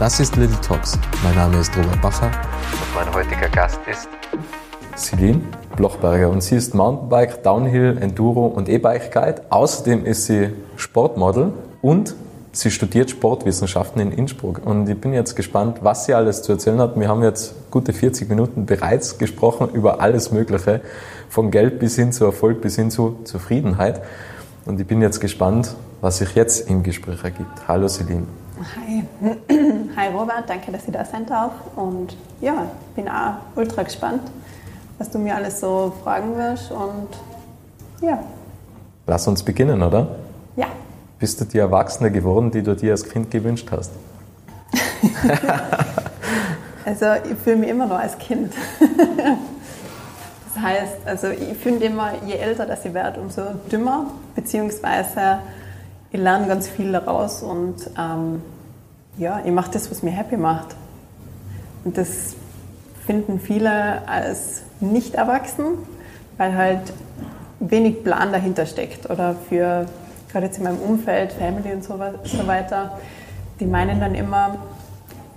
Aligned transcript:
Das 0.00 0.18
ist 0.18 0.34
Little 0.36 0.58
Talks. 0.62 0.98
Mein 1.22 1.34
Name 1.34 1.58
ist 1.58 1.76
Robert 1.76 2.00
Bacher 2.00 2.28
und 2.28 2.94
mein 2.94 3.14
heutiger 3.14 3.50
Gast 3.50 3.78
ist 3.86 4.08
Celine 4.96 5.42
Blochberger 5.76 6.30
und 6.30 6.42
sie 6.42 6.56
ist 6.56 6.74
Mountainbike, 6.74 7.42
Downhill, 7.42 7.98
Enduro 8.00 8.46
und 8.46 8.70
E-Bike 8.70 9.12
Guide. 9.12 9.42
Außerdem 9.50 10.06
ist 10.06 10.24
sie 10.24 10.48
Sportmodel 10.76 11.52
und 11.82 12.14
sie 12.52 12.70
studiert 12.70 13.10
Sportwissenschaften 13.10 14.00
in 14.00 14.10
Innsbruck. 14.10 14.62
Und 14.64 14.88
ich 14.88 14.98
bin 14.98 15.12
jetzt 15.12 15.36
gespannt, 15.36 15.80
was 15.82 16.06
sie 16.06 16.14
alles 16.14 16.40
zu 16.40 16.52
erzählen 16.52 16.80
hat. 16.80 16.98
Wir 16.98 17.06
haben 17.06 17.22
jetzt 17.22 17.70
gute 17.70 17.92
40 17.92 18.26
Minuten 18.30 18.64
bereits 18.64 19.18
gesprochen 19.18 19.68
über 19.74 20.00
alles 20.00 20.32
Mögliche, 20.32 20.80
von 21.28 21.50
Geld 21.50 21.78
bis 21.78 21.96
hin 21.96 22.10
zu 22.12 22.24
Erfolg 22.24 22.62
bis 22.62 22.76
hin 22.76 22.90
zu 22.90 23.18
Zufriedenheit. 23.24 24.00
Und 24.64 24.80
ich 24.80 24.86
bin 24.86 25.02
jetzt 25.02 25.20
gespannt, 25.20 25.74
was 26.00 26.16
sich 26.16 26.34
jetzt 26.36 26.70
im 26.70 26.82
Gespräch 26.82 27.22
ergibt. 27.22 27.68
Hallo 27.68 27.86
Celine. 27.86 28.26
Hi. 28.76 29.76
Hi 29.96 30.06
Robert, 30.06 30.48
danke, 30.48 30.70
dass 30.70 30.86
ich 30.86 30.92
da 30.92 31.04
sein 31.04 31.26
darf. 31.26 31.52
Und 31.74 32.16
ja, 32.40 32.70
bin 32.94 33.08
auch 33.08 33.34
ultra 33.56 33.82
gespannt, 33.82 34.22
was 34.98 35.10
du 35.10 35.18
mir 35.18 35.34
alles 35.34 35.58
so 35.58 35.92
fragen 36.04 36.36
wirst. 36.36 36.70
Und 36.70 37.08
ja. 38.00 38.22
Lass 39.06 39.26
uns 39.26 39.42
beginnen, 39.42 39.82
oder? 39.82 40.06
Ja. 40.54 40.66
Bist 41.18 41.40
du 41.40 41.44
die 41.44 41.58
Erwachsene 41.58 42.12
geworden, 42.12 42.52
die 42.52 42.62
du 42.62 42.76
dir 42.76 42.92
als 42.92 43.04
Kind 43.04 43.32
gewünscht 43.32 43.68
hast? 43.72 43.90
also 46.84 47.06
ich 47.28 47.36
fühle 47.42 47.56
mich 47.56 47.70
immer 47.70 47.86
noch 47.86 47.98
als 47.98 48.16
Kind. 48.16 48.52
das 50.54 50.62
heißt, 50.62 50.96
also 51.04 51.28
ich 51.28 51.58
finde 51.58 51.86
immer, 51.86 52.12
je 52.24 52.34
älter 52.34 52.64
das 52.64 52.84
ich 52.84 52.94
werde, 52.94 53.20
umso 53.20 53.42
dümmer, 53.70 54.06
beziehungsweise 54.36 55.40
ich 56.12 56.20
lerne 56.20 56.46
ganz 56.46 56.68
viel 56.68 56.92
daraus 56.92 57.42
und 57.42 57.90
ähm, 57.98 58.40
ja, 59.20 59.42
ich 59.44 59.52
mache 59.52 59.70
das, 59.70 59.90
was 59.90 60.02
mir 60.02 60.10
happy 60.10 60.36
macht. 60.36 60.74
Und 61.84 61.96
das 61.98 62.34
finden 63.06 63.38
viele 63.38 64.08
als 64.08 64.62
nicht 64.80 65.14
erwachsen, 65.14 65.66
weil 66.38 66.56
halt 66.56 66.92
wenig 67.60 68.02
Plan 68.02 68.32
dahinter 68.32 68.64
steckt. 68.64 69.10
Oder 69.10 69.36
für, 69.48 69.86
gerade 70.32 70.46
jetzt 70.46 70.56
in 70.56 70.64
meinem 70.64 70.78
Umfeld, 70.78 71.32
Family 71.32 71.72
und 71.72 71.84
so, 71.84 72.00
so 72.24 72.46
weiter, 72.46 72.98
die 73.60 73.66
meinen 73.66 74.00
dann 74.00 74.14
immer, 74.14 74.56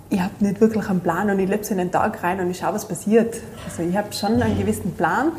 ich 0.08 0.20
habe 0.20 0.32
nicht 0.40 0.62
wirklich 0.62 0.88
einen 0.88 1.00
Plan 1.00 1.28
und 1.28 1.38
ich 1.38 1.48
lebe 1.48 1.62
so 1.62 1.72
in 1.72 1.78
den 1.78 1.92
Tag 1.92 2.22
rein 2.22 2.40
und 2.40 2.50
ich 2.50 2.58
schaue, 2.58 2.72
was 2.72 2.88
passiert. 2.88 3.36
Also 3.68 3.82
ich 3.82 3.96
habe 3.96 4.12
schon 4.14 4.40
einen 4.40 4.58
gewissen 4.58 4.92
Plan. 4.94 5.32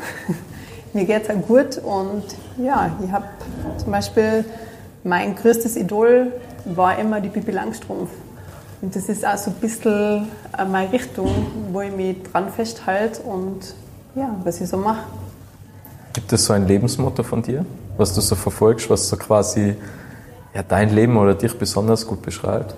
Mir 0.92 1.04
geht 1.04 1.24
es 1.24 1.30
auch 1.30 1.46
gut 1.46 1.78
und 1.78 2.22
ja, 2.58 2.90
ich 3.04 3.10
habe 3.10 3.26
zum 3.76 3.90
Beispiel 3.90 4.44
mein 5.02 5.34
größtes 5.34 5.76
Idol 5.76 6.32
war 6.64 6.98
immer 6.98 7.20
die 7.20 7.28
Bibi 7.28 7.50
Langstrumpf. 7.50 8.10
Und 8.86 8.94
das 8.94 9.08
ist 9.08 9.26
auch 9.26 9.36
so 9.36 9.50
ein 9.50 9.56
bisschen 9.56 10.28
äh, 10.56 10.64
meine 10.64 10.92
Richtung, 10.92 11.28
wo 11.72 11.80
ich 11.80 11.90
mich 11.90 12.22
dran 12.22 12.52
festhalte 12.52 13.20
und 13.22 13.74
ja, 14.14 14.30
was 14.44 14.60
ich 14.60 14.68
so 14.68 14.76
mache. 14.76 15.02
Gibt 16.12 16.32
es 16.32 16.44
so 16.44 16.52
ein 16.52 16.68
Lebensmotto 16.68 17.24
von 17.24 17.42
dir, 17.42 17.66
was 17.96 18.14
du 18.14 18.20
so 18.20 18.36
verfolgst, 18.36 18.88
was 18.88 19.08
so 19.08 19.16
quasi 19.16 19.74
ja, 20.54 20.62
dein 20.62 20.94
Leben 20.94 21.16
oder 21.16 21.34
dich 21.34 21.58
besonders 21.58 22.06
gut 22.06 22.22
beschreibt? 22.22 22.76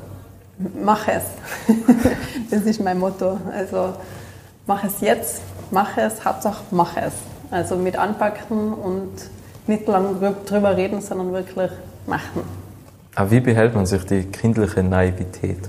Mach 0.82 1.06
es. 1.08 1.24
das 2.50 2.62
ist 2.62 2.80
mein 2.82 2.98
Motto. 2.98 3.38
Also 3.52 3.92
mach 4.66 4.82
es 4.84 5.02
jetzt, 5.02 5.42
mach 5.70 5.94
es, 5.98 6.24
Hauptsache 6.24 6.62
mach 6.70 6.96
es. 6.96 7.12
Also 7.50 7.76
mit 7.76 7.98
anpacken 7.98 8.72
und 8.72 9.12
nicht 9.66 9.86
lang 9.86 10.16
drüber 10.46 10.74
reden, 10.74 11.02
sondern 11.02 11.34
wirklich 11.34 11.70
machen. 12.06 12.44
Aber 13.14 13.30
wie 13.30 13.40
behält 13.40 13.74
man 13.74 13.84
sich 13.84 14.06
die 14.06 14.22
kindliche 14.22 14.82
Naivität? 14.82 15.68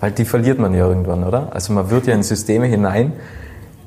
Weil 0.00 0.12
die 0.12 0.24
verliert 0.24 0.58
man 0.58 0.74
ja 0.74 0.86
irgendwann, 0.86 1.24
oder? 1.24 1.52
Also 1.52 1.72
man 1.72 1.90
wird 1.90 2.06
ja 2.06 2.14
in 2.14 2.22
Systeme 2.22 2.66
hinein 2.66 3.12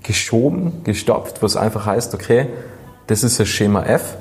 geschoben, 0.03 0.83
gestopft, 0.83 1.41
was 1.41 1.55
einfach 1.55 1.85
heißt, 1.85 2.13
okay, 2.13 2.47
das 3.07 3.23
ist 3.23 3.39
das 3.39 3.47
Schema 3.47 3.83
F, 3.83 4.17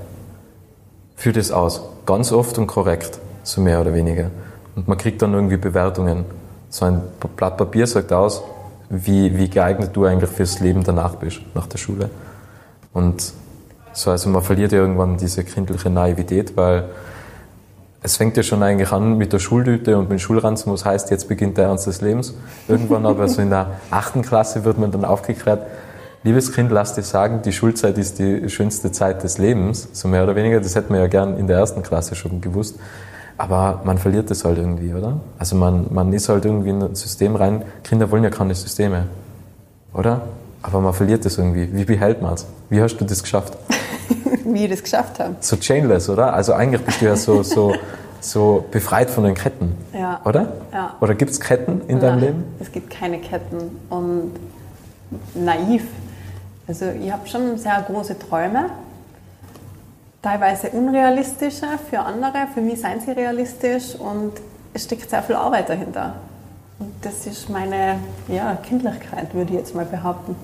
führt 1.17 1.37
es 1.37 1.51
aus. 1.51 1.83
Ganz 2.07 2.33
oft 2.33 2.59
und 2.59 2.67
korrekt, 2.67 3.19
so 3.43 3.61
mehr 3.61 3.81
oder 3.81 3.95
weniger. 3.95 4.31
Und 4.77 4.89
man 4.89 4.99
kriegt 4.99 5.23
dann 5.23 5.35
irgendwie 5.35 5.57
Bewertungen. 5.57 6.25
So 6.69 6.85
ein 6.85 7.03
Blatt 7.37 7.57
Papier 7.57 7.87
sagt 7.87 8.13
aus, 8.13 8.43
wie, 8.89 9.37
wie 9.37 9.49
geeignet 9.49 9.91
du 9.95 10.05
eigentlich 10.05 10.31
fürs 10.31 10.61
Leben 10.61 10.83
danach 10.85 11.17
bist, 11.17 11.41
nach 11.55 11.67
der 11.67 11.79
Schule. 11.79 12.11
Und 12.93 13.33
so, 13.93 14.11
also 14.11 14.29
man 14.29 14.43
verliert 14.43 14.73
ja 14.73 14.79
irgendwann 14.79 15.17
diese 15.17 15.45
kindliche 15.45 15.91
Naivität, 15.91 16.57
weil 16.57 16.85
es 18.03 18.17
fängt 18.17 18.37
ja 18.37 18.43
schon 18.43 18.63
eigentlich 18.63 18.93
an 18.93 19.19
mit 19.19 19.33
der 19.33 19.39
Schultüte 19.39 19.99
und 19.99 20.09
mit 20.09 20.21
Schulranzen, 20.21 20.73
was 20.73 20.85
heißt, 20.85 21.11
jetzt 21.11 21.29
beginnt 21.29 21.59
der 21.59 21.67
Ernst 21.67 21.87
des 21.87 22.01
Lebens. 22.01 22.35
Irgendwann 22.67 23.05
aber 23.05 23.29
so 23.29 23.43
in 23.43 23.51
der 23.51 23.73
achten 23.91 24.23
Klasse 24.23 24.65
wird 24.65 24.79
man 24.79 24.91
dann 24.91 25.05
aufgeklärt, 25.05 25.67
liebes 26.23 26.53
Kind, 26.53 26.71
lass 26.71 26.95
dir 26.95 27.03
sagen, 27.03 27.43
die 27.43 27.53
Schulzeit 27.53 27.99
ist 27.99 28.19
die 28.19 28.49
schönste 28.49 28.91
Zeit 28.91 29.23
des 29.23 29.37
Lebens, 29.37 29.89
so 29.93 30.09
mehr 30.09 30.25
oder 30.25 30.35
weniger. 30.35 30.61
Das 30.61 30.75
hätte 30.75 30.91
man 30.91 31.01
ja 31.01 31.09
gern 31.09 31.37
in 31.37 31.47
der 31.47 31.59
ersten 31.59 31.83
Klasse 31.83 32.15
schon 32.15 32.41
gewusst. 32.41 32.79
Aber 33.37 33.81
man 33.85 33.99
verliert 33.99 34.31
das 34.31 34.45
halt 34.45 34.59
irgendwie, 34.59 34.93
oder? 34.93 35.21
Also 35.39 35.57
man, 35.57 35.87
man 35.91 36.13
ist 36.13 36.29
halt 36.29 36.45
irgendwie 36.45 36.71
in 36.71 36.83
ein 36.83 36.95
System 36.95 37.37
rein. 37.37 37.63
Kinder 37.85 38.11
wollen 38.11 38.25
ja 38.25 38.31
keine 38.31 38.55
Systeme, 38.55 39.07
oder? 39.95 40.23
Aber 40.63 40.81
man 40.81 40.93
verliert 40.93 41.25
das 41.25 41.39
irgendwie. 41.39 41.69
Wie 41.73 41.85
behält 41.85 42.21
man 42.21 42.35
es? 42.35 42.47
Wie 42.69 42.83
hast 42.83 42.97
du 42.97 43.05
das 43.05 43.23
geschafft? 43.23 43.57
wie 44.45 44.65
ich 44.65 44.71
das 44.71 44.83
geschafft 44.83 45.19
habe. 45.19 45.37
So 45.41 45.57
chainless, 45.57 46.09
oder? 46.09 46.33
Also 46.35 46.53
eigentlich 46.53 46.83
bist 46.83 47.01
du 47.01 47.07
ja 47.07 47.17
so, 47.17 47.43
so, 47.43 47.75
so 48.21 48.65
befreit 48.71 49.11
von 49.11 49.25
den 49.25 49.35
Ketten, 49.35 49.75
ja. 49.93 50.21
oder? 50.25 50.53
Ja. 50.73 50.97
Oder 51.01 51.15
gibt 51.15 51.31
es 51.33 51.41
Ketten 51.41 51.83
in 51.89 52.01
deinem 52.01 52.21
Leben? 52.21 52.45
Es 52.61 52.71
gibt 52.71 52.91
keine 52.91 53.19
Ketten 53.19 53.79
und 53.89 54.33
naiv. 55.35 55.85
Also 56.67 56.87
ich 56.87 57.11
habe 57.11 57.27
schon 57.27 57.59
sehr 57.59 57.85
große 57.87 58.19
Träume, 58.19 58.67
teilweise 60.23 60.71
unrealistische 60.71 61.67
für 61.89 62.01
andere, 62.01 62.47
für 62.55 62.61
mich 62.61 62.81
seien 62.81 63.01
sie 63.01 63.11
realistisch 63.11 63.95
und 63.97 64.33
es 64.73 64.85
steckt 64.85 65.11
sehr 65.11 65.23
viel 65.23 65.37
Arbeit 65.37 65.69
dahinter. 65.69 66.15
Und 66.79 66.93
das 67.03 67.27
ist 67.27 67.51
meine 67.51 67.99
ja, 68.29 68.55
Kindlichkeit, 68.55 69.35
würde 69.35 69.53
ich 69.53 69.59
jetzt 69.59 69.75
mal 69.75 69.85
behaupten. 69.85 70.37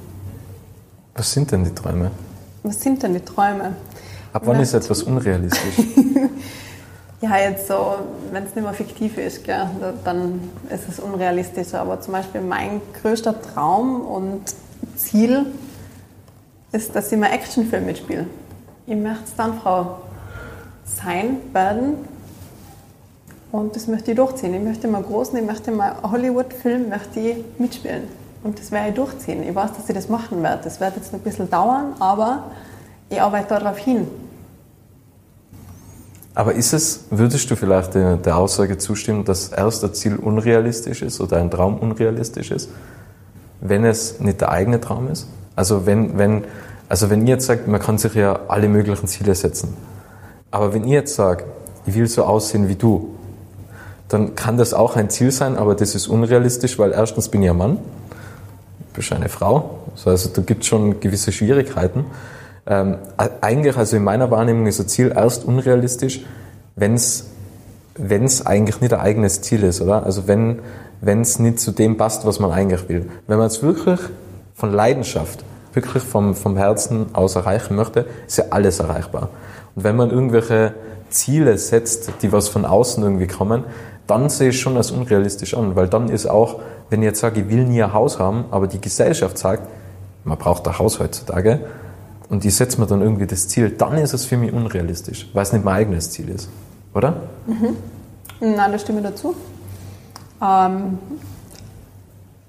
Was 1.15 1.33
sind 1.33 1.51
denn 1.51 1.65
die 1.65 1.75
Träume? 1.75 2.11
Was 2.67 2.81
sind 2.81 3.01
denn 3.01 3.15
die 3.15 3.21
Träume? 3.21 3.77
Ab 4.33 4.43
wann 4.45 4.59
ist 4.59 4.75
etwas 4.75 5.05
unrealistisch? 5.05 5.77
ja, 7.21 7.39
jetzt 7.39 7.69
so, 7.69 7.95
wenn 8.33 8.43
es 8.43 8.57
nicht 8.57 8.65
mehr 8.65 8.73
fiktiv 8.73 9.17
ist, 9.19 9.45
gell, 9.45 9.69
dann 10.05 10.41
ist 10.69 10.89
es 10.89 10.99
unrealistisch. 10.99 11.75
Aber 11.75 12.01
zum 12.01 12.15
Beispiel 12.15 12.41
mein 12.41 12.81
größter 13.01 13.41
Traum 13.41 14.01
und 14.01 14.43
Ziel 14.97 15.47
ist, 16.73 16.97
dass 16.97 17.13
ich 17.13 17.19
mal 17.19 17.31
Actionfilm 17.31 17.87
mitspiele. 17.87 18.27
Ich 18.89 18.97
möchte 18.97 19.31
dann 19.37 19.61
Frau 19.61 19.99
sein, 20.85 21.37
werden 21.53 21.95
und 23.53 23.77
das 23.77 23.87
möchte 23.87 24.11
ich 24.11 24.17
durchziehen. 24.17 24.55
Ich 24.55 24.63
möchte 24.63 24.89
mal 24.89 25.05
großen, 25.05 25.39
ich 25.39 25.45
möchte 25.45 25.71
mal 25.71 25.95
Hollywood-Film 26.03 26.89
möchte 26.89 27.21
ich 27.21 27.45
mitspielen. 27.59 28.26
Und 28.47 28.61
das 28.61 28.71
werde 28.71 28.91
ich 28.91 28.95
durchziehen. 28.95 29.43
Ich 29.43 29.53
weiß, 29.53 29.73
dass 29.73 29.89
ich 29.89 29.95
das 29.95 30.09
machen 30.09 30.41
werde. 30.41 30.63
Das 30.63 30.79
wird 30.79 30.95
jetzt 30.95 31.13
ein 31.13 31.19
bisschen 31.19 31.51
dauern, 31.51 31.95
aber 31.99 32.45
ich 33.11 33.21
arbeite 33.21 33.49
darauf 33.49 33.77
hin. 33.77 34.07
Aber 36.33 36.55
ist 36.55 36.73
es, 36.73 37.07
würdest 37.11 37.51
du 37.51 37.57
vielleicht 37.57 37.95
der, 37.95 38.37
Aussage 38.37 38.79
zustimmen, 38.79 39.25
dass 39.25 39.49
erst 39.49 39.83
ein 39.83 39.95
Ziel 39.95 40.15
unrealistisch 40.15 41.03
ist 41.03 41.21
oder 41.21 41.39
ein 41.39 41.51
Traum 41.51 41.79
unrealistisch 41.79 42.53
ist, 42.53 42.71
wenn 43.61 43.85
es 43.85 44.21
nicht 44.21 44.41
der 44.41 44.53
eigene 44.53 44.81
Traum 44.81 45.09
ist? 45.09 45.27
Also 45.57 45.85
wenn, 45.85 46.17
wenn, 46.17 46.45
also 46.89 47.11
wenn 47.11 47.23
ihr 47.23 47.35
jetzt 47.35 47.47
sagt, 47.47 47.67
man 47.67 47.81
kann 47.81 47.99
sich 47.99 48.15
ja 48.15 48.39
alle 48.47 48.69
möglichen 48.69 49.09
Ziele 49.09 49.35
setzen. 49.35 49.77
Aber 50.53 50.73
wenn 50.73 50.85
ihr 50.85 51.01
jetzt 51.01 51.17
sagt, 51.17 51.47
ich 51.85 51.97
will 51.97 52.07
so 52.07 52.23
aussehen 52.23 52.69
wie 52.69 52.77
du, 52.77 53.13
dann 54.07 54.37
kann 54.37 54.57
das 54.57 54.73
auch 54.73 54.95
ein 54.95 55.11
Ziel 55.11 55.33
sein, 55.33 55.57
aber 55.57 55.75
das 55.75 55.97
ist 55.97 56.07
unrealistisch, 56.07 56.79
weil 56.79 56.93
erstens 56.93 57.29
bin 57.29 57.43
ich 57.43 57.51
ein 57.51 57.59
Mann 57.59 57.79
bist 58.97 59.13
eine 59.13 59.29
Frau. 59.29 59.79
Also 60.05 60.29
da 60.31 60.43
gibt 60.43 60.63
es 60.63 60.69
schon 60.69 61.01
gewisse 61.01 61.31
Schwierigkeiten. 61.33 62.07
Ähm, 62.67 62.97
eigentlich, 63.41 63.77
also 63.77 63.97
in 63.97 64.05
meiner 64.05 64.31
Wahrnehmung 64.31 64.67
ist 64.67 64.81
ein 64.81 64.89
Ziel 64.89 65.13
erst 65.15 65.45
unrealistisch, 65.45 66.25
wenn 66.75 66.95
es 66.95 67.27
eigentlich 68.47 68.81
nicht 68.81 68.93
ein 68.93 69.01
eigenes 69.01 69.43
Ziel 69.43 69.63
ist, 69.63 69.81
oder? 69.81 70.05
Also 70.05 70.27
wenn 70.27 70.61
es 71.03 71.39
nicht 71.39 71.61
zu 71.61 71.71
dem 71.71 71.97
passt, 71.97 72.27
was 72.27 72.41
man 72.41 72.51
eigentlich 72.51 72.89
will. 72.89 73.09
Wenn 73.29 73.39
man 73.39 73.47
es 73.47 73.63
wirklich 73.63 74.01
von 74.55 74.73
Leidenschaft, 74.73 75.45
wirklich 75.75 76.03
vom, 76.03 76.35
vom 76.35 76.57
Herzen 76.57 77.15
aus 77.15 77.37
erreichen 77.37 77.77
möchte, 77.77 78.07
ist 78.27 78.39
ja 78.39 78.47
alles 78.51 78.81
erreichbar. 78.81 79.29
Und 79.75 79.85
wenn 79.85 79.95
man 79.95 80.11
irgendwelche 80.11 80.75
Ziele 81.11 81.57
setzt, 81.59 82.11
die 82.23 82.33
was 82.33 82.49
von 82.49 82.65
außen 82.65 83.03
irgendwie 83.03 83.27
kommen, 83.27 83.65
dann 84.07 84.29
sehe 84.29 84.51
ich 84.51 84.61
schon 84.61 84.77
als 84.77 84.91
unrealistisch 84.91 85.55
an, 85.55 85.77
weil 85.77 85.89
dann 85.89 86.09
ist 86.09 86.27
auch, 86.27 86.61
wenn 86.91 87.03
ich 87.03 87.07
jetzt 87.07 87.21
sage, 87.21 87.41
ich 87.41 87.49
will 87.49 87.65
nie 87.65 87.83
ein 87.83 87.93
Haus 87.93 88.19
haben, 88.19 88.45
aber 88.51 88.67
die 88.67 88.81
Gesellschaft 88.81 89.39
sagt, 89.39 89.69
man 90.25 90.39
braucht 90.39 90.67
ein 90.69 90.79
Haus 90.79 91.01
heutzutage, 91.01 91.61
und 92.29 92.45
ich 92.45 92.57
setze 92.57 92.81
mir 92.81 92.87
dann 92.87 93.03
irgendwie 93.03 93.27
das 93.27 93.49
Ziel, 93.49 93.71
dann 93.71 93.99
ist 93.99 94.13
es 94.13 94.25
für 94.25 94.37
mich 94.37 94.53
unrealistisch, 94.53 95.29
weil 95.33 95.43
es 95.43 95.53
nicht 95.53 95.65
mein 95.65 95.75
eigenes 95.77 96.11
Ziel 96.11 96.29
ist, 96.29 96.49
oder? 96.95 97.15
Mhm. 97.47 97.77
Nein, 98.41 98.73
da 98.73 98.79
stimme 98.79 98.99
ich 99.01 99.07
dazu. 99.07 99.35
Ähm, 100.43 100.99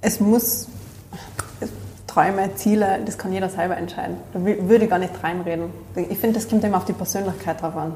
es 0.01 0.19
muss 0.19 0.67
Träume, 2.07 2.55
Ziele, 2.55 2.99
das 3.05 3.17
kann 3.17 3.31
jeder 3.31 3.49
selber 3.49 3.77
entscheiden. 3.77 4.17
Da 4.33 4.43
würde 4.43 4.85
ich 4.85 4.89
gar 4.89 4.99
nicht 4.99 5.13
reinreden. 5.23 5.65
Ich 5.95 6.17
finde, 6.17 6.39
das 6.39 6.49
kommt 6.49 6.63
immer 6.63 6.77
auf 6.77 6.85
die 6.85 6.93
Persönlichkeit 6.93 7.61
drauf 7.61 7.75
an. 7.75 7.93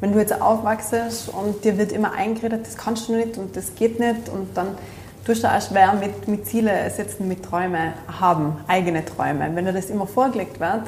Wenn 0.00 0.12
du 0.12 0.18
jetzt 0.18 0.40
aufwachst 0.40 0.94
und 1.28 1.64
dir 1.64 1.76
wird 1.76 1.90
immer 1.90 2.12
eingeredet, 2.12 2.66
das 2.66 2.76
kannst 2.76 3.08
du 3.08 3.16
nicht 3.16 3.36
und 3.36 3.56
das 3.56 3.74
geht 3.74 3.98
nicht 3.98 4.28
und 4.28 4.56
dann 4.56 4.68
tust 5.26 5.42
du 5.42 5.48
auch 5.48 5.60
schwer 5.60 5.92
mit, 5.94 6.28
mit 6.28 6.46
Ziele 6.46 6.88
setzen, 6.90 7.26
mit 7.26 7.44
Träume 7.44 7.94
haben, 8.20 8.56
eigene 8.68 9.04
Träume. 9.04 9.50
Wenn 9.54 9.64
dir 9.64 9.72
das 9.72 9.90
immer 9.90 10.06
vorgelegt 10.06 10.60
wird, 10.60 10.82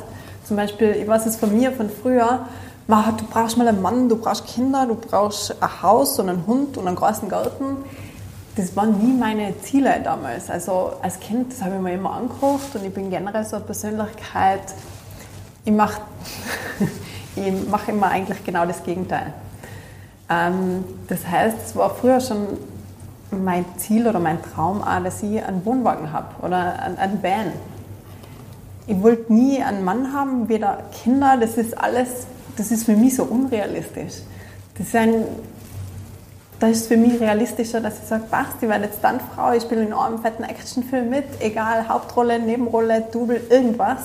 zum 0.45 0.57
Beispiel, 0.57 0.93
ich 0.93 1.07
weiß 1.07 1.27
es 1.27 1.37
von 1.37 1.57
mir, 1.57 1.73
von 1.73 1.91
früher, 1.91 2.47
du 2.87 3.25
brauchst 3.31 3.57
mal 3.57 3.69
einen 3.69 3.83
Mann, 3.83 4.09
du 4.09 4.17
brauchst 4.17 4.47
Kinder, 4.47 4.87
du 4.87 4.95
brauchst 4.95 5.61
ein 5.61 5.83
Haus 5.83 6.19
und 6.19 6.29
einen 6.29 6.47
Hund 6.47 6.77
und 6.77 6.87
einen 6.87 6.97
großen 6.97 7.29
Garten. 7.29 7.77
Das 8.57 8.75
waren 8.77 8.99
nie 8.99 9.19
meine 9.19 9.61
Ziele 9.61 10.01
damals. 10.03 10.51
Also 10.51 10.93
als 11.03 11.21
Kind, 11.21 11.53
das 11.53 11.63
habe 11.63 11.77
ich 11.77 11.81
mir 11.81 11.95
immer 11.95 12.13
angeguckt 12.13 12.75
und 12.75 12.85
ich 12.85 12.93
bin 12.93 13.11
generell 13.11 13.45
so 13.45 13.57
eine 13.57 13.65
Persönlichkeit, 13.65 14.75
ich 15.65 15.73
mache 15.73 16.01
ich 17.37 17.69
mache 17.69 17.93
immer 17.93 18.09
eigentlich 18.09 18.45
genau 18.45 18.67
das 18.67 18.83
Gegenteil. 18.83 19.33
Ähm, 20.29 20.85
das 21.09 21.27
heißt, 21.27 21.57
es 21.67 21.77
war 21.77 21.91
früher 21.91 22.21
schon 22.21 22.47
mein 23.31 23.65
Ziel 23.77 24.07
oder 24.07 24.19
mein 24.19 24.43
Traum 24.43 24.83
auch, 24.83 25.03
dass 25.03 25.23
ich 25.23 25.43
einen 25.43 25.65
Wohnwagen 25.65 26.13
habe 26.13 26.29
oder 26.43 26.81
einen 26.83 27.23
Van. 27.23 27.53
Ich 28.87 29.01
wollte 29.03 29.33
nie 29.33 29.63
einen 29.63 29.85
Mann 29.85 30.13
haben, 30.13 30.49
weder 30.49 30.79
Kinder, 31.03 31.37
das 31.41 31.57
ist 31.57 31.79
alles, 31.79 32.27
das 32.57 32.71
ist 32.71 32.85
für 32.85 32.97
mich 32.97 33.17
so 33.17 33.25
unrealistisch. 33.25 34.15
Das 34.77 34.89
ist 34.89 34.97
ein, 34.97 35.25
das 36.59 36.71
ist 36.71 36.89
für 36.89 36.97
mich 36.97 37.21
realistischer, 37.21 37.81
dass 37.81 38.01
ich 38.01 38.07
sage, 38.07 38.25
passt, 38.31 38.57
ich 38.61 38.69
werde 38.69 38.85
jetzt 38.85 38.99
dann 39.03 39.21
Frau, 39.21 39.53
ich 39.53 39.63
spiele 39.63 39.83
in 39.83 39.93
einem 39.93 40.19
fetten 40.19 40.43
Actionfilm 40.43 41.09
mit, 41.09 41.25
egal, 41.41 41.89
Hauptrolle, 41.89 42.39
Nebenrolle, 42.41 43.05
Double, 43.13 43.41
irgendwas. 43.49 44.01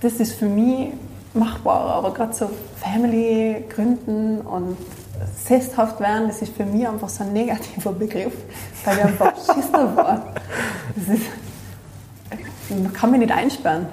Das 0.00 0.14
ist 0.14 0.34
für 0.34 0.46
mich 0.46 0.92
machbar. 1.38 1.94
Aber 1.94 2.12
gerade 2.12 2.32
so 2.32 2.50
Family 2.76 3.64
gründen 3.68 4.40
und 4.40 4.76
sesshaft 5.44 6.00
werden, 6.00 6.28
das 6.28 6.42
ist 6.42 6.54
für 6.56 6.64
mich 6.64 6.86
einfach 6.86 7.08
so 7.08 7.24
ein 7.24 7.32
negativer 7.32 7.92
Begriff, 7.92 8.32
weil 8.84 8.98
ich 8.98 9.04
einfach 9.04 9.32
Schister 9.54 9.96
war. 9.96 10.22
Das 10.94 11.16
ist, 11.16 11.26
man 12.70 12.92
kann 12.92 13.10
mich 13.10 13.20
nicht 13.20 13.32
einsperren. 13.32 13.86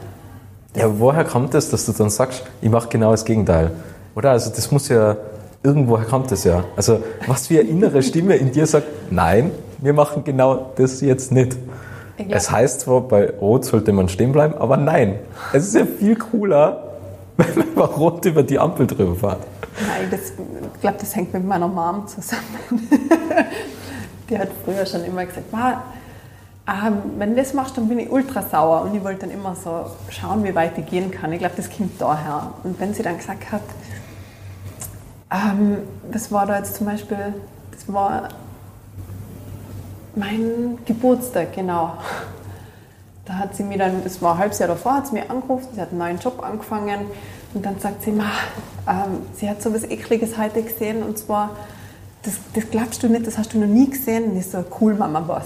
Ja, 0.75 0.99
woher 0.99 1.23
kommt 1.23 1.53
das, 1.53 1.69
dass 1.69 1.85
du 1.85 1.93
dann 1.93 2.09
sagst, 2.09 2.43
ich 2.61 2.69
mache 2.69 2.89
genau 2.89 3.11
das 3.11 3.23
Gegenteil? 3.23 3.71
Oder? 4.15 4.31
Also 4.31 4.49
das 4.49 4.71
muss 4.71 4.89
ja, 4.89 5.15
irgendwoher 5.63 6.05
kommt 6.05 6.31
das 6.31 6.43
ja. 6.43 6.65
Also 6.75 7.01
was 7.27 7.47
für 7.47 7.59
eine 7.59 7.69
innere 7.69 8.03
Stimme 8.03 8.35
in 8.35 8.51
dir 8.51 8.67
sagt, 8.67 8.87
nein, 9.09 9.51
wir 9.79 9.93
machen 9.93 10.23
genau 10.23 10.71
das 10.75 11.01
jetzt 11.01 11.31
nicht. 11.31 11.57
Es 12.29 12.49
heißt 12.49 12.81
zwar, 12.81 13.01
bei 13.01 13.29
Rot 13.29 13.65
sollte 13.65 13.91
man 13.91 14.07
stehen 14.07 14.31
bleiben, 14.31 14.53
aber 14.55 14.77
nein. 14.77 15.19
Es 15.51 15.67
ist 15.67 15.75
ja 15.75 15.85
viel 15.85 16.15
cooler, 16.15 16.84
wenn 17.37 17.73
man 17.75 17.85
rot 17.85 18.25
über 18.25 18.43
die 18.43 18.59
Ampel 18.59 18.87
drüber 18.87 19.15
fährt. 19.15 19.47
Nein, 19.87 20.07
das, 20.09 20.31
ich 20.73 20.81
glaube, 20.81 20.97
das 20.99 21.15
hängt 21.15 21.33
mit 21.33 21.45
meiner 21.45 21.67
Mom 21.67 22.07
zusammen. 22.07 22.41
die 24.29 24.37
hat 24.37 24.49
früher 24.63 24.85
schon 24.85 25.03
immer 25.03 25.25
gesagt, 25.25 25.51
ähm, 26.67 26.97
wenn 27.17 27.31
du 27.31 27.35
das 27.35 27.53
machst, 27.53 27.77
dann 27.77 27.87
bin 27.87 27.99
ich 27.99 28.11
ultra 28.11 28.41
sauer. 28.41 28.81
Und 28.81 28.95
ich 28.95 29.03
wollte 29.03 29.21
dann 29.21 29.31
immer 29.31 29.55
so 29.55 29.85
schauen, 30.09 30.43
wie 30.43 30.55
weit 30.55 30.77
ich 30.77 30.85
gehen 30.87 31.11
kann. 31.11 31.31
Ich 31.31 31.39
glaube, 31.39 31.55
das 31.55 31.69
kommt 31.69 32.01
daher. 32.01 32.53
Und 32.63 32.79
wenn 32.79 32.93
sie 32.93 33.03
dann 33.03 33.17
gesagt 33.17 33.51
hat, 33.51 33.61
ähm, 35.31 35.79
das 36.11 36.31
war 36.31 36.45
da 36.45 36.57
jetzt 36.57 36.75
zum 36.75 36.87
Beispiel, 36.87 37.33
das 37.71 37.91
war 37.93 38.29
mein 40.15 40.79
Geburtstag, 40.85 41.53
genau. 41.53 41.97
Da 43.25 43.33
hat 43.33 43.55
sie 43.55 43.63
mir 43.63 43.77
dann, 43.77 44.03
das 44.03 44.21
war 44.21 44.33
ein 44.33 44.39
halbes 44.39 44.59
Jahr 44.59 44.69
davor, 44.69 44.95
hat 44.95 45.07
sie 45.07 45.13
mir 45.13 45.29
angerufen, 45.29 45.67
sie 45.73 45.81
hat 45.81 45.89
einen 45.89 45.97
neuen 45.97 46.19
Job 46.19 46.43
angefangen 46.43 47.07
und 47.53 47.65
dann 47.65 47.79
sagt 47.79 48.03
sie, 48.03 48.11
Ma, 48.11 48.31
ähm, 48.87 49.25
sie 49.35 49.49
hat 49.49 49.61
so 49.61 49.73
was 49.73 49.83
Ekliges 49.83 50.37
heute 50.37 50.61
gesehen 50.61 51.01
und 51.01 51.17
zwar, 51.17 51.51
das, 52.25 52.35
das 52.53 52.69
glaubst 52.69 53.03
du 53.03 53.07
nicht, 53.07 53.25
das 53.25 53.37
hast 53.37 53.53
du 53.53 53.59
noch 53.59 53.67
nie 53.67 53.89
gesehen. 53.89 54.31
Und 54.31 54.37
ich 54.37 54.49
so, 54.49 54.63
cool, 54.81 54.95
Mama, 54.95 55.23
was? 55.27 55.45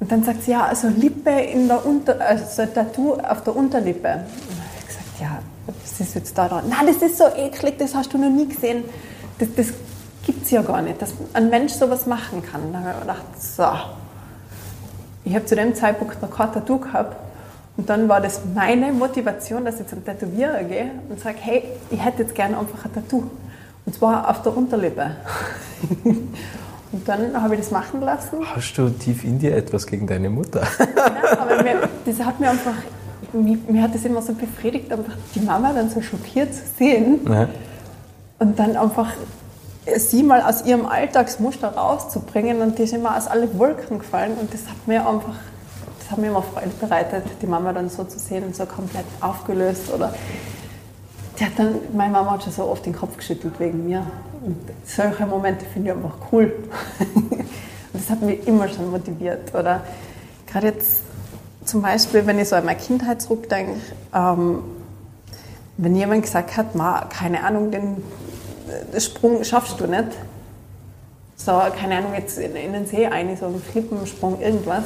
Und 0.00 0.10
dann 0.10 0.24
sagt 0.24 0.42
sie, 0.42 0.50
ja, 0.50 0.64
also 0.66 0.88
Lippe 0.88 1.30
in 1.30 1.68
der 1.68 1.86
Unter, 1.86 2.20
also 2.20 2.62
ein 2.62 2.74
Tattoo 2.74 3.14
auf 3.14 3.42
der 3.44 3.56
Unterlippe. 3.56 3.98
Und 3.98 4.04
dann 4.04 4.58
habe 4.58 4.78
ich 4.80 4.86
gesagt, 4.86 5.20
ja, 5.20 5.38
was 5.66 6.00
ist 6.00 6.14
jetzt 6.14 6.36
da 6.36 6.48
dran? 6.48 6.64
Nein, 6.68 6.86
das 6.86 6.96
ist 6.96 7.16
so 7.16 7.24
eklig, 7.24 7.78
das 7.78 7.94
hast 7.94 8.12
du 8.12 8.18
noch 8.18 8.30
nie 8.30 8.48
gesehen. 8.48 8.84
Das, 9.38 9.48
das 9.56 9.68
gibt 10.26 10.44
es 10.44 10.50
ja 10.50 10.62
gar 10.62 10.82
nicht, 10.82 11.00
dass 11.00 11.12
ein 11.32 11.48
Mensch 11.48 11.72
sowas 11.72 12.06
machen 12.06 12.42
kann. 12.42 12.72
Da 12.72 12.80
habe 12.80 12.90
ich 12.92 13.00
gedacht, 13.00 13.24
so, 13.40 13.62
ich 15.24 15.34
habe 15.34 15.44
zu 15.46 15.56
dem 15.56 15.74
Zeitpunkt 15.74 16.20
noch 16.20 16.30
kein 16.30 16.52
Tattoo 16.52 16.78
gehabt. 16.78 17.16
Und 17.76 17.88
dann 17.88 18.08
war 18.08 18.20
das 18.20 18.40
meine 18.54 18.92
Motivation, 18.92 19.64
dass 19.64 19.80
ich 19.80 19.86
zum 19.88 20.04
Tätowierer 20.04 20.62
gehe 20.62 20.90
und 21.08 21.18
sage, 21.18 21.38
hey, 21.40 21.64
ich 21.90 22.04
hätte 22.04 22.22
jetzt 22.22 22.34
gerne 22.34 22.58
einfach 22.58 22.84
ein 22.84 22.94
Tattoo. 22.94 23.24
Und 23.86 23.94
zwar 23.94 24.28
auf 24.30 24.42
der 24.42 24.56
Unterlippe. 24.56 25.16
und 26.04 27.08
dann 27.08 27.42
habe 27.42 27.54
ich 27.54 27.60
das 27.60 27.70
machen 27.70 28.00
lassen. 28.00 28.38
Hast 28.54 28.74
du 28.78 28.88
tief 28.90 29.24
in 29.24 29.38
dir 29.38 29.56
etwas 29.56 29.86
gegen 29.86 30.06
deine 30.06 30.30
Mutter? 30.30 30.62
Nein, 30.78 31.38
aber 31.38 31.62
mir, 31.62 31.88
das 32.04 32.24
hat 32.24 32.38
mir 32.38 32.50
einfach, 32.50 32.74
mir, 33.32 33.58
mir, 33.68 33.82
hat 33.82 33.94
das 33.94 34.04
immer 34.04 34.22
so 34.22 34.34
befriedigt, 34.34 34.92
aber 34.92 35.04
die 35.34 35.40
Mama 35.40 35.72
dann 35.72 35.90
so 35.90 36.00
schockiert 36.00 36.54
zu 36.54 36.62
sehen. 36.78 37.20
Ja. 37.28 37.48
Und 38.38 38.58
dann 38.58 38.76
einfach 38.76 39.12
sie 39.96 40.22
mal 40.22 40.42
aus 40.42 40.64
ihrem 40.64 40.86
Alltagsmuster 40.86 41.68
rauszubringen 41.68 42.60
und 42.60 42.78
die 42.78 42.84
ist 42.84 42.92
immer 42.92 43.16
aus 43.16 43.26
alle 43.26 43.58
Wolken 43.58 43.98
gefallen 43.98 44.36
und 44.40 44.52
das 44.52 44.62
hat 44.62 44.86
mir 44.86 45.06
einfach, 45.06 45.34
das 45.98 46.10
hat 46.10 46.18
mir 46.18 46.28
immer 46.28 46.42
Freude 46.42 46.70
bereitet, 46.80 47.24
die 47.42 47.46
Mama 47.46 47.72
dann 47.72 47.90
so 47.90 48.04
zu 48.04 48.18
sehen 48.18 48.44
und 48.44 48.56
so 48.56 48.66
komplett 48.66 49.04
aufgelöst 49.20 49.92
oder 49.92 50.14
die 51.38 51.44
hat 51.44 51.52
dann, 51.56 51.74
meine 51.92 52.12
Mama 52.12 52.32
hat 52.32 52.44
schon 52.44 52.52
so 52.52 52.64
oft 52.64 52.86
den 52.86 52.94
Kopf 52.94 53.16
geschüttelt 53.16 53.54
wegen 53.58 53.86
mir 53.86 54.06
und 54.44 54.56
solche 54.84 55.26
Momente 55.26 55.64
finde 55.66 55.90
ich 55.90 55.96
einfach 55.96 56.16
cool. 56.32 56.52
Und 57.94 58.02
das 58.02 58.10
hat 58.10 58.22
mich 58.22 58.44
immer 58.48 58.68
schon 58.68 58.90
motiviert 58.90 59.54
oder? 59.54 59.80
Gerade 60.48 60.66
jetzt 60.66 61.02
zum 61.64 61.80
Beispiel, 61.80 62.26
wenn 62.26 62.40
ich 62.40 62.48
so 62.48 62.56
an 62.56 62.64
meine 62.64 62.78
Kindheit 62.78 63.22
zurückdenke, 63.22 63.80
ähm, 64.12 64.64
wenn 65.76 65.94
jemand 65.94 66.22
gesagt 66.22 66.56
hat, 66.56 66.74
keine 67.10 67.44
Ahnung, 67.44 67.70
den 67.70 68.02
Sprung 68.98 69.42
schaffst 69.44 69.80
du 69.80 69.86
nicht. 69.86 70.08
So, 71.36 71.52
keine 71.78 71.98
Ahnung, 71.98 72.14
jetzt 72.14 72.38
in, 72.38 72.54
in 72.56 72.72
den 72.72 72.86
See 72.86 73.06
ein, 73.06 73.36
so 73.36 73.46
ein 73.46 73.60
Flippensprung, 73.60 74.40
irgendwas. 74.40 74.84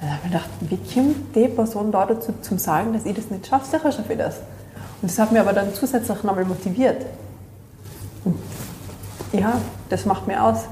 Da 0.00 0.06
habe 0.06 0.18
ich 0.24 0.30
gedacht, 0.30 0.50
wie 0.60 0.78
kommt 0.94 1.36
die 1.36 1.48
Person 1.48 1.92
da 1.92 2.06
dazu 2.06 2.32
zum 2.40 2.58
Sagen, 2.58 2.92
dass 2.92 3.04
ich 3.04 3.14
das 3.14 3.30
nicht 3.30 3.46
schaffe? 3.46 3.66
Sicher 3.66 3.92
schaffe 3.92 4.12
ich 4.12 4.18
das. 4.18 4.36
Und 5.00 5.10
das 5.10 5.18
hat 5.18 5.32
mich 5.32 5.40
aber 5.40 5.52
dann 5.52 5.74
zusätzlich 5.74 6.22
nochmal 6.22 6.44
motiviert. 6.44 7.04
Und 8.24 8.36
ja, 9.32 9.60
das 9.88 10.06
macht 10.06 10.26
mir 10.26 10.42
aus. 10.42 10.64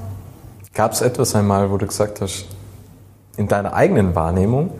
Gab 0.72 0.92
es 0.92 1.00
etwas 1.00 1.34
einmal, 1.34 1.70
wo 1.70 1.78
du 1.78 1.86
gesagt 1.86 2.20
hast, 2.20 2.46
in 3.36 3.48
deiner 3.48 3.74
eigenen 3.74 4.14
Wahrnehmung, 4.14 4.72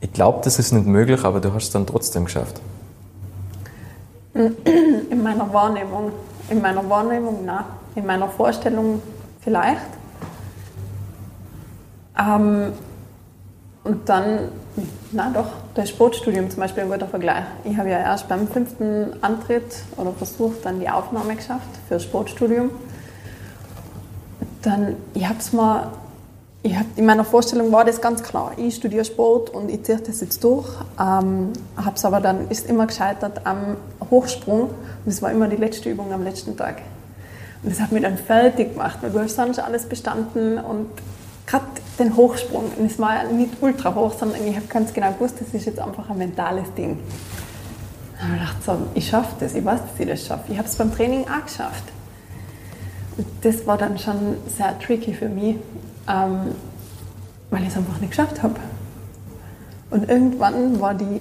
ich 0.00 0.12
glaube, 0.12 0.40
das 0.44 0.58
ist 0.58 0.72
nicht 0.72 0.86
möglich, 0.86 1.24
aber 1.24 1.40
du 1.40 1.52
hast 1.52 1.64
es 1.64 1.70
dann 1.70 1.86
trotzdem 1.86 2.24
geschafft? 2.24 2.60
In 4.34 5.22
meiner 5.22 5.52
Wahrnehmung 5.52 6.12
in 6.50 6.60
meiner 6.60 6.88
Wahrnehmung, 6.90 7.44
na, 7.46 7.64
in 7.94 8.04
meiner 8.04 8.28
Vorstellung 8.28 9.00
vielleicht. 9.40 9.80
Ähm, 12.18 12.72
und 13.82 14.08
dann, 14.08 14.50
na 15.12 15.30
doch, 15.30 15.46
das 15.74 15.88
Sportstudium 15.88 16.50
zum 16.50 16.60
Beispiel 16.60 16.82
ein 16.82 16.90
guter 16.90 17.06
Vergleich. 17.06 17.44
Ich 17.64 17.76
habe 17.78 17.88
ja 17.88 17.98
erst 17.98 18.28
beim 18.28 18.46
fünften 18.46 19.14
Antritt 19.22 19.84
oder 19.96 20.12
Versuch 20.12 20.52
dann 20.62 20.80
die 20.80 20.90
Aufnahme 20.90 21.34
geschafft 21.34 21.68
für 21.88 21.94
das 21.94 22.04
Sportstudium. 22.04 22.70
Dann, 24.62 24.96
ich 25.14 25.26
habe 25.26 25.38
es 25.38 25.52
mal 25.54 25.88
ich 26.62 26.76
hab, 26.76 26.86
in 26.96 27.06
meiner 27.06 27.24
Vorstellung 27.24 27.72
war 27.72 27.84
das 27.84 28.00
ganz 28.00 28.22
klar. 28.22 28.52
Ich 28.58 28.76
studiere 28.76 29.04
Sport 29.04 29.50
und 29.50 29.70
ich 29.70 29.82
ziehe 29.82 29.98
das 29.98 30.20
jetzt 30.20 30.44
durch. 30.44 30.68
Ähm, 30.98 31.52
habe 31.76 31.96
es 31.96 32.04
aber 32.04 32.20
dann, 32.20 32.50
ist 32.50 32.68
immer 32.68 32.86
gescheitert 32.86 33.46
am 33.46 33.76
Hochsprung 34.10 34.62
und 34.62 34.72
das 35.06 35.22
war 35.22 35.30
immer 35.30 35.48
die 35.48 35.56
letzte 35.56 35.88
Übung 35.88 36.12
am 36.12 36.22
letzten 36.22 36.56
Tag. 36.56 36.82
Und 37.62 37.72
das 37.72 37.80
hat 37.80 37.92
mich 37.92 38.02
dann 38.02 38.18
fertig 38.18 38.74
gemacht, 38.74 38.98
weil 39.00 39.10
du 39.10 39.20
hast 39.20 39.36
sonst 39.36 39.58
alles 39.58 39.86
bestanden 39.86 40.58
und 40.58 40.88
gerade 41.46 41.64
den 41.98 42.14
Hochsprung. 42.16 42.64
Und 42.78 42.90
es 42.90 42.98
war 42.98 43.24
nicht 43.24 43.54
ultra 43.62 43.94
hoch, 43.94 44.12
sondern 44.18 44.46
ich 44.46 44.56
habe 44.56 44.66
ganz 44.66 44.92
genau 44.92 45.12
gewusst, 45.12 45.36
das 45.40 45.54
ist 45.54 45.64
jetzt 45.64 45.78
einfach 45.78 46.10
ein 46.10 46.18
mentales 46.18 46.72
Ding. 46.76 46.98
Da 48.18 48.24
habe 48.24 48.34
ich 48.34 48.40
gedacht, 48.40 48.64
so, 48.64 48.76
ich 48.94 49.08
schaffe 49.08 49.34
das, 49.40 49.54
ich 49.54 49.64
weiß, 49.64 49.80
dass 49.80 49.98
ich 49.98 50.06
das 50.06 50.26
schaffe. 50.26 50.52
Ich 50.52 50.58
habe 50.58 50.68
es 50.68 50.76
beim 50.76 50.94
Training 50.94 51.24
auch 51.24 51.44
geschafft. 51.44 51.84
Und 53.16 53.26
das 53.42 53.66
war 53.66 53.78
dann 53.78 53.98
schon 53.98 54.36
sehr 54.56 54.78
tricky 54.78 55.14
für 55.14 55.28
mich, 55.28 55.56
ähm, 56.08 56.54
weil 57.50 57.62
ich 57.62 57.68
es 57.68 57.76
einfach 57.76 57.98
nicht 58.00 58.10
geschafft 58.10 58.42
habe. 58.42 58.56
Und 59.90 60.08
irgendwann 60.08 60.80
war 60.80 60.94
die 60.94 61.20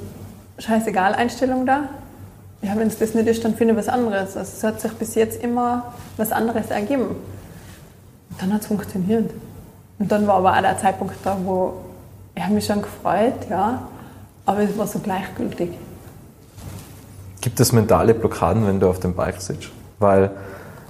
Scheißegal-Einstellung 0.60 1.66
da. 1.66 1.90
Ja, 2.62 2.76
wenn 2.76 2.88
es 2.88 2.98
das 2.98 3.14
nicht 3.14 3.28
ist, 3.28 3.44
dann 3.44 3.56
finde 3.56 3.74
ich 3.74 3.80
was 3.80 3.88
anderes. 3.88 4.36
Also 4.36 4.52
es 4.58 4.64
hat 4.64 4.82
sich 4.82 4.92
bis 4.94 5.16
jetzt 5.16 5.42
immer 5.42 5.94
was 6.18 6.32
anderes 6.32 6.70
ergeben. 6.70 7.08
Und 7.08 8.42
dann 8.42 8.54
hat 8.54 8.62
es 8.62 8.68
funktioniert. 8.68 9.32
Und 9.98 10.12
dann 10.12 10.28
war 10.28 10.36
aber 10.36 10.56
auch 10.56 10.62
der 10.62 10.78
Zeitpunkt 10.78 11.16
da, 11.24 11.38
wo 11.44 11.74
ich 12.36 12.48
mich 12.50 12.66
schon 12.66 12.82
gefreut, 12.82 13.50
ja, 13.50 13.82
aber 14.46 14.60
es 14.62 14.78
war 14.78 14.88
so 14.88 15.00
gleichgültig. 15.00 15.72
Gibt 17.42 17.60
es 17.60 17.72
mentale 17.72 18.14
Blockaden, 18.14 18.66
wenn 18.68 18.80
du 18.80 18.90
auf 18.90 19.00
dem 19.00 19.14
Bike 19.14 19.42
sitzt? 19.42 19.70
Weil, 20.00 20.32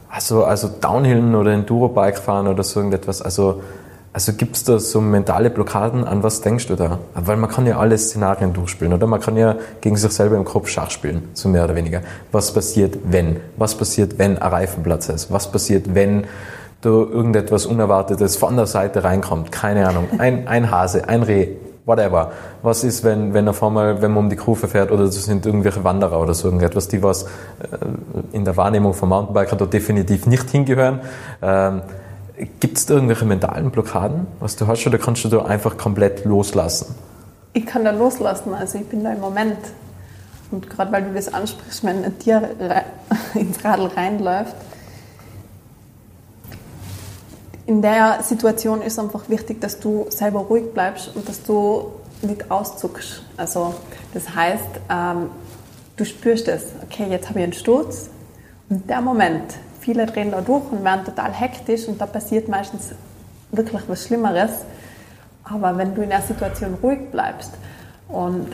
also, 0.10 0.44
also 0.44 0.68
Downhillen 0.68 1.36
oder 1.36 1.52
Enduro-Bike 1.52 2.18
fahren 2.18 2.48
oder 2.48 2.64
so 2.64 2.80
irgendetwas, 2.80 3.22
also, 3.22 3.62
also 4.12 4.34
gibt 4.34 4.56
es 4.56 4.64
da 4.64 4.80
so 4.80 5.02
mentale 5.02 5.50
Blockaden? 5.50 6.04
An 6.04 6.24
was 6.24 6.42
denkst 6.42 6.68
du 6.68 6.76
da? 6.76 7.00
Weil 7.14 7.38
man 7.38 7.50
kann 7.50 7.68
ja 7.68 7.78
alle 7.78 7.98
Szenarien 7.98 8.54
durchspielen, 8.54 8.94
oder? 8.94 9.06
Man 9.06 9.22
kann 9.22 9.38
ja 9.38 9.56
gegen 9.82 9.98
sich 9.98 10.12
selber 10.12 10.36
im 10.36 10.46
Kopf 10.46 10.68
Schach 10.68 10.90
spielen, 10.90 11.30
so 11.34 11.48
mehr 11.48 11.64
oder 11.64 11.76
weniger. 11.76 12.02
Was 12.32 12.54
passiert, 12.54 12.98
wenn? 13.06 13.38
Was 13.58 13.76
passiert, 13.76 14.18
wenn 14.18 14.38
ein 14.40 14.52
Reifenplatz 14.52 15.10
ist? 15.10 15.32
Was 15.32 15.52
passiert, 15.52 15.94
wenn 15.94 16.26
da 16.82 16.90
irgendetwas 16.90 17.68
Unerwartetes 17.68 18.36
von 18.36 18.56
der 18.56 18.66
Seite 18.66 19.04
reinkommt? 19.04 19.52
Keine 19.52 19.88
Ahnung. 19.88 20.08
Ein, 20.18 20.48
ein 20.48 20.72
Hase, 20.72 21.08
ein 21.08 21.22
Reh, 21.22 21.50
whatever. 21.90 22.32
Was 22.62 22.84
ist, 22.84 23.04
wenn, 23.04 23.34
wenn 23.34 23.50
auf 23.50 23.62
einmal, 23.64 24.02
wenn 24.02 24.12
man 24.12 24.26
um 24.26 24.30
die 24.30 24.36
Kurve 24.36 24.68
fährt 24.68 24.92
oder 24.92 25.06
das 25.06 25.26
sind 25.26 25.46
irgendwelche 25.46 25.84
Wanderer 25.84 26.22
oder 26.22 26.34
so 26.34 26.48
irgendetwas, 26.48 26.88
die 26.88 27.04
was 27.04 27.24
äh, 27.24 27.28
in 28.32 28.46
der 28.46 28.56
Wahrnehmung 28.56 28.94
von 28.94 29.10
Mountainbiker 29.10 29.56
da 29.56 29.66
definitiv 29.66 30.28
nicht 30.28 30.50
hingehören. 30.50 31.02
Ähm, 31.42 31.82
Gibt 32.62 32.78
es 32.78 32.86
da 32.86 32.94
irgendwelche 32.94 33.26
mentalen 33.26 33.70
Blockaden, 33.72 34.28
was 34.40 34.56
du 34.56 34.66
hast, 34.66 34.88
oder 34.88 34.98
kannst 34.98 35.26
du 35.26 35.28
da 35.28 35.44
einfach 35.44 35.78
komplett 35.78 36.24
loslassen? 36.24 36.96
Ich 37.52 37.66
kann 37.66 37.84
da 37.84 37.92
loslassen, 37.92 38.54
also 38.54 38.78
ich 38.78 38.86
bin 38.86 39.04
da 39.04 39.12
im 39.12 39.20
Moment. 39.20 39.58
Und 40.52 40.70
gerade 40.70 40.92
weil 40.92 41.04
du 41.04 41.14
das 41.14 41.34
ansprichst, 41.34 41.84
wenn 41.84 42.06
ein 42.06 42.18
Tier 42.18 42.50
ins 43.34 43.64
Radl 43.66 43.88
reinläuft, 43.88 44.56
in 47.70 47.84
der 47.84 48.24
Situation 48.24 48.82
ist 48.82 48.98
einfach 48.98 49.30
wichtig, 49.30 49.62
dass 49.62 49.80
du 49.80 50.08
selber 50.10 50.40
ruhig 50.40 50.74
bleibst 50.74 51.16
und 51.16 51.30
dass 51.30 51.44
du 51.44 51.92
nicht 52.24 52.50
auszuckst. 52.50 53.22
Also 53.38 53.76
das 54.12 54.34
heißt, 54.34 54.82
ähm, 54.90 55.30
du 55.96 56.04
spürst 56.04 56.48
es, 56.48 56.64
okay, 56.82 57.06
jetzt 57.12 57.30
habe 57.30 57.38
ich 57.38 57.44
einen 57.44 57.54
Sturz 57.54 58.10
und 58.70 58.90
der 58.90 59.02
Moment, 59.02 59.54
viele 59.82 60.08
drehen 60.08 60.32
da 60.32 60.42
durch 60.42 60.64
und 60.72 60.84
werden 60.84 61.06
total 61.06 61.32
hektisch 61.32 61.88
und 61.88 62.02
da 62.02 62.08
passiert 62.08 62.48
meistens 62.48 62.90
wirklich 63.52 63.84
was 63.88 64.04
Schlimmeres. 64.04 64.50
Aber 65.44 65.78
wenn 65.78 65.94
du 65.94 66.02
in 66.02 66.10
der 66.10 66.24
Situation 66.24 66.76
ruhig 66.82 67.12
bleibst 67.12 67.52
und 68.08 68.48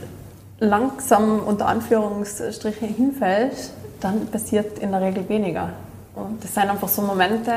langsam 0.60 1.40
unter 1.40 1.68
Anführungsstrichen 1.68 2.90
hinfällst, 2.90 3.72
dann 4.02 4.28
passiert 4.28 4.78
in 4.80 4.92
der 4.92 5.00
Regel 5.00 5.30
weniger. 5.30 5.70
Und 6.16 6.44
das 6.44 6.54
sind 6.54 6.70
einfach 6.70 6.90
so 6.90 7.02
Momente, 7.02 7.54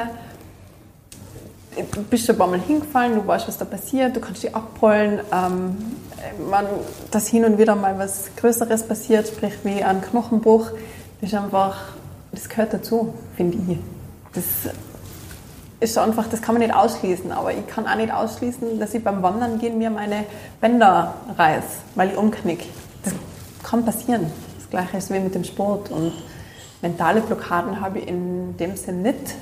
bist 2.11 2.27
schon 2.27 2.35
ein 2.35 2.39
paar 2.39 2.49
Mal 2.49 2.61
hingefallen, 2.61 3.15
du 3.15 3.27
weißt, 3.27 3.49
was 3.49 3.59
da 3.59 3.65
passiert, 3.65 4.17
du 4.17 4.21
kannst 4.21 4.43
dich 4.43 4.55
abrollen. 4.55 5.21
Ähm, 5.33 5.77
man, 6.51 6.67
dass 7.11 7.29
hin 7.29 7.45
und 7.45 7.59
wieder 7.59 7.75
mal 7.75 7.99
was 7.99 8.31
Größeres 8.37 8.85
passiert, 8.85 9.29
sprich 9.29 9.55
wie 9.65 9.83
ein 9.83 10.01
Knochenbruch, 10.01 10.71
das 11.21 11.31
ist 11.31 11.39
einfach, 11.39 11.77
das 12.33 12.49
gehört 12.49 12.73
dazu, 12.75 13.15
finde 13.37 13.59
ich. 13.73 13.79
Das 14.35 14.45
ist 15.81 15.99
einfach, 15.99 16.27
das 16.29 16.43
kann 16.43 16.55
man 16.55 16.63
nicht 16.63 16.75
ausschließen, 16.75 17.31
aber 17.33 17.53
ich 17.53 17.67
kann 17.67 17.87
auch 17.87 17.97
nicht 17.97 18.13
ausschließen, 18.13 18.79
dass 18.79 18.95
ich 18.95 19.03
beim 19.03 19.23
Wandern 19.23 19.59
gehen 19.59 19.79
mir 19.79 19.91
meine 19.91 20.25
Bänder 20.61 21.15
reiß, 21.37 21.65
weil 21.95 22.11
ich 22.11 22.17
umknick. 22.17 22.67
Das 23.05 23.15
kann 23.63 23.85
passieren. 23.85 24.27
Das 24.59 24.71
gleiche 24.71 24.97
ist 24.97 25.13
wie 25.13 25.21
mit 25.21 25.35
dem 25.35 25.45
Sport 25.45 25.91
und 25.91 26.13
mentale 26.83 27.21
Blockaden 27.21 27.81
habe 27.81 28.01
ich 28.01 28.09
in 28.09 28.57
dem 28.57 28.77
Sinn 28.77 29.03
nicht 29.03 29.35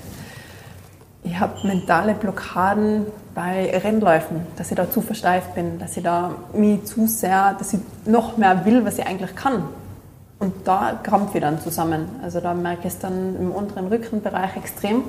ich 1.26 1.40
habe 1.40 1.66
mentale 1.66 2.14
Blockaden 2.14 3.06
bei 3.34 3.76
Rennläufen, 3.78 4.46
dass 4.56 4.70
ich 4.70 4.76
da 4.76 4.88
zu 4.88 5.02
versteift 5.02 5.54
bin, 5.54 5.78
dass 5.78 5.96
ich 5.96 6.04
da 6.04 6.30
mich 6.54 6.84
zu 6.84 7.06
sehr, 7.08 7.54
dass 7.58 7.74
ich 7.74 7.80
noch 8.04 8.36
mehr 8.36 8.64
will, 8.64 8.84
was 8.84 8.98
ich 8.98 9.06
eigentlich 9.06 9.34
kann. 9.34 9.64
Und 10.38 10.54
da 10.64 10.98
krampfe 11.02 11.38
ich 11.38 11.42
dann 11.42 11.60
zusammen. 11.60 12.06
Also 12.22 12.40
da 12.40 12.54
merke 12.54 12.86
ich 12.86 12.94
es 12.94 12.98
dann 12.98 13.36
im 13.36 13.50
unteren 13.50 13.88
Rückenbereich 13.88 14.56
extrem, 14.56 15.02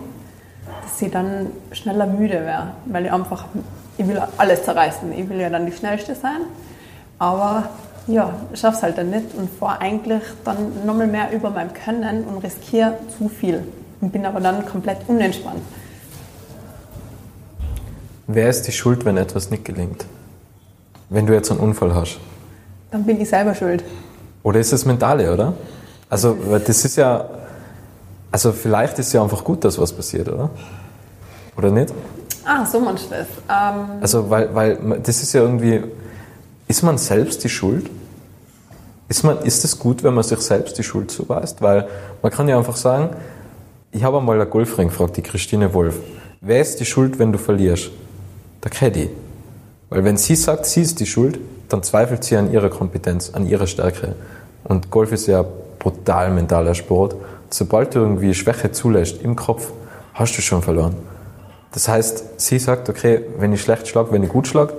dass 0.82 1.02
ich 1.02 1.12
dann 1.12 1.48
schneller 1.72 2.08
müde 2.08 2.42
wäre, 2.46 2.70
weil 2.86 3.06
ich 3.06 3.14
einfach, 3.14 3.46
ich 3.98 4.08
will 4.08 4.22
alles 4.38 4.64
zerreißen. 4.64 5.12
Ich 5.12 5.30
will 5.30 5.40
ja 5.40 5.50
dann 5.50 5.68
die 5.68 5.72
Schnellste 5.72 6.16
sein, 6.16 6.42
aber 7.20 7.70
ja, 8.08 8.32
ich 8.54 8.60
schaffe 8.60 8.78
es 8.78 8.84
halt 8.84 8.98
dann 8.98 9.12
nicht 9.12 9.36
und 9.38 9.50
fahre 9.50 9.82
eigentlich 9.82 10.24
dann 10.44 10.86
nochmal 10.86 11.08
mehr 11.08 11.32
über 11.32 11.52
meinem 11.52 11.74
Können 11.74 12.24
und 12.24 12.40
riskiere 12.40 12.94
zu 13.18 13.30
viel 13.30 13.64
und 14.02 14.12
bin 14.12 14.26
aber 14.26 14.40
dann 14.40 14.66
komplett 14.66 15.00
unentspannt. 15.08 15.62
Wer 18.28 18.50
ist 18.50 18.64
die 18.64 18.74
Schuld, 18.74 19.06
wenn 19.06 19.16
etwas 19.16 19.50
nicht 19.52 19.64
gelingt? 19.64 20.06
Wenn 21.10 21.26
du 21.26 21.34
jetzt 21.34 21.50
einen 21.50 21.62
Unfall 21.62 21.96
hast? 21.96 22.20
Dann 22.92 23.06
bin 23.06 23.22
ich 23.22 23.30
selber 23.30 23.56
schuld. 23.56 23.86
Oder 24.44 24.60
ist 24.60 24.74
es 24.74 24.86
mentale, 24.86 25.34
oder? 25.34 25.54
Also, 26.10 26.38
das 26.66 26.84
ist 26.84 26.98
ja, 26.98 27.26
also 28.30 28.52
vielleicht 28.52 29.00
ist 29.00 29.14
ja 29.14 29.24
einfach 29.24 29.44
gut, 29.46 29.64
dass 29.64 29.80
was 29.80 29.94
passiert, 29.94 30.28
oder? 30.28 30.50
Oder 31.58 31.72
nicht? 31.72 31.94
Ah, 32.46 32.66
so 32.66 32.82
meinst 32.82 33.06
du 33.06 33.16
das. 33.16 33.28
Ähm 33.50 34.02
also, 34.02 34.30
weil, 34.30 34.54
weil 34.54 35.00
das 35.02 35.24
ist 35.24 35.32
ja 35.32 35.42
irgendwie, 35.42 35.84
ist 36.68 36.84
man 36.84 36.98
selbst 36.98 37.46
die 37.46 37.50
Schuld? 37.50 37.90
Ist, 39.08 39.24
man, 39.24 39.40
ist 39.40 39.64
es 39.64 39.80
gut, 39.80 40.04
wenn 40.04 40.14
man 40.14 40.26
sich 40.26 40.40
selbst 40.40 40.78
die 40.78 40.84
Schuld 40.84 41.12
zuweist? 41.12 41.62
Weil 41.62 41.88
man 42.22 42.32
kann 42.32 42.50
ja 42.50 42.58
einfach 42.58 42.76
sagen, 42.76 43.12
ich 43.92 44.04
habe 44.04 44.18
einmal 44.18 44.36
eine 44.36 44.50
Golfring 44.50 44.90
gefragt, 44.90 45.16
die 45.16 45.22
Christine 45.22 45.74
Wolf. 45.74 45.96
Wer 46.42 46.60
ist 46.60 46.82
die 46.82 46.86
Schuld, 46.86 47.20
wenn 47.20 47.32
du 47.32 47.38
verlierst? 47.38 47.92
Der 48.68 48.78
Caddy. 48.78 49.10
Weil 49.90 50.04
wenn 50.04 50.18
sie 50.18 50.36
sagt, 50.36 50.66
sie 50.66 50.82
ist 50.82 51.00
die 51.00 51.06
Schuld, 51.06 51.40
dann 51.70 51.84
zweifelt 51.84 52.24
sie 52.24 52.36
an 52.36 52.52
ihrer 52.52 52.70
Kompetenz, 52.70 53.30
an 53.34 53.48
ihrer 53.48 53.68
Stärke. 53.68 54.16
Und 54.66 54.92
Golf 54.92 55.12
ist 55.12 55.28
ja 55.28 55.46
brutal 55.80 56.32
mentaler 56.32 56.76
Sport. 56.76 57.16
Sobald 57.50 57.96
du 57.96 58.00
irgendwie 58.00 58.34
Schwäche 58.34 58.72
zulässt 58.72 59.22
im 59.22 59.36
Kopf, 59.38 59.72
hast 60.14 60.38
du 60.38 60.42
schon 60.42 60.62
verloren. 60.62 60.96
Das 61.72 61.88
heißt, 61.88 62.42
sie 62.42 62.60
sagt, 62.60 62.90
okay, 62.90 63.22
wenn 63.38 63.54
ich 63.54 63.62
schlecht 63.62 63.88
schlage, 63.88 64.12
wenn 64.12 64.24
ich 64.24 64.30
gut 64.30 64.48
schlage, 64.48 64.74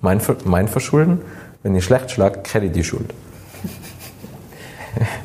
mein, 0.00 0.20
mein 0.44 0.68
Verschulden. 0.68 1.20
Wenn 1.62 1.74
ich 1.74 1.84
schlecht 1.84 2.10
schlage, 2.10 2.40
Caddy 2.42 2.68
die 2.68 2.84
Schuld. 2.84 3.14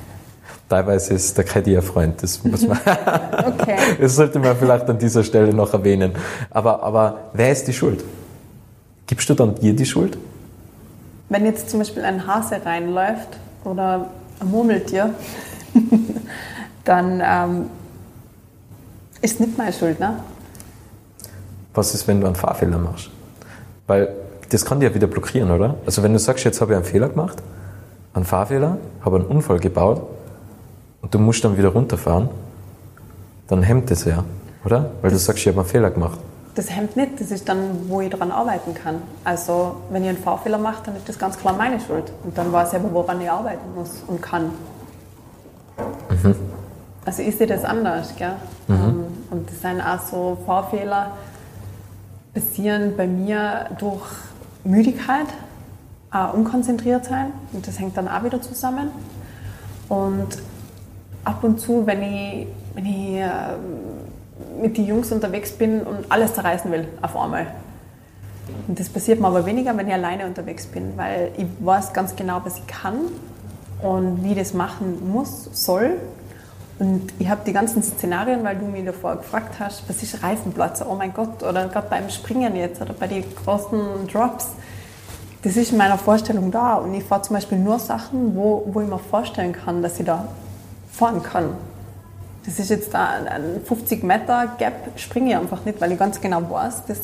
Teilweise 0.69 1.15
ist 1.15 1.35
der 1.35 1.45
Caddy 1.45 1.75
ein 1.75 1.81
Freund, 1.81 2.21
das 2.21 2.43
muss 2.43 2.67
man. 2.67 2.77
okay. 2.85 3.77
Das 3.99 4.15
sollte 4.15 4.38
man 4.38 4.55
vielleicht 4.55 4.88
an 4.88 4.99
dieser 4.99 5.23
Stelle 5.23 5.51
noch 5.51 5.73
erwähnen. 5.73 6.11
Aber, 6.51 6.83
aber 6.83 7.31
wer 7.33 7.51
ist 7.51 7.67
die 7.67 7.73
Schuld? 7.73 8.03
Gibst 9.07 9.27
du 9.29 9.33
dann 9.33 9.55
dir 9.55 9.75
die 9.75 9.85
Schuld? 9.85 10.15
Wenn 11.29 11.45
jetzt 11.45 11.71
zum 11.71 11.79
Beispiel 11.79 12.03
ein 12.03 12.27
Hase 12.27 12.63
reinläuft 12.63 13.29
oder 13.63 14.09
ein 14.39 14.51
Murmeltier, 14.51 15.15
dann 16.85 17.21
ähm, 17.25 17.69
ist 19.21 19.39
nicht 19.39 19.57
meine 19.57 19.73
Schuld, 19.73 19.99
ne? 19.99 20.19
Was 21.73 21.95
ist, 21.95 22.07
wenn 22.07 22.21
du 22.21 22.27
einen 22.27 22.35
Fahrfehler 22.35 22.77
machst? 22.77 23.09
Weil 23.88 24.09
das 24.49 24.65
kann 24.65 24.79
dir 24.79 24.89
ja 24.89 24.95
wieder 24.95 25.07
blockieren, 25.07 25.49
oder? 25.49 25.75
Also 25.88 26.03
wenn 26.03 26.13
du 26.13 26.19
sagst, 26.19 26.45
jetzt 26.45 26.61
habe 26.61 26.73
ich 26.73 26.77
einen 26.77 26.85
Fehler 26.85 27.09
gemacht, 27.09 27.41
einen 28.13 28.25
Fahrfehler, 28.25 28.77
habe 29.03 29.17
einen 29.17 29.25
Unfall 29.25 29.59
gebaut, 29.59 30.01
und 31.01 31.13
du 31.13 31.19
musst 31.19 31.43
dann 31.43 31.57
wieder 31.57 31.69
runterfahren, 31.69 32.29
dann 33.47 33.63
hemmt 33.63 33.89
es 33.91 34.05
ja, 34.05 34.23
oder? 34.63 34.91
Weil 35.01 35.11
du 35.11 35.17
sagst, 35.17 35.41
ich 35.41 35.47
habe 35.47 35.59
einen 35.59 35.69
Fehler 35.69 35.91
gemacht. 35.91 36.19
Das 36.55 36.69
hemmt 36.69 36.95
nicht, 36.95 37.19
das 37.19 37.31
ist 37.31 37.47
dann, 37.47 37.89
wo 37.89 38.01
ich 38.01 38.09
daran 38.09 38.31
arbeiten 38.31 38.73
kann. 38.73 39.01
Also, 39.23 39.77
wenn 39.91 40.03
ich 40.03 40.09
einen 40.09 40.17
Fahrfehler 40.17 40.57
mache, 40.57 40.83
dann 40.85 40.95
ist 40.95 41.07
das 41.07 41.17
ganz 41.17 41.37
klar 41.37 41.55
meine 41.55 41.79
Schuld. 41.79 42.11
Und 42.23 42.37
dann 42.37 42.51
weiß 42.51 42.73
ich 42.73 42.79
aber, 42.79 42.91
woran 42.93 43.21
ich 43.21 43.29
arbeiten 43.29 43.73
muss 43.75 44.03
und 44.07 44.21
kann. 44.21 44.51
Mhm. 46.09 46.35
Also, 47.05 47.21
ich 47.21 47.37
sehe 47.37 47.47
das 47.47 47.63
anders, 47.63 48.13
gell? 48.17 48.33
Mhm. 48.67 48.75
Ähm, 48.75 49.03
und 49.29 49.49
das 49.49 49.61
sind 49.61 49.79
auch 49.79 49.99
so 49.99 50.37
Fahrfehler, 50.45 51.11
passieren 52.33 52.93
bei 52.97 53.07
mir 53.07 53.69
durch 53.79 54.05
Müdigkeit, 54.63 55.27
auch 56.11 56.33
unkonzentriert 56.33 57.05
sein. 57.05 57.31
Und 57.53 57.67
das 57.67 57.79
hängt 57.79 57.95
dann 57.95 58.07
auch 58.07 58.23
wieder 58.23 58.41
zusammen. 58.41 58.89
Und 59.87 60.37
ab 61.29 61.43
und 61.43 61.59
zu, 61.59 61.86
wenn 61.86 62.01
ich, 62.01 62.48
wenn 62.74 62.86
ich 62.86 63.15
äh, 63.15 63.29
mit 64.62 64.77
den 64.77 64.86
Jungs 64.86 65.12
unterwegs 65.12 65.51
bin 65.51 65.81
und 65.81 66.12
alles 66.12 66.33
zerreißen 66.33 66.71
will 66.71 66.88
auf 67.01 67.15
einmal. 67.15 67.48
Und 68.67 68.79
das 68.79 68.89
passiert 68.89 69.19
mir 69.19 69.27
aber 69.27 69.45
weniger, 69.45 69.77
wenn 69.77 69.88
ich 69.88 69.93
alleine 69.93 70.25
unterwegs 70.25 70.65
bin, 70.65 70.93
weil 70.95 71.31
ich 71.38 71.45
weiß 71.59 71.93
ganz 71.93 72.15
genau, 72.15 72.41
was 72.43 72.57
ich 72.57 72.67
kann 72.67 72.95
und 73.81 74.24
wie 74.24 74.31
ich 74.31 74.38
das 74.38 74.53
machen 74.53 75.12
muss, 75.12 75.50
soll. 75.53 75.98
Und 76.79 77.13
ich 77.19 77.29
habe 77.29 77.41
die 77.45 77.53
ganzen 77.53 77.83
Szenarien, 77.83 78.43
weil 78.43 78.55
du 78.55 78.65
mich 78.65 78.86
davor 78.86 79.17
gefragt 79.17 79.59
hast, 79.59 79.88
was 79.88 80.01
ist 80.01 80.24
Reifenplatz, 80.24 80.81
oh 80.81 80.95
mein 80.95 81.13
Gott, 81.13 81.43
oder 81.43 81.67
gerade 81.67 81.88
beim 81.89 82.09
Springen 82.09 82.55
jetzt 82.55 82.81
oder 82.81 82.93
bei 82.93 83.07
den 83.07 83.24
großen 83.36 84.07
Drops. 84.12 84.48
Das 85.43 85.55
ist 85.55 85.71
in 85.71 85.77
meiner 85.77 85.98
Vorstellung 85.98 86.51
da 86.51 86.75
und 86.75 86.93
ich 86.93 87.03
fahre 87.03 87.21
zum 87.21 87.36
Beispiel 87.36 87.59
nur 87.59 87.79
Sachen, 87.79 88.36
wo, 88.36 88.63
wo 88.65 88.81
ich 88.81 88.88
mir 88.88 89.00
vorstellen 89.00 89.53
kann, 89.53 89.81
dass 89.81 90.00
ich 90.00 90.05
da 90.05 90.27
fahren 90.99 91.23
kann. 91.23 91.45
Das 92.45 92.59
ist 92.59 92.69
jetzt 92.69 92.93
da 92.93 93.07
ein 93.29 93.61
50 93.63 94.03
Meter 94.03 94.55
Gap, 94.57 94.73
springe 94.95 95.31
ich 95.31 95.35
einfach 95.37 95.63
nicht, 95.65 95.79
weil 95.79 95.91
ich 95.91 95.99
ganz 95.99 96.19
genau 96.19 96.41
weiß, 96.49 96.83
das 96.87 96.99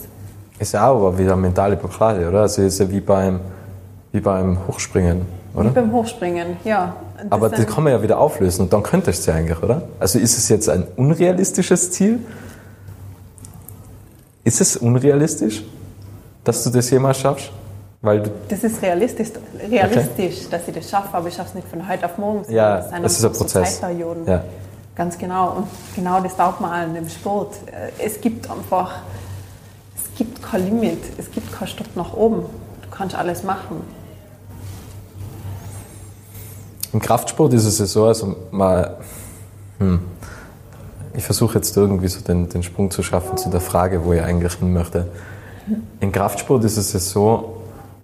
ist 0.58 0.74
ja 0.74 0.88
auch 0.88 0.96
aber 0.96 1.18
wieder 1.18 1.36
mentale 1.36 1.76
Blockade, 1.76 2.28
oder? 2.28 2.42
Also 2.42 2.62
ist 2.62 2.80
ja 2.80 2.90
wie 2.90 3.02
beim, 3.02 3.40
wie 4.12 4.22
beim 4.22 4.58
Hochspringen, 4.68 5.24
oder? 5.54 5.70
Wie 5.70 5.74
beim 5.74 5.92
Hochspringen, 5.92 6.58
ja. 6.64 6.96
Das 7.18 7.32
aber 7.32 7.50
das 7.50 7.66
kann 7.68 7.84
man 7.84 7.94
ja 7.94 8.02
wieder 8.02 8.18
auflösen 8.20 8.64
und 8.64 8.74
dann 8.74 8.84
könntest 8.84 9.26
du 9.26 9.32
ja 9.32 9.38
eigentlich, 9.38 9.62
oder? 9.62 9.84
Also 10.00 10.20
ist 10.20 10.38
es 10.38 10.50
jetzt 10.50 10.70
ein 10.70 10.86
unrealistisches 10.96 11.92
Ziel? 11.92 12.20
Ist 14.44 14.62
es 14.62 14.78
unrealistisch, 14.78 15.64
dass 16.44 16.64
du 16.64 16.70
das 16.70 16.90
jemals 16.90 17.18
schaffst? 17.20 17.52
Weil 18.06 18.24
das 18.48 18.64
ist 18.64 18.82
realistisch, 18.82 19.30
realistisch 19.70 20.46
okay. 20.46 20.48
dass 20.52 20.68
ich 20.68 20.76
das 20.76 20.90
schaffe, 20.90 21.10
aber 21.12 21.28
ich 21.28 21.34
schaffe 21.34 21.50
es 21.50 21.56
nicht 21.56 21.68
von 21.68 21.88
heute 21.88 22.06
auf 22.06 22.18
morgen. 22.18 22.46
Ja, 22.52 22.78
das, 22.78 22.92
das 22.92 23.20
ist 23.20 23.26
ein 23.26 23.34
Prozess. 23.34 23.82
Ja. 24.28 24.44
Ganz 24.96 25.18
genau. 25.18 25.58
Und 25.58 25.68
genau 25.96 26.22
das 26.22 26.38
taugt 26.38 26.62
man 26.62 26.72
an 26.72 26.94
dem 26.94 27.10
Sport. 27.10 27.56
Es 27.98 28.22
gibt 28.22 28.50
einfach 28.50 29.02
gibt 30.16 30.42
kein 30.42 30.66
Limit, 30.66 31.00
es 31.18 31.30
gibt 31.32 31.52
keinen 31.52 31.68
Stopp 31.68 31.96
nach 31.96 32.14
oben. 32.14 32.46
Du 32.82 32.90
kannst 32.90 33.16
alles 33.16 33.44
machen. 33.44 33.82
Im 36.94 37.02
Kraftsport 37.02 37.54
ist 37.54 37.66
es 37.66 37.80
ja 37.80 37.86
so, 37.86 38.06
also 38.06 38.36
mal, 38.52 38.98
hm, 39.80 40.00
ich 41.14 41.24
versuche 41.24 41.56
jetzt 41.56 41.76
irgendwie 41.76 42.08
so 42.08 42.22
den, 42.22 42.48
den 42.48 42.64
Sprung 42.64 42.90
zu 42.90 43.04
schaffen 43.04 43.38
zu 43.38 43.50
der 43.50 43.60
Frage, 43.60 44.06
wo 44.06 44.14
ich 44.14 44.22
eigentlich 44.22 44.54
hin 44.54 44.72
möchte. 44.72 45.08
Im 46.00 46.12
Kraftsport 46.12 46.64
ist 46.64 46.78
es 46.78 46.94
ja 46.94 47.00
so, 47.00 47.55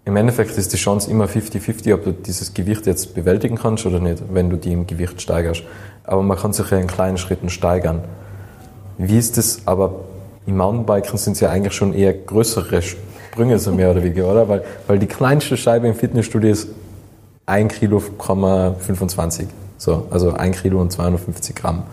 im 0.03 0.15
Endeffekt 0.15 0.57
ist 0.57 0.73
die 0.73 0.77
Chance 0.77 1.09
immer 1.11 1.25
50-50, 1.25 1.93
ob 1.93 2.03
du 2.03 2.11
dieses 2.11 2.53
Gewicht 2.53 2.87
jetzt 2.87 3.13
bewältigen 3.13 3.55
kannst 3.55 3.85
oder 3.85 3.99
nicht, 3.99 4.23
wenn 4.33 4.49
du 4.49 4.57
die 4.57 4.73
im 4.73 4.87
Gewicht 4.87 5.21
steigerst. 5.21 5.63
Aber 6.03 6.23
man 6.23 6.37
kann 6.37 6.53
sich 6.53 6.69
ja 6.71 6.77
in 6.77 6.87
kleinen 6.87 7.17
Schritten 7.17 7.49
steigern. 7.49 8.01
Wie 8.97 9.17
ist 9.17 9.37
das 9.37 9.61
aber 9.65 9.93
im 10.47 10.57
Mountainbiken 10.57 11.17
sind 11.17 11.33
es 11.33 11.39
ja 11.39 11.49
eigentlich 11.49 11.73
schon 11.73 11.93
eher 11.93 12.13
größere 12.13 12.81
Sprünge, 12.81 13.59
so 13.59 13.71
mehr 13.71 13.91
oder 13.91 14.03
weniger, 14.03 14.29
oder? 14.29 14.49
Weil, 14.49 14.63
weil 14.87 14.97
die 14.97 15.07
kleinste 15.07 15.55
Scheibe 15.55 15.87
im 15.87 15.93
Fitnessstudio 15.93 16.49
ist 16.49 16.69
1 17.45 17.73
Kilo, 17.73 17.99
25. 17.99 19.47
So, 19.77 20.07
also 20.09 20.33
1 20.33 20.61
Kilo 20.61 20.81
und 20.81 20.91
250 20.91 21.55
Gramm. 21.55 21.83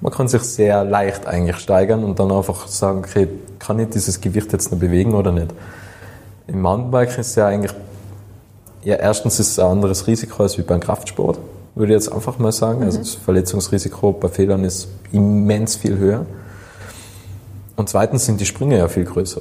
Man 0.00 0.12
kann 0.12 0.26
sich 0.26 0.42
sehr 0.42 0.84
leicht 0.84 1.26
eigentlich 1.26 1.56
steigern 1.56 2.02
und 2.02 2.18
dann 2.18 2.32
einfach 2.32 2.66
sagen, 2.66 3.00
okay, 3.00 3.28
kann 3.58 3.78
ich 3.78 3.90
dieses 3.90 4.20
Gewicht 4.20 4.52
jetzt 4.52 4.72
noch 4.72 4.78
bewegen 4.78 5.14
oder 5.14 5.32
nicht? 5.32 5.52
Im 6.52 6.60
Mountainbiken 6.60 7.20
ist 7.20 7.28
es 7.28 7.34
ja 7.36 7.46
eigentlich, 7.46 7.72
ja, 8.84 8.96
erstens 8.96 9.40
ist 9.40 9.52
es 9.52 9.58
ein 9.58 9.66
anderes 9.66 10.06
Risiko 10.06 10.42
als 10.42 10.58
wie 10.58 10.62
beim 10.62 10.80
Kraftsport, 10.80 11.38
würde 11.74 11.92
ich 11.92 11.96
jetzt 11.96 12.12
einfach 12.12 12.38
mal 12.38 12.52
sagen. 12.52 12.82
Also 12.82 12.98
mhm. 12.98 13.02
Also 13.04 13.16
das 13.16 13.24
Verletzungsrisiko 13.24 14.12
bei 14.12 14.28
Fehlern 14.28 14.64
ist 14.64 14.88
immens 15.12 15.76
viel 15.76 15.96
höher. 15.96 16.26
Und 17.76 17.88
zweitens 17.88 18.26
sind 18.26 18.38
die 18.40 18.44
Sprünge 18.44 18.76
ja 18.76 18.88
viel 18.88 19.04
größer. 19.04 19.40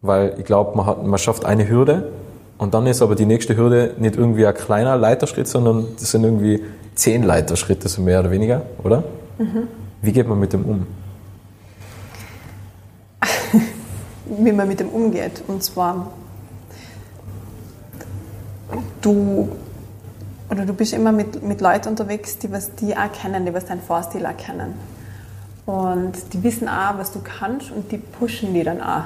Weil 0.00 0.34
ich 0.38 0.44
glaube, 0.44 0.76
man, 0.76 1.06
man 1.06 1.18
schafft 1.18 1.44
eine 1.44 1.68
Hürde 1.68 2.10
und 2.56 2.72
dann 2.74 2.86
ist 2.86 3.02
aber 3.02 3.14
die 3.14 3.26
nächste 3.26 3.56
Hürde 3.56 3.94
nicht 3.98 4.16
irgendwie 4.16 4.46
ein 4.46 4.54
kleiner 4.54 4.96
Leiterschritt, 4.96 5.46
sondern 5.46 5.88
das 5.98 6.10
sind 6.10 6.24
irgendwie 6.24 6.62
zehn 6.94 7.22
Leiterschritte, 7.22 7.88
so 7.88 8.00
mehr 8.00 8.20
oder 8.20 8.30
weniger, 8.30 8.62
oder? 8.82 9.04
Mhm. 9.38 9.68
Wie 10.00 10.12
geht 10.12 10.26
man 10.26 10.40
mit 10.40 10.52
dem 10.52 10.64
um? 10.64 10.86
Wie 14.26 14.52
man 14.52 14.68
mit 14.68 14.80
dem 14.80 14.88
umgeht. 14.88 15.42
Und 15.46 15.62
zwar, 15.62 16.12
du, 19.00 19.48
oder 20.50 20.66
du 20.66 20.72
bist 20.72 20.92
immer 20.92 21.12
mit, 21.12 21.42
mit 21.42 21.60
Leuten 21.60 21.88
unterwegs, 21.88 22.38
die 22.38 22.50
was 22.52 22.74
die 22.74 22.96
auch 22.96 23.12
kennen, 23.12 23.46
die 23.46 23.54
was 23.54 23.66
deinen 23.66 23.82
Fahrstil 23.82 24.26
auch 24.26 24.36
kennen. 24.36 24.74
Und 25.66 26.12
die 26.32 26.42
wissen 26.42 26.68
auch, 26.68 26.98
was 26.98 27.12
du 27.12 27.20
kannst 27.20 27.70
und 27.70 27.92
die 27.92 27.98
pushen 27.98 28.52
die 28.54 28.64
dann 28.64 28.80
auch. 28.80 29.04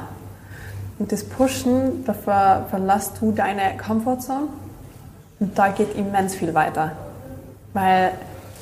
Und 0.98 1.12
das 1.12 1.24
Pushen, 1.24 2.04
da 2.06 2.14
ver 2.14 2.66
verlässt 2.70 3.20
du 3.20 3.32
deine 3.32 3.76
Comfortzone 3.76 4.48
und 5.40 5.58
da 5.58 5.68
geht 5.68 5.94
immens 5.96 6.34
viel 6.34 6.54
weiter. 6.54 6.92
Weil 7.74 8.12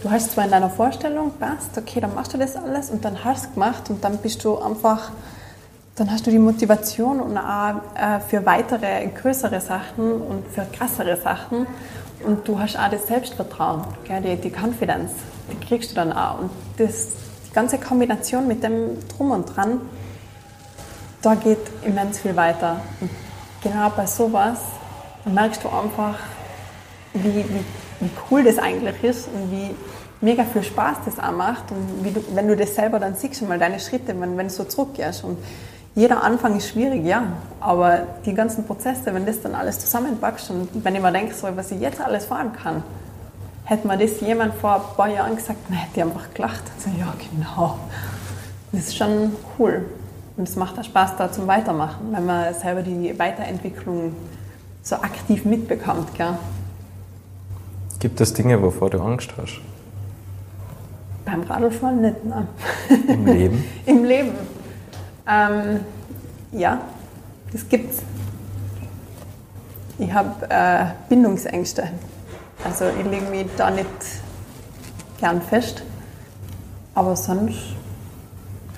du 0.03 0.11
hast 0.11 0.33
zwar 0.33 0.45
in 0.45 0.51
deiner 0.51 0.71
Vorstellung, 0.71 1.33
passt, 1.39 1.79
okay, 1.79 2.01
dann 2.01 2.15
machst 2.15 2.35
du 2.35 2.39
das 2.39 2.57
alles 2.57 2.91
und 2.91 3.05
dann 3.05 3.25
hast 3.25 3.45
du 3.45 3.49
es 3.49 3.55
gemacht 3.55 3.91
und 3.91 4.03
dann 4.03 4.19
bist 4.19 4.45
du 4.45 4.59
einfach, 4.59 5.13
dann 5.97 6.11
hast 6.11 6.27
du 6.27 6.31
die 6.31 6.39
Motivation 6.39 7.21
und 7.21 7.39
auch 7.39 7.77
äh, 7.95 8.21
für 8.29 8.45
weitere, 8.45 9.07
größere 9.07 9.61
Sachen 9.61 10.13
und 10.13 10.45
für 10.53 10.67
krassere 10.73 11.17
Sachen 11.17 11.67
und 12.25 12.47
du 12.49 12.59
hast 12.59 12.77
auch 12.77 12.91
das 12.91 13.07
Selbstvertrauen, 13.07 13.85
die, 14.09 14.37
die 14.37 14.51
Confidence, 14.51 15.13
die 15.53 15.67
kriegst 15.67 15.93
du 15.93 15.95
dann 15.95 16.13
auch 16.13 16.41
und 16.41 16.51
das 16.79 17.09
ganze 17.53 17.79
Kombination 17.79 18.49
mit 18.49 18.65
dem 18.65 18.99
Drum 19.09 19.31
und 19.31 19.55
Dran, 19.55 19.81
da 21.23 21.35
geht 21.37 21.61
immens 21.87 22.19
viel 22.19 22.35
weiter. 22.37 22.81
Und 23.01 23.11
genau 23.63 23.89
bei 23.91 24.07
sowas 24.07 24.59
merkst 25.25 25.63
du 25.63 25.69
einfach, 25.69 26.19
wie, 27.15 27.37
wie, 27.37 27.65
wie 28.01 28.11
cool 28.31 28.43
das 28.43 28.59
eigentlich 28.59 29.03
ist 29.05 29.29
und 29.29 29.53
wie 29.53 29.71
mega 30.21 30.45
viel 30.45 30.65
Spaß 30.65 30.99
das 31.07 31.19
auch 31.19 31.33
macht. 31.33 31.71
Und 31.71 32.05
du, 32.05 32.25
wenn 32.35 32.49
du 32.49 32.57
das 32.57 32.75
selber 32.75 32.99
dann 32.99 33.15
siehst, 33.15 33.41
mal 33.43 33.59
deine 33.59 33.79
Schritte, 33.79 34.21
wenn, 34.21 34.37
wenn 34.37 34.49
du 34.49 34.53
so 34.53 34.65
zurückgehst. 34.65 35.25
Und 35.25 35.39
jeder 35.95 36.23
Anfang 36.25 36.57
ist 36.57 36.69
schwierig, 36.69 37.05
ja, 37.05 37.25
aber 37.61 38.01
die 38.27 38.35
ganzen 38.35 38.65
Prozesse, 38.65 39.15
wenn 39.15 39.27
das 39.27 39.41
dann 39.41 39.55
alles 39.55 39.79
zusammenpackst 39.79 40.51
und 40.51 40.69
wenn 40.85 40.95
ich 40.95 41.03
mir 41.03 41.13
denke, 41.13 41.35
so, 41.35 41.49
was 41.55 41.71
ich 41.71 41.81
jetzt 41.81 42.01
alles 42.01 42.27
fahren 42.27 42.53
kann, 42.53 42.83
Hätte 43.67 43.89
mir 43.89 43.97
das 43.97 44.21
jemand 44.21 44.55
vor 44.55 44.75
ein 44.75 44.97
paar 44.97 45.09
Jahren 45.09 45.37
gesagt, 45.37 45.59
dann 45.69 45.79
hätte 45.79 45.93
ich 45.97 46.03
einfach 46.03 46.35
gelacht. 46.35 46.63
Also, 46.77 46.91
ja, 46.99 47.15
genau. 47.33 47.79
Das 48.73 48.89
ist 48.89 48.97
schon 48.97 49.33
cool. 49.59 49.87
Und 50.37 50.47
es 50.47 50.57
macht 50.57 50.79
auch 50.79 50.85
Spaß, 50.85 51.17
da 51.17 51.33
zum 51.33 51.47
Weitermachen, 51.47 52.09
wenn 52.11 52.27
man 52.27 52.53
selber 52.53 52.83
die 52.83 53.19
Weiterentwicklung 53.19 54.15
so 54.83 54.97
aktiv 54.97 55.47
mitbekommt. 55.47 56.15
Gell? 56.15 56.37
Gibt 58.01 58.21
es 58.21 58.35
Dinge, 58.35 58.61
wovor 58.61 58.91
du 58.91 59.01
Angst 59.01 59.33
hast? 59.39 59.61
Beim 61.25 61.43
Radlfahren 61.45 62.03
nicht, 62.03 62.23
nein. 62.23 62.47
Im 63.09 63.25
Leben? 63.25 63.65
Im 63.87 64.05
Leben. 64.05 64.33
Ähm, 65.27 65.81
ja, 66.53 66.81
das 67.53 67.69
gibt's. 67.69 68.03
Ich 69.99 70.13
habe 70.13 70.51
äh, 70.51 70.87
Bindungsängste. 71.09 71.89
Also 72.65 72.87
ich 72.99 73.07
lege 73.07 73.27
mich 73.27 73.47
da 73.57 73.71
nicht 73.71 73.87
gern 75.19 75.41
fest. 75.41 75.83
Aber 76.95 77.17
sonst, 77.17 77.75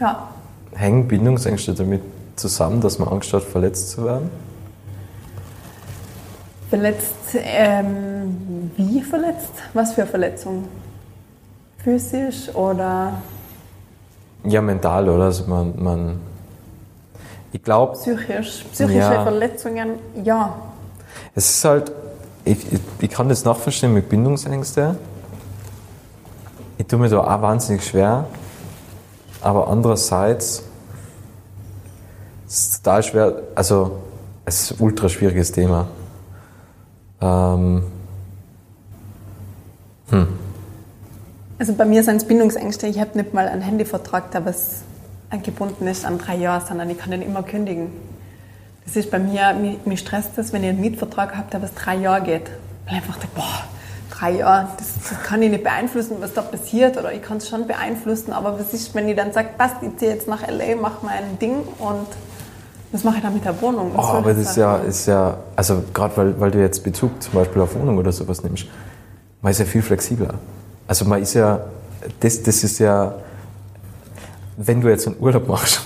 ja. 0.01 0.29
Hängen 0.75 1.09
Bindungsängste 1.09 1.75
damit 1.75 2.03
zusammen, 2.37 2.81
dass 2.81 2.99
man 2.99 3.09
Angst 3.09 3.33
hat, 3.33 3.43
verletzt 3.43 3.91
zu 3.91 4.05
werden? 4.05 4.31
Verletzt, 6.69 7.15
ähm, 7.35 8.71
wie 8.77 9.03
verletzt? 9.03 9.53
Was 9.73 9.93
für 9.93 10.07
Verletzung? 10.07 10.67
Physisch 11.79 12.55
oder? 12.55 13.23
Ja, 14.45 14.61
mental, 14.61 15.09
oder? 15.09 15.25
Also 15.25 15.47
man, 15.47 15.83
man 15.83 16.21
ich 17.57 17.63
glaube. 17.63 17.95
Psychisch. 17.95 18.65
Psychische 18.73 18.99
ja. 18.99 19.23
Verletzungen, 19.23 19.99
ja. 20.23 20.55
Es 21.35 21.49
ist 21.51 21.65
halt, 21.65 21.93
ich, 22.45 22.73
ich, 22.73 22.81
ich, 23.01 23.11
kann 23.11 23.29
das 23.29 23.45
nachverstehen 23.45 23.95
mit 23.95 24.09
Bindungsängsten. 24.09 24.97
Ich 26.79 26.87
tue 26.87 26.99
mir 26.99 27.09
da 27.09 27.21
auch 27.21 27.43
wahnsinnig 27.43 27.85
schwer. 27.85 28.27
Aber 29.41 29.69
andererseits 29.69 30.65
ist 32.47 32.71
es 32.71 32.83
total 32.83 33.03
schwer, 33.03 33.43
also 33.55 33.99
es 34.45 34.71
ist 34.71 34.79
ein 34.79 34.85
ultra 34.85 35.09
schwieriges 35.09 35.51
Thema. 35.51 35.89
Ähm, 37.21 37.85
hm. 40.11 40.29
Also 41.59 41.73
bei 41.73 41.87
mir 41.87 42.03
sind 42.05 42.17
es 42.17 42.25
Bindungsängste. 42.25 42.87
Ich 42.87 43.01
habe 43.01 43.17
nicht 43.17 43.33
mal 43.33 43.49
einen 43.49 43.63
Handyvertrag, 43.63 44.31
der 44.31 44.45
was 44.45 44.83
gebunden 45.43 45.87
ist 45.87 46.05
an 46.05 46.19
drei 46.19 46.37
Jahre, 46.37 46.65
sondern 46.67 46.89
ich 46.91 46.99
kann 46.99 47.11
den 47.11 47.23
immer 47.23 47.43
kündigen. 47.43 47.91
Das 48.85 48.97
ist 48.97 49.11
bei 49.11 49.19
mir, 49.19 49.53
mich, 49.55 49.85
mich 49.85 50.01
stresst 50.01 50.31
das, 50.37 50.53
wenn 50.53 50.63
ich 50.63 50.71
einen 50.71 50.81
Mietvertrag 50.81 51.37
habe, 51.37 51.51
der 51.51 51.63
was 51.63 51.75
drei 51.75 51.97
Jahre 51.97 52.23
geht. 52.23 52.51
Weil 52.87 52.99
ich 52.99 53.03
einfach 53.03 53.17
denke, 53.17 53.35
boah, 53.35 53.65
drei 54.11 54.31
Jahre, 54.33 54.69
das, 54.79 54.95
das, 55.09 55.23
kann 55.23 55.43
ich 55.43 55.51
nicht 55.51 55.65
beeinflussen, 55.65 56.17
was 56.21 56.35
da 56.35 56.43
passiert, 56.43 56.97
oder 56.97 57.13
ich 57.13 57.23
kann 57.23 57.39
es 57.39 57.49
schon 57.49 57.67
beeinflussen, 57.67 58.33
aber 58.33 58.59
was 58.59 58.73
ist, 58.73 58.95
wenn 58.95 59.09
ich 59.09 59.17
dann 59.17 59.33
sage, 59.33 59.49
passt, 59.59 59.77
ich 59.83 59.97
ziehe 59.97 60.13
jetzt 60.13 60.29
nach 60.29 60.47
L.A., 60.47 60.77
mache 60.77 61.05
mein 61.05 61.39
Ding 61.41 61.57
und 61.79 62.07
Was 62.93 63.03
mache 63.03 63.17
ich 63.17 63.23
dann 63.23 63.35
mit 63.35 63.45
der 63.45 63.61
Wohnung? 63.61 63.93
Oh, 63.97 64.01
aber 64.01 64.33
das 64.33 64.51
ist 64.51 64.57
ja, 64.57 64.77
ist 64.77 65.07
ja, 65.07 65.37
also 65.57 65.83
gerade 65.93 66.17
weil, 66.17 66.41
weil 66.41 66.51
du 66.53 66.61
jetzt 66.61 66.85
Bezug 66.85 67.21
zum 67.21 67.35
Beispiel 67.35 67.61
auf 67.61 67.75
Wohnung 67.75 67.99
oder 67.99 68.13
sowas 68.13 68.43
nimmst, 68.43 68.67
man 69.43 69.51
ist 69.51 69.59
ja 69.59 69.65
viel 69.65 69.83
flexibler. 69.83 70.35
Also 70.87 71.05
man 71.05 71.21
ist 71.21 71.35
ja, 71.35 71.61
das, 72.21 72.43
das 72.43 72.63
ist 72.63 72.79
ja, 72.79 73.13
wenn 74.57 74.81
du 74.81 74.89
jetzt 74.89 75.07
einen 75.07 75.17
Urlaub 75.21 75.49
machst 75.49 75.81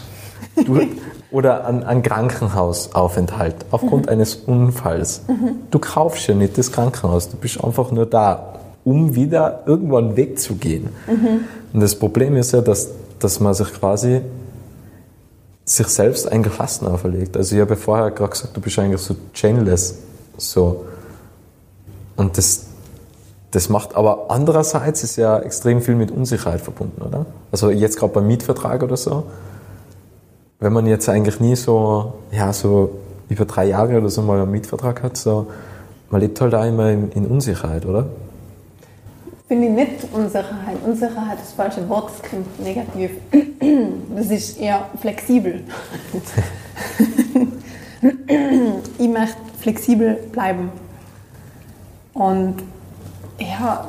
du, 0.65 0.81
oder 1.31 1.67
einen, 1.67 1.83
einen 1.85 2.03
Krankenhausaufenthalt 2.03 3.57
aufgrund 3.71 4.07
mhm. 4.07 4.13
eines 4.13 4.35
Unfalls, 4.37 5.23
mhm. 5.29 5.57
du 5.71 5.79
kaufst 5.79 6.27
ja 6.29 6.35
nicht 6.35 6.59
das 6.59 6.73
Krankenhaus, 6.73 7.29
du 7.29 7.37
bist 7.37 7.63
einfach 7.63 7.91
nur 7.91 8.07
da, 8.07 8.55
um 8.85 9.15
wieder 9.15 9.63
irgendwann 9.67 10.17
wegzugehen. 10.17 10.89
Mhm. 11.07 11.45
Und 11.73 11.81
das 11.81 11.95
Problem 11.95 12.37
ist 12.37 12.53
ja, 12.53 12.61
dass, 12.61 12.89
dass 13.19 13.41
man 13.41 13.55
sich 13.55 13.73
quasi 13.73 14.23
sich 15.65 15.87
selbst 15.87 16.31
ein 16.31 16.43
Gefassten 16.43 16.89
auferlegt. 16.89 17.37
Also 17.37 17.55
ich 17.55 17.61
habe 17.61 17.77
vorher 17.77 18.11
gerade 18.11 18.31
gesagt, 18.31 18.57
du 18.57 18.61
bist 18.61 18.79
eigentlich 18.79 19.01
so 19.01 19.15
chainless. 19.33 19.99
So. 20.37 20.85
Und 22.17 22.37
das, 22.37 22.67
das 23.51 23.69
macht 23.69 23.97
aber 23.97 24.27
andererseits 24.29 25.03
ist 25.03 25.17
ja 25.17 25.39
extrem 25.39 25.83
viel 25.83 25.97
mit 25.97 26.11
Unsicherheit 26.11 26.61
verbunden, 26.61 27.03
oder? 27.03 27.27
Also 27.51 27.71
jetzt 27.71 27.99
gerade 27.99 28.13
beim 28.13 28.27
Mietvertrag 28.27 28.83
oder 28.83 28.97
so, 28.97 29.25
wenn 30.61 30.73
man 30.73 30.87
jetzt 30.87 31.09
eigentlich 31.09 31.41
nie 31.41 31.57
so, 31.57 32.15
ja, 32.31 32.53
so 32.53 32.93
über 33.29 33.45
drei 33.47 33.67
Jahre 33.67 33.99
oder 33.99 34.09
so 34.09 34.23
mal 34.23 34.41
einen 34.41 34.51
Mietvertrag 34.51 35.03
hat, 35.03 35.17
so, 35.17 35.47
man 36.11 36.21
lebt 36.21 36.41
halt 36.41 36.55
auch 36.55 36.65
immer 36.65 36.91
in, 36.91 37.11
in 37.13 37.27
Unsicherheit, 37.27 37.87
oder? 37.87 38.07
Finde 39.49 39.67
ich 39.67 39.73
nicht 39.73 40.05
Unsicherheit. 40.13 40.77
Unsicherheit 40.85 41.39
ist 41.39 41.47
das 41.47 41.53
falsche 41.55 41.89
Wort, 41.89 42.11
das 42.11 42.23
klingt 42.23 42.61
negativ. 42.63 43.11
Das 44.15 44.27
ist 44.27 44.61
eher 44.61 44.87
flexibel. 45.01 45.61
ich 48.99 49.09
möchte 49.09 49.37
flexibel 49.61 50.15
bleiben. 50.31 50.71
Und 52.15 52.57
ja, 53.41 53.87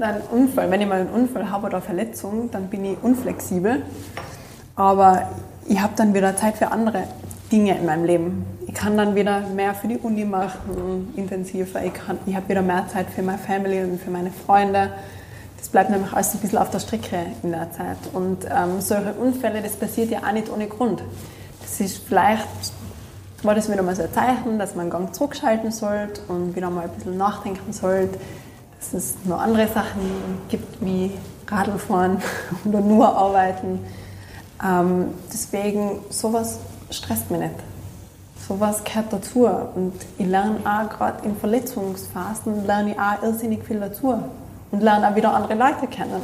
ein 0.00 0.22
Unfall, 0.30 0.70
wenn 0.70 0.80
ich 0.80 0.88
mal 0.88 1.00
einen 1.00 1.10
Unfall 1.10 1.50
habe 1.50 1.66
oder 1.66 1.80
Verletzung, 1.80 2.50
dann 2.50 2.66
bin 2.68 2.84
ich 2.84 2.96
unflexibel. 3.02 3.82
Aber 4.76 5.30
ich 5.68 5.80
habe 5.80 5.92
dann 5.96 6.14
wieder 6.14 6.36
Zeit 6.36 6.56
für 6.56 6.72
andere 6.72 7.04
Dinge 7.52 7.76
in 7.76 7.86
meinem 7.86 8.04
Leben. 8.04 8.46
Ich 8.66 8.74
kann 8.74 8.96
dann 8.96 9.14
wieder 9.14 9.40
mehr 9.40 9.74
für 9.74 9.88
die 9.88 9.98
Uni 9.98 10.24
machen, 10.24 11.12
intensiver. 11.16 11.82
Ich, 11.84 11.92
ich 12.26 12.36
habe 12.36 12.48
wieder 12.48 12.62
mehr 12.62 12.86
Zeit 12.88 13.06
für 13.10 13.22
meine 13.22 13.38
Family 13.38 13.82
und 13.82 14.00
für 14.00 14.10
meine 14.10 14.30
Freunde. 14.30 14.90
Das 15.58 15.68
bleibt 15.68 15.90
nämlich 15.90 16.12
alles 16.12 16.34
ein 16.34 16.40
bisschen 16.40 16.58
auf 16.58 16.70
der 16.70 16.78
Strecke 16.78 17.26
in 17.42 17.50
der 17.50 17.70
Zeit. 17.72 17.98
Und 18.12 18.46
ähm, 18.46 18.80
solche 18.80 19.12
Unfälle, 19.12 19.60
das 19.60 19.72
passiert 19.76 20.10
ja 20.10 20.20
auch 20.26 20.32
nicht 20.32 20.50
ohne 20.50 20.66
Grund. 20.68 21.02
Das 21.60 21.80
ist 21.80 21.98
vielleicht, 21.98 22.46
war 23.42 23.54
das 23.54 23.70
wieder 23.70 23.82
mal 23.82 23.94
so 23.94 24.02
ein 24.02 24.12
Zeichen, 24.12 24.58
dass 24.58 24.74
man 24.74 24.82
einen 24.84 24.90
Gang 24.90 25.14
zurückschalten 25.14 25.70
sollte 25.70 26.22
und 26.28 26.56
wieder 26.56 26.70
mal 26.70 26.84
ein 26.84 26.90
bisschen 26.90 27.16
nachdenken 27.16 27.72
sollte, 27.72 28.18
dass 28.80 28.94
es 28.94 29.14
noch 29.24 29.40
andere 29.40 29.68
Sachen 29.68 30.00
gibt 30.48 30.82
wie 30.84 31.12
Radlfahren 31.46 32.18
oder 32.64 32.80
nur 32.80 33.14
arbeiten. 33.16 33.80
Ähm, 34.64 35.08
deswegen, 35.32 36.00
sowas 36.08 36.58
stresst 36.90 37.30
mich 37.30 37.40
nicht. 37.40 37.54
Sowas 38.48 38.82
gehört 38.84 39.12
dazu. 39.12 39.46
Und 39.46 39.92
ich 40.18 40.26
lerne 40.26 40.58
auch 40.64 40.88
gerade 40.88 41.24
in 41.26 41.36
Verletzungsphasen, 41.36 42.66
lerne 42.66 42.92
ich 42.92 42.98
auch 42.98 43.22
irrsinnig 43.22 43.64
viel 43.64 43.80
dazu. 43.80 44.14
Und 44.70 44.82
lerne 44.82 45.10
auch 45.10 45.14
wieder 45.14 45.34
andere 45.34 45.54
Leute 45.54 45.86
kennen. 45.86 46.22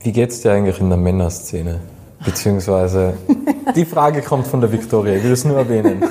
Wie 0.00 0.12
geht 0.12 0.30
es 0.30 0.42
dir 0.42 0.52
eigentlich 0.52 0.78
in 0.80 0.88
der 0.88 0.98
Männerszene? 0.98 1.80
Beziehungsweise, 2.24 3.14
die 3.74 3.84
Frage 3.84 4.22
kommt 4.22 4.46
von 4.46 4.60
der 4.60 4.70
Viktoria, 4.70 5.14
ich 5.14 5.24
will 5.24 5.32
es 5.32 5.44
nur 5.44 5.56
erwähnen. 5.56 6.02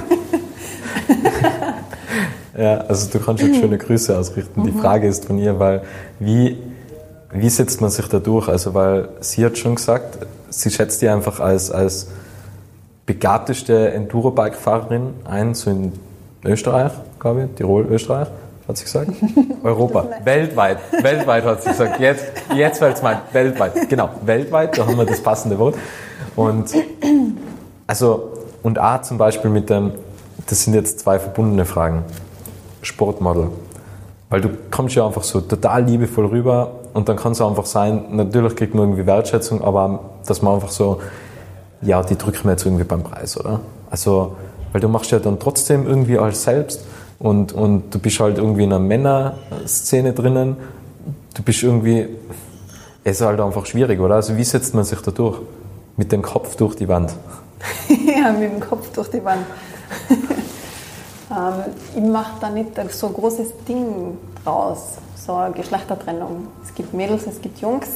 ja, 2.57 2.77
also 2.87 3.09
du 3.11 3.19
kannst 3.19 3.43
jetzt 3.43 3.57
schöne 3.57 3.77
Grüße 3.77 4.17
ausrichten. 4.17 4.63
Die 4.63 4.71
mhm. 4.71 4.79
Frage 4.79 5.07
ist 5.07 5.25
von 5.25 5.37
ihr, 5.37 5.59
weil 5.59 5.81
wie, 6.19 6.57
wie 7.31 7.49
setzt 7.49 7.81
man 7.81 7.89
sich 7.89 8.07
da 8.07 8.19
durch? 8.19 8.47
Also, 8.47 8.73
weil 8.73 9.09
sie 9.19 9.45
hat 9.45 9.57
schon 9.57 9.75
gesagt, 9.75 10.25
sie 10.49 10.71
schätzt 10.71 11.01
die 11.01 11.09
einfach 11.09 11.39
als, 11.39 11.69
als 11.69 12.07
begabteste 13.05 13.91
Enduro-Bike-Fahrerin 13.91 15.13
ein, 15.25 15.53
so 15.53 15.69
in 15.69 15.93
Österreich, 16.43 16.91
glaube 17.19 17.43
ich, 17.43 17.55
Tirol, 17.57 17.85
Österreich, 17.89 18.29
hat 18.67 18.77
sie 18.77 18.85
gesagt. 18.85 19.11
Europa, 19.63 20.07
weltweit, 20.23 20.77
weltweit 21.03 21.43
hat 21.43 21.61
sie 21.61 21.69
gesagt. 21.69 21.99
Jetzt, 21.99 22.25
jetzt 22.55 22.79
fällt 22.79 22.95
es 22.95 23.03
mal, 23.03 23.21
weltweit, 23.33 23.89
genau, 23.89 24.09
weltweit, 24.23 24.77
da 24.77 24.87
haben 24.87 24.97
wir 24.97 25.05
das 25.05 25.21
passende 25.21 25.59
Wort. 25.59 25.75
Und, 26.35 26.73
also, 27.85 28.31
und 28.63 28.79
A 28.79 29.01
zum 29.01 29.17
Beispiel 29.17 29.51
mit 29.51 29.69
dem, 29.69 29.91
das 30.47 30.63
sind 30.63 30.73
jetzt 30.73 30.99
zwei 30.99 31.19
verbundene 31.19 31.65
Fragen. 31.65 32.03
Sportmodel. 32.85 33.49
Weil 34.29 34.41
du 34.41 34.49
kommst 34.71 34.95
ja 34.95 35.05
einfach 35.05 35.23
so 35.23 35.41
total 35.41 35.83
liebevoll 35.83 36.25
rüber 36.27 36.71
und 36.93 37.09
dann 37.09 37.15
kann 37.15 37.33
es 37.33 37.41
einfach 37.41 37.65
sein, 37.65 38.05
natürlich 38.11 38.55
kriegt 38.55 38.73
man 38.73 38.85
irgendwie 38.85 39.05
Wertschätzung, 39.05 39.63
aber 39.63 39.99
dass 40.25 40.41
man 40.41 40.55
einfach 40.55 40.69
so, 40.71 41.01
ja, 41.81 42.01
die 42.01 42.17
drücken 42.17 42.45
wir 42.45 42.51
jetzt 42.51 42.65
irgendwie 42.65 42.83
beim 42.83 43.03
Preis, 43.03 43.39
oder? 43.39 43.59
Also, 43.89 44.35
weil 44.71 44.81
du 44.81 44.89
machst 44.89 45.11
ja 45.11 45.19
dann 45.19 45.39
trotzdem 45.39 45.85
irgendwie 45.87 46.17
alles 46.17 46.43
selbst 46.43 46.85
und, 47.19 47.53
und 47.53 47.93
du 47.93 47.99
bist 47.99 48.19
halt 48.19 48.37
irgendwie 48.37 48.63
in 48.63 48.73
einer 48.73 48.79
Männerszene 48.79 50.13
drinnen. 50.13 50.57
Du 51.33 51.43
bist 51.43 51.63
irgendwie, 51.63 52.07
es 53.03 53.21
ist 53.21 53.25
halt 53.25 53.39
einfach 53.39 53.65
schwierig, 53.65 53.99
oder? 53.99 54.15
Also, 54.15 54.35
wie 54.35 54.43
setzt 54.43 54.73
man 54.73 54.83
sich 54.83 54.99
da 54.99 55.11
durch? 55.11 55.39
Mit 55.97 56.11
dem 56.11 56.21
Kopf 56.21 56.55
durch 56.55 56.75
die 56.75 56.87
Wand. 56.87 57.13
ja, 57.87 58.31
mit 58.31 58.51
dem 58.51 58.59
Kopf 58.59 58.91
durch 58.91 59.09
die 59.09 59.23
Wand. 59.23 59.45
Ähm, 61.35 61.73
ich 61.95 62.03
mache 62.03 62.33
da 62.39 62.49
nicht 62.49 62.71
so 62.91 63.07
ein 63.07 63.13
großes 63.13 63.49
Ding 63.67 64.17
draus, 64.43 64.97
so 65.15 65.33
eine 65.33 65.53
Geschlechtertrennung. 65.53 66.47
Es 66.63 66.73
gibt 66.73 66.93
Mädels, 66.93 67.27
es 67.27 67.41
gibt 67.41 67.59
Jungs 67.59 67.89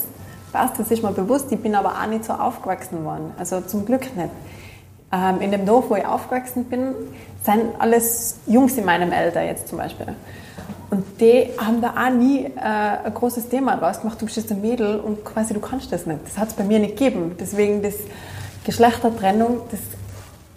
passt, 0.52 0.80
das 0.80 0.92
ist 0.92 1.04
mir 1.04 1.12
bewusst. 1.12 1.52
Ich 1.52 1.60
bin 1.60 1.76
aber 1.76 1.94
auch 2.02 2.08
nicht 2.08 2.26
so 2.26 2.34
aufgewachsen 2.34 3.04
worden. 3.06 3.32
Also 3.38 3.62
zum 3.62 3.86
Glück 3.86 4.16
nicht. 4.16 4.30
Ähm, 5.12 5.42
in 5.42 5.52
dem 5.52 5.66
Dorf, 5.66 5.90
wo 5.90 5.96
ich 5.96 6.06
aufgewachsen 6.06 6.66
bin, 6.66 6.94
sind 7.44 7.74
alles 7.80 8.38
Jungs 8.46 8.78
in 8.78 8.86
meinem 8.86 9.12
Alter 9.12 9.42
jetzt 9.42 9.68
zum 9.68 9.78
Beispiel. 9.78 10.08
Und 10.92 11.04
die 11.20 11.50
haben 11.58 11.82
da 11.82 11.92
auch 11.92 12.12
nie 12.12 12.46
äh, 12.46 12.50
ein 13.06 13.14
großes 13.14 13.50
Thema 13.50 13.76
draus 13.78 14.02
gemacht. 14.02 14.22
Du 14.22 14.26
bist 14.26 14.38
jetzt 14.38 14.52
ein 14.52 14.62
Mädel 14.62 15.00
und 15.00 15.24
quasi 15.24 15.54
du 15.54 15.60
kannst 15.60 15.92
das 15.92 16.06
nicht. 16.06 16.20
Das 16.26 16.38
hat 16.38 16.50
es 16.50 16.54
bei 16.54 16.64
mir 16.64 16.80
nicht 16.80 16.98
gegeben. 16.98 17.36
Deswegen 17.40 17.82
das 17.82 17.96
Geschlechtertrennung, 18.66 19.62
das 19.72 19.80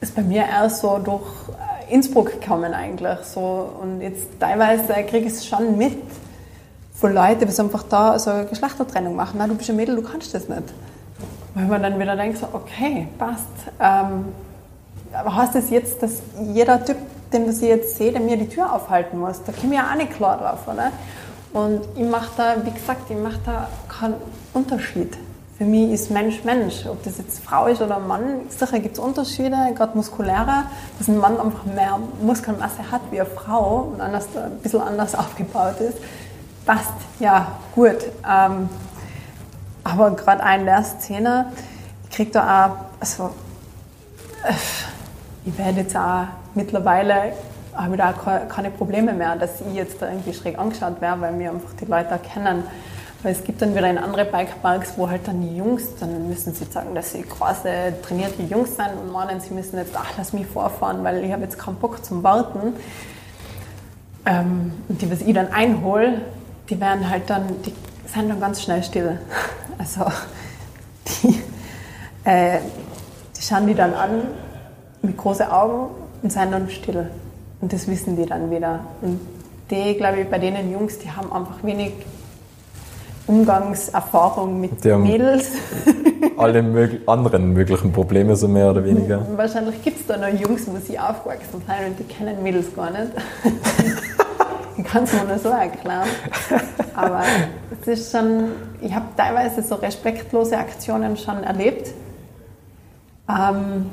ist 0.00 0.14
bei 0.14 0.22
mir 0.22 0.44
erst 0.46 0.80
so 0.80 0.98
durch 0.98 1.22
Innsbruck 1.90 2.40
gekommen 2.40 2.74
eigentlich. 2.74 3.18
So. 3.24 3.70
Und 3.80 4.00
jetzt 4.00 4.26
teilweise 4.38 4.92
kriege 5.04 5.26
ich 5.26 5.34
es 5.34 5.46
schon 5.46 5.76
mit, 5.76 5.98
von 6.94 7.14
Leuten, 7.14 7.48
die 7.48 7.60
einfach 7.60 7.82
da 7.84 8.18
so 8.18 8.30
eine 8.30 8.46
Geschlechtertrennung 8.46 9.16
machen. 9.16 9.38
Nein, 9.38 9.48
du 9.48 9.56
bist 9.56 9.68
ein 9.70 9.76
Mädel, 9.76 9.96
du 9.96 10.02
kannst 10.02 10.32
das 10.34 10.48
nicht. 10.48 10.62
Weil 11.54 11.66
man 11.66 11.82
dann 11.82 11.98
wieder 11.98 12.16
denkt, 12.16 12.38
so, 12.38 12.46
okay, 12.52 13.08
passt. 13.18 13.48
Ähm, 13.80 14.26
aber 15.12 15.36
heißt 15.36 15.54
das 15.54 15.70
jetzt, 15.70 16.02
dass 16.02 16.22
jeder 16.54 16.84
Typ, 16.84 16.96
den 17.32 17.50
ich 17.50 17.60
jetzt 17.60 17.96
sehe, 17.96 18.12
der 18.12 18.20
mir 18.20 18.36
die 18.36 18.48
Tür 18.48 18.72
aufhalten 18.72 19.18
muss? 19.18 19.42
Da 19.44 19.52
komme 19.52 19.74
ich 19.74 19.80
ja 19.80 19.90
auch 19.90 19.96
nicht 19.96 20.12
klar 20.12 20.38
drauf. 20.38 20.60
Oder? 20.72 20.92
Und 21.52 21.80
ich 21.96 22.08
mache 22.08 22.30
da, 22.36 22.54
wie 22.64 22.70
gesagt, 22.70 23.10
ich 23.10 23.16
mache 23.16 23.40
da 23.44 23.68
keinen 23.88 24.14
Unterschied. 24.54 25.18
Für 25.62 25.68
mich 25.68 25.92
ist 25.92 26.10
Mensch 26.10 26.42
Mensch. 26.42 26.86
Ob 26.86 27.04
das 27.04 27.18
jetzt 27.18 27.44
Frau 27.44 27.66
ist 27.66 27.80
oder 27.80 28.00
Mann, 28.00 28.40
sicher 28.48 28.80
gibt 28.80 28.96
es 28.96 28.98
Unterschiede, 28.98 29.56
gerade 29.76 29.96
muskuläre, 29.96 30.64
dass 30.98 31.06
ein 31.06 31.18
Mann 31.18 31.38
einfach 31.38 31.64
mehr 31.64 32.00
Muskelmasse 32.20 32.90
hat 32.90 33.00
wie 33.12 33.20
eine 33.20 33.30
Frau 33.30 33.92
und 33.92 34.00
anders, 34.00 34.26
ein 34.34 34.58
bisschen 34.58 34.80
anders 34.80 35.14
aufgebaut 35.22 35.80
ist 35.80 35.98
passt, 36.64 36.92
ja, 37.18 37.58
gut. 37.74 37.96
Ähm, 38.28 38.68
aber 39.84 40.10
gerade 40.12 40.42
in 40.58 40.66
der 40.66 40.82
Szene, 40.82 41.52
ich 42.04 42.16
kriege 42.16 42.30
da 42.32 42.66
auch, 42.66 42.70
also, 43.00 43.30
äh, 44.44 44.52
ich 45.44 45.56
werde 45.58 45.80
jetzt 45.80 45.96
auch 45.96 46.24
mittlerweile, 46.54 47.34
habe 47.74 47.94
ich 47.94 48.00
da 48.00 48.12
keine 48.48 48.70
Probleme 48.70 49.12
mehr, 49.12 49.36
dass 49.36 49.60
ich 49.60 49.74
jetzt 49.74 50.00
da 50.00 50.08
irgendwie 50.08 50.34
schräg 50.34 50.58
angeschaut 50.58 51.00
werde, 51.00 51.20
weil 51.20 51.32
mir 51.32 51.50
einfach 51.50 51.72
die 51.80 51.86
Leute 51.86 52.18
kennen. 52.18 52.64
Weil 53.22 53.32
es 53.32 53.44
gibt 53.44 53.62
dann 53.62 53.74
wieder 53.76 53.88
in 53.88 53.98
andere 53.98 54.24
Bikeparks, 54.24 54.94
wo 54.96 55.08
halt 55.08 55.28
dann 55.28 55.40
die 55.42 55.56
Jungs, 55.56 55.94
dann 56.00 56.28
müssen 56.28 56.52
sie 56.54 56.64
sagen, 56.64 56.94
dass 56.94 57.12
sie 57.12 57.22
große, 57.22 57.94
trainierte 58.02 58.42
Jungs 58.42 58.74
sind 58.76 58.90
und 59.00 59.12
meinen, 59.12 59.40
sie 59.40 59.54
müssen 59.54 59.76
jetzt, 59.76 59.92
ach, 59.94 60.12
lass 60.16 60.32
mich 60.32 60.46
vorfahren, 60.46 61.04
weil 61.04 61.24
ich 61.24 61.32
habe 61.32 61.42
jetzt 61.42 61.58
keinen 61.58 61.76
Bock 61.76 62.04
zum 62.04 62.24
Warten. 62.24 62.74
Ähm, 64.26 64.72
und 64.88 65.00
die, 65.00 65.10
was 65.10 65.20
ich 65.20 65.34
dann 65.34 65.52
einhole, 65.52 66.22
die 66.68 66.80
werden 66.80 67.08
halt 67.08 67.30
dann, 67.30 67.46
die 67.64 67.72
sind 68.06 68.28
dann 68.28 68.40
ganz 68.40 68.62
schnell 68.62 68.82
still. 68.82 69.18
Also 69.78 70.04
die, 71.06 71.42
äh, 72.24 72.58
die 73.36 73.42
schauen 73.42 73.66
die 73.66 73.74
dann 73.74 73.94
an 73.94 74.22
mit 75.00 75.16
großen 75.16 75.46
Augen 75.46 75.92
und 76.22 76.30
sind 76.30 76.52
dann 76.52 76.70
still. 76.70 77.10
Und 77.60 77.72
das 77.72 77.88
wissen 77.88 78.14
die 78.16 78.26
dann 78.26 78.50
wieder. 78.50 78.80
Und 79.00 79.18
die, 79.70 79.94
glaube 79.94 80.20
ich, 80.20 80.28
bei 80.28 80.38
denen 80.38 80.70
Jungs, 80.70 80.98
die 80.98 81.10
haben 81.10 81.32
einfach 81.32 81.64
wenig 81.64 81.94
Umgangserfahrung 83.32 84.60
mit 84.60 84.84
Mädels. 84.84 85.52
alle 86.36 86.62
mög 86.62 87.00
anderen 87.06 87.52
möglichen 87.54 87.92
Probleme 87.92 88.36
so 88.36 88.46
mehr 88.46 88.70
oder 88.70 88.84
weniger. 88.84 89.26
Wahrscheinlich 89.36 89.82
gibt 89.82 90.00
es 90.00 90.06
da 90.06 90.16
noch 90.18 90.28
Jungs, 90.28 90.66
wo 90.66 90.76
sie 90.76 90.98
aufgewachsen 90.98 91.62
sind 91.66 91.88
und 91.88 91.98
die 91.98 92.04
kennen 92.04 92.42
Mädels 92.42 92.74
gar 92.76 92.90
nicht. 92.90 93.12
ich 94.76 94.84
kann 94.84 95.04
es 95.04 95.12
mir 95.14 95.24
nur 95.24 95.38
so 95.38 95.48
erklären. 95.48 96.08
Aber 96.94 97.22
es 97.80 97.88
ist 97.88 98.12
schon, 98.12 98.50
ich 98.82 98.94
habe 98.94 99.06
teilweise 99.16 99.62
so 99.62 99.76
respektlose 99.76 100.58
Aktionen 100.58 101.16
schon 101.16 101.42
erlebt. 101.42 101.90
Ähm, 103.28 103.86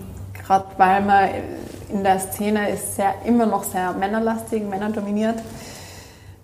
Gerade 0.45 0.65
weil 0.78 1.02
man 1.04 1.30
in 1.93 2.04
der 2.04 2.19
Szene 2.19 2.71
ist 2.71 2.95
sehr, 2.97 3.13
immer 3.25 3.45
noch 3.45 3.63
sehr 3.63 3.93
männerlastig, 3.93 4.67
männerdominiert. 4.67 5.39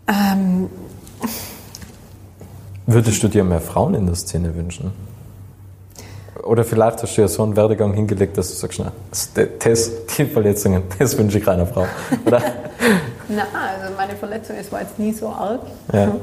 Ähm, 0.07 0.69
Würdest 2.87 3.23
du 3.23 3.27
dir 3.27 3.43
mehr 3.43 3.61
Frauen 3.61 3.95
in 3.95 4.05
der 4.05 4.15
Szene 4.15 4.55
wünschen? 4.55 4.91
Oder 6.43 6.63
vielleicht 6.63 7.01
hast 7.01 7.17
du 7.17 7.21
ja 7.21 7.27
so 7.27 7.41
einen 7.41 7.55
Werdegang 7.55 7.93
hingelegt, 7.93 8.37
dass 8.37 8.49
du 8.49 8.55
sagst, 8.55 8.79
na, 8.79 8.91
das, 9.59 9.91
die 10.17 10.25
Verletzungen, 10.25 10.83
das 10.99 11.17
wünsche 11.17 11.39
ich 11.39 11.45
keiner 11.45 11.65
Frau. 11.65 11.87
Oder? 12.25 12.41
Nein, 13.27 13.47
also 13.53 13.95
meine 13.95 14.15
Verletzung 14.15 14.55
ist, 14.57 14.71
war 14.71 14.81
jetzt 14.81 14.99
nie 14.99 15.11
so 15.11 15.29
arg. 15.29 15.61
Ja. 15.91 16.15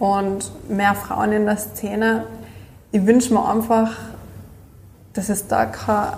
Und 0.00 0.50
mehr 0.68 0.96
Frauen 0.96 1.30
in 1.30 1.46
der 1.46 1.56
Szene. 1.56 2.24
Ich 2.90 3.06
wünsche 3.06 3.32
mir 3.32 3.48
einfach, 3.48 3.92
dass 5.12 5.28
es 5.28 5.46
da 5.46 5.66
keine, 5.66 6.14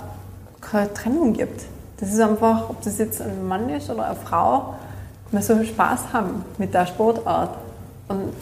keine 0.62 0.94
Trennung 0.94 1.34
gibt. 1.34 1.64
Das 1.98 2.10
ist 2.10 2.20
einfach, 2.20 2.70
ob 2.70 2.80
das 2.82 2.96
jetzt 2.96 3.20
ein 3.20 3.46
Mann 3.46 3.68
ist 3.68 3.90
oder 3.90 4.06
eine 4.06 4.16
Frau, 4.16 4.74
wir 5.30 5.42
so 5.42 5.56
viel 5.56 5.66
Spaß 5.66 6.12
haben 6.12 6.44
mit 6.58 6.72
der 6.72 6.86
Sportart. 6.86 7.50
Und 8.08 8.32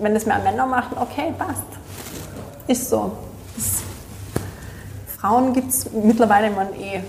wenn 0.00 0.14
das 0.14 0.26
mehr 0.26 0.38
Männer 0.38 0.66
machen, 0.66 0.96
okay, 0.98 1.32
passt. 1.36 1.62
Ist 2.66 2.88
so. 2.88 3.12
Das 3.56 3.82
Frauen 5.18 5.52
gibt 5.52 5.70
es 5.70 5.90
mittlerweile 5.92 6.50
man 6.50 6.72
eh. 6.74 7.02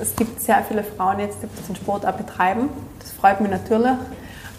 Es 0.00 0.14
gibt 0.14 0.40
sehr 0.42 0.62
viele 0.68 0.84
Frauen 0.84 1.20
jetzt, 1.20 1.38
die 1.42 1.46
den 1.68 1.76
Sport 1.76 2.04
auch 2.04 2.12
betreiben. 2.12 2.68
Das 3.00 3.12
freut 3.12 3.40
mich 3.40 3.50
natürlich. 3.50 3.96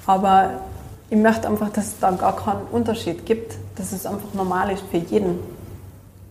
Aber 0.07 0.61
ich 1.09 1.17
möchte 1.17 1.47
einfach, 1.47 1.69
dass 1.69 1.87
es 1.87 1.99
da 1.99 2.11
gar 2.11 2.35
keinen 2.35 2.63
Unterschied 2.71 3.25
gibt. 3.25 3.55
Dass 3.75 3.91
es 3.91 4.05
einfach 4.05 4.33
normal 4.33 4.71
ist 4.71 4.83
für 4.89 4.97
jeden. 4.97 5.39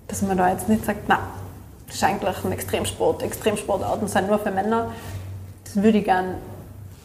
Dass 0.08 0.22
man 0.22 0.36
da 0.36 0.50
jetzt 0.50 0.68
nicht 0.68 0.84
sagt, 0.84 1.04
na, 1.08 1.20
das 1.86 1.96
ist 1.96 2.04
eigentlich 2.04 2.44
ein 2.44 2.52
Extremsport. 2.52 3.22
Extremsportarten 3.22 4.08
sind 4.08 4.28
nur 4.28 4.38
für 4.38 4.50
Männer. 4.50 4.90
Das 5.64 5.76
würde 5.76 5.98
ich 5.98 6.04
gerne. 6.04 6.36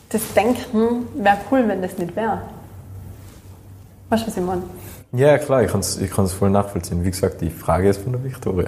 Das 0.10 0.22
Denken 0.34 1.08
wäre 1.16 1.38
cool, 1.52 1.68
wenn 1.68 1.82
das 1.82 1.98
nicht 1.98 2.16
wäre. 2.16 2.42
Weißt 4.12 4.24
du, 4.24 4.28
was 4.28 4.36
ich 4.36 4.44
meine? 4.44 4.64
Ja, 5.14 5.38
klar, 5.38 5.64
ich 5.64 5.72
kann 5.72 5.80
es 5.80 5.98
ich 5.98 6.12
voll 6.12 6.50
nachvollziehen. 6.50 7.02
Wie 7.02 7.10
gesagt, 7.10 7.40
die 7.40 7.50
Frage 7.50 7.88
ist 7.88 8.02
von 8.02 8.12
der 8.12 8.22
Victoria. 8.22 8.68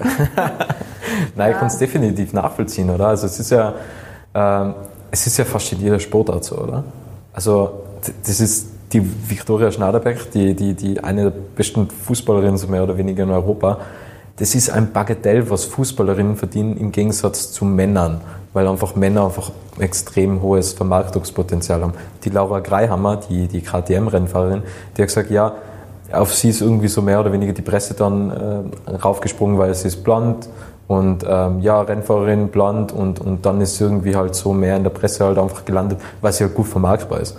Nein, 1.36 1.52
ich 1.52 1.58
kann 1.58 1.66
es 1.66 1.76
definitiv 1.76 2.32
nachvollziehen, 2.32 2.88
oder? 2.88 3.08
Also 3.08 3.26
es 3.26 3.38
ist 3.38 3.50
ja, 3.50 3.74
ähm, 4.34 4.74
es 5.10 5.26
ist 5.26 5.36
ja 5.36 5.44
fast 5.44 5.70
in 5.74 5.80
jeder 5.80 6.00
Sportart 6.00 6.44
so, 6.44 6.56
oder? 6.56 6.82
Also 7.34 7.82
das 8.26 8.40
ist 8.40 8.68
die 8.94 9.02
Victoria 9.28 9.70
Schnaderbeck, 9.70 10.30
die, 10.30 10.54
die, 10.54 10.72
die 10.72 11.04
eine 11.04 11.24
der 11.24 11.32
besten 11.54 11.90
Fußballerinnen 11.90 12.56
so 12.56 12.68
mehr 12.68 12.82
oder 12.82 12.96
weniger 12.96 13.24
in 13.24 13.30
Europa. 13.30 13.80
Das 14.36 14.54
ist 14.54 14.70
ein 14.70 14.92
Bagatell, 14.92 15.50
was 15.50 15.66
Fußballerinnen 15.66 16.36
verdienen 16.36 16.78
im 16.78 16.90
Gegensatz 16.90 17.52
zu 17.52 17.66
Männern, 17.66 18.22
weil 18.54 18.66
einfach 18.66 18.96
Männer 18.96 19.26
einfach 19.26 19.50
extrem 19.78 20.40
hohes 20.40 20.72
Vermarktungspotenzial 20.72 21.82
haben. 21.82 21.92
Die 22.24 22.30
Laura 22.30 22.60
Greihammer, 22.60 23.16
die, 23.16 23.48
die 23.48 23.60
KTM-Rennfahrerin, 23.60 24.62
die 24.96 25.02
hat 25.02 25.08
gesagt, 25.08 25.30
ja, 25.30 25.52
auf 26.12 26.34
sie 26.34 26.50
ist 26.50 26.62
irgendwie 26.62 26.88
so 26.88 27.02
mehr 27.02 27.20
oder 27.20 27.32
weniger 27.32 27.52
die 27.52 27.62
Presse 27.62 27.94
dann 27.94 28.30
äh, 28.86 28.90
raufgesprungen, 28.94 29.58
weil 29.58 29.74
sie 29.74 29.88
ist 29.88 30.04
blond 30.04 30.48
und 30.86 31.24
ähm, 31.28 31.60
ja, 31.60 31.80
Rennfahrerin 31.80 32.48
blond 32.48 32.92
und, 32.92 33.20
und 33.20 33.44
dann 33.44 33.60
ist 33.60 33.76
sie 33.76 33.84
irgendwie 33.84 34.14
halt 34.14 34.34
so 34.34 34.52
mehr 34.52 34.76
in 34.76 34.84
der 34.84 34.90
Presse 34.90 35.24
halt 35.24 35.38
einfach 35.38 35.64
gelandet, 35.64 35.98
weil 36.20 36.32
sie 36.32 36.44
halt 36.44 36.54
gut 36.54 36.66
vermarktbar 36.66 37.20
ist. 37.20 37.36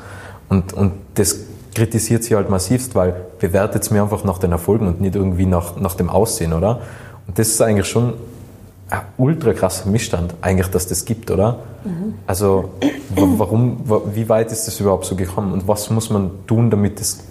Und, 0.49 0.73
und 0.73 0.93
das 1.13 1.37
kritisiert 1.73 2.23
sie 2.23 2.35
halt 2.35 2.49
massivst, 2.49 2.95
weil 2.95 3.15
bewertet 3.39 3.83
es 3.83 3.91
mir 3.91 4.01
einfach 4.01 4.23
nach 4.23 4.37
den 4.37 4.51
Erfolgen 4.51 4.87
und 4.87 5.01
nicht 5.01 5.15
irgendwie 5.15 5.45
nach, 5.45 5.77
nach 5.77 5.95
dem 5.95 6.09
Aussehen, 6.09 6.53
oder? 6.53 6.81
Und 7.27 7.39
das 7.39 7.49
ist 7.49 7.61
eigentlich 7.61 7.87
schon 7.87 8.13
ultra 9.17 9.53
krasser 9.53 9.89
Missstand, 9.89 10.33
eigentlich, 10.41 10.67
dass 10.67 10.87
das 10.87 11.05
gibt, 11.05 11.31
oder? 11.31 11.59
Mhm. 11.83 12.15
Also, 12.27 12.69
warum, 13.15 13.77
wie 14.13 14.29
weit 14.29 14.51
ist 14.51 14.67
das 14.67 14.79
überhaupt 14.79 15.05
so 15.05 15.15
gekommen 15.15 15.53
und 15.53 15.67
was 15.67 15.89
muss 15.89 16.09
man 16.09 16.31
tun, 16.47 16.69
damit 16.69 16.99
das 16.99 17.23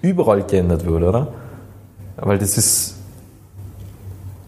überall 0.00 0.42
geändert 0.42 0.84
wird, 0.84 1.02
oder? 1.02 1.28
Weil 2.16 2.38
das 2.38 2.56
ist 2.56 2.96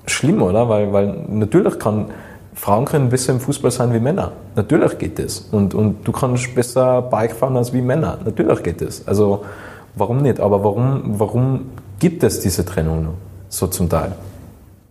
schlimm, 0.06 0.42
oder? 0.42 0.68
Weil, 0.68 0.92
weil 0.92 1.24
natürlich 1.28 1.78
kann, 1.78 2.06
Frauen 2.54 2.84
können 2.84 3.08
besser 3.08 3.32
im 3.32 3.40
Fußball 3.40 3.70
sein 3.70 3.92
wie 3.92 4.00
Männer. 4.00 4.32
Natürlich 4.54 4.98
geht 4.98 5.18
das. 5.18 5.40
Und, 5.50 5.74
und 5.74 6.06
du 6.06 6.12
kannst 6.12 6.54
besser 6.54 7.02
Bike 7.02 7.32
fahren 7.32 7.56
als 7.56 7.72
wie 7.72 7.82
Männer. 7.82 8.18
Natürlich 8.24 8.62
geht 8.62 8.80
das. 8.80 9.06
Also, 9.08 9.44
warum 9.94 10.18
nicht? 10.18 10.40
Aber 10.40 10.62
warum, 10.62 11.18
warum 11.18 11.66
gibt 11.98 12.22
es 12.22 12.40
diese 12.40 12.64
Trennung 12.64 13.04
noch? 13.04 13.14
So 13.48 13.66
zum 13.66 13.88
Teil. 13.88 14.12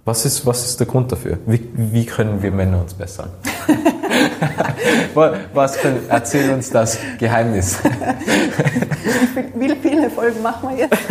Was 0.06 0.26
ist, 0.26 0.46
was 0.46 0.66
ist 0.66 0.80
der 0.80 0.88
Grund 0.88 1.12
dafür? 1.12 1.38
Wie, 1.46 1.70
wie 1.74 2.06
können 2.06 2.42
wir 2.42 2.52
Männer 2.52 2.82
uns 2.82 2.94
bessern? 2.94 3.30
was 5.54 5.78
können, 5.78 6.02
erzähl 6.10 6.52
uns 6.54 6.70
das 6.70 6.98
Geheimnis. 7.20 7.78
wie 9.56 9.76
viele 9.76 10.10
Folgen 10.10 10.42
machen 10.42 10.70
wir 10.70 10.78
jetzt? 10.78 10.98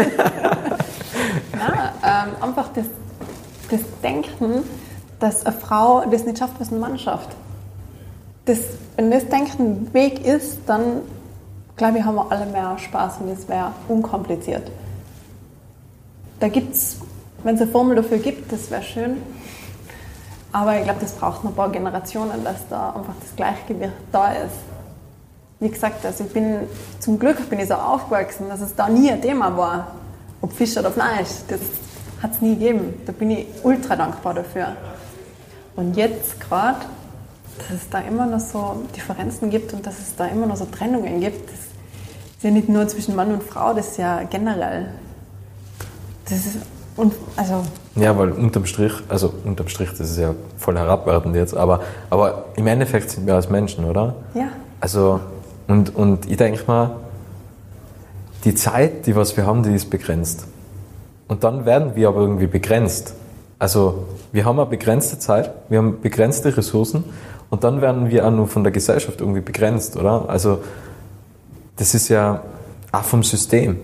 ja, 1.59 1.93
ähm, 2.05 2.43
einfach 2.43 2.69
das, 2.75 2.85
das 3.71 3.81
Denken, 4.03 4.63
dass 5.19 5.47
eine 5.47 5.57
Frau 5.57 6.05
das 6.11 6.27
nicht 6.27 6.39
schafft, 6.39 6.55
was 6.59 6.71
ein 6.71 6.79
Mann 6.79 6.99
schafft. 6.99 7.31
Das, 8.45 8.59
wenn 8.97 9.11
das 9.11 9.27
Denken 9.29 9.93
Weg 9.95 10.27
ist, 10.27 10.59
dann 10.67 11.01
glaube 11.77 11.99
ich, 11.99 12.05
haben 12.05 12.17
wir 12.17 12.31
alle 12.31 12.47
mehr 12.47 12.77
Spaß 12.79 13.19
und 13.21 13.31
es 13.31 13.49
wäre 13.49 13.73
unkompliziert. 13.89 14.71
Da 16.41 16.49
gibt 16.49 16.75
es 16.75 16.99
wenn 17.45 17.55
es 17.55 17.61
eine 17.61 17.71
Formel 17.71 17.97
dafür 17.97 18.19
gibt, 18.19 18.53
das 18.53 18.71
wäre 18.71 18.83
schön. 18.83 19.19
Aber 20.53 20.77
ich 20.77 20.85
glaube, 20.85 21.01
das 21.01 21.13
braucht 21.13 21.45
noch 21.45 21.53
ein 21.53 21.57
paar 21.57 21.71
Generationen, 21.71 22.45
dass 22.45 22.69
da 22.69 22.91
einfach 22.91 23.15
das 23.21 23.35
Gleichgewicht 23.35 23.93
da 24.13 24.33
ist. 24.33 24.55
Wie 25.61 25.69
gesagt, 25.69 26.05
also 26.05 26.25
ich 26.25 26.33
bin, 26.33 26.61
zum 26.99 27.19
Glück 27.19 27.49
bin 27.49 27.59
ich 27.59 27.69
so 27.69 27.75
aufgewachsen, 27.75 28.49
dass 28.49 28.61
es 28.61 28.75
da 28.75 28.89
nie 28.89 29.11
ein 29.11 29.23
Thema 29.23 29.57
war, 29.57 29.93
ob 30.41 30.53
Fisch 30.53 30.77
oder 30.77 30.91
Fleisch. 30.91 31.29
Das 31.49 31.61
hat 32.23 32.33
es 32.33 32.41
nie 32.43 32.55
gegeben. 32.55 32.95
Da 33.07 33.13
bin 33.13 33.31
ich 33.31 33.47
ultra 33.63 33.97
dankbar 33.97 34.35
dafür. 34.35 34.77
Und 35.75 35.97
jetzt 35.97 36.41
gerade, 36.41 36.81
dass 37.59 37.71
es 37.71 37.89
da 37.89 38.01
immer 38.01 38.27
noch 38.27 38.41
so 38.41 38.83
Differenzen 38.95 39.51
gibt 39.51 39.73
und 39.73 39.87
dass 39.87 39.99
es 39.99 40.15
da 40.17 40.27
immer 40.27 40.47
noch 40.47 40.57
so 40.57 40.67
Trennungen 40.67 41.21
gibt, 41.21 41.49
das 41.49 41.59
ist 41.59 42.43
ja 42.43 42.51
nicht 42.51 42.69
nur 42.69 42.87
zwischen 42.89 43.17
Mann 43.17 43.33
und 43.33 43.43
Frau, 43.43 43.73
das 43.73 43.89
ist 43.89 43.99
ja 43.99 44.23
generell. 44.25 44.93
Das 46.25 46.39
ist 46.39 46.59
und 46.97 47.15
also. 47.37 47.63
Ja, 47.97 48.17
weil 48.19 48.33
unterm 48.33 48.67
Strich, 48.67 48.93
also 49.09 49.33
unterm 49.45 49.69
Strich, 49.69 49.91
das 49.91 50.11
ist 50.11 50.19
ja 50.19 50.35
voll 50.57 50.77
herabwertend 50.77 51.35
jetzt, 51.37 51.57
aber, 51.57 51.81
aber 52.11 52.47
im 52.57 52.67
Endeffekt 52.67 53.11
sind 53.11 53.27
wir 53.27 53.35
als 53.35 53.51
Menschen, 53.51 53.85
oder? 53.85 54.15
Ja. 54.35 54.49
Also, 54.81 55.21
und, 55.69 55.95
und 55.95 56.31
ich 56.31 56.37
denke 56.37 56.63
mal, 56.67 56.97
die 58.45 58.55
Zeit, 58.55 59.07
die 59.07 59.15
was 59.15 59.37
wir 59.37 59.47
haben, 59.47 59.63
die 59.63 59.75
ist 59.75 59.91
begrenzt. 59.91 60.47
Und 61.29 61.45
dann 61.45 61.65
werden 61.65 61.95
wir 61.95 62.09
aber 62.09 62.21
irgendwie 62.21 62.47
begrenzt. 62.47 63.15
Also, 63.59 64.05
wir 64.33 64.45
haben 64.45 64.59
eine 64.59 64.69
begrenzte 64.69 65.19
Zeit, 65.19 65.53
wir 65.69 65.79
haben 65.79 66.01
begrenzte 66.01 66.57
Ressourcen 66.57 67.05
und 67.49 67.65
dann 67.65 67.81
werden 67.81 68.11
wir 68.11 68.27
auch 68.27 68.31
nur 68.31 68.49
von 68.49 68.65
der 68.65 68.73
Gesellschaft 68.73 69.21
irgendwie 69.21 69.41
begrenzt, 69.41 69.97
oder? 69.97 70.29
Also, 70.29 70.59
das 71.77 71.95
ist 71.95 72.09
ja 72.09 72.43
auch 72.91 73.05
vom 73.05 73.23
System. 73.23 73.79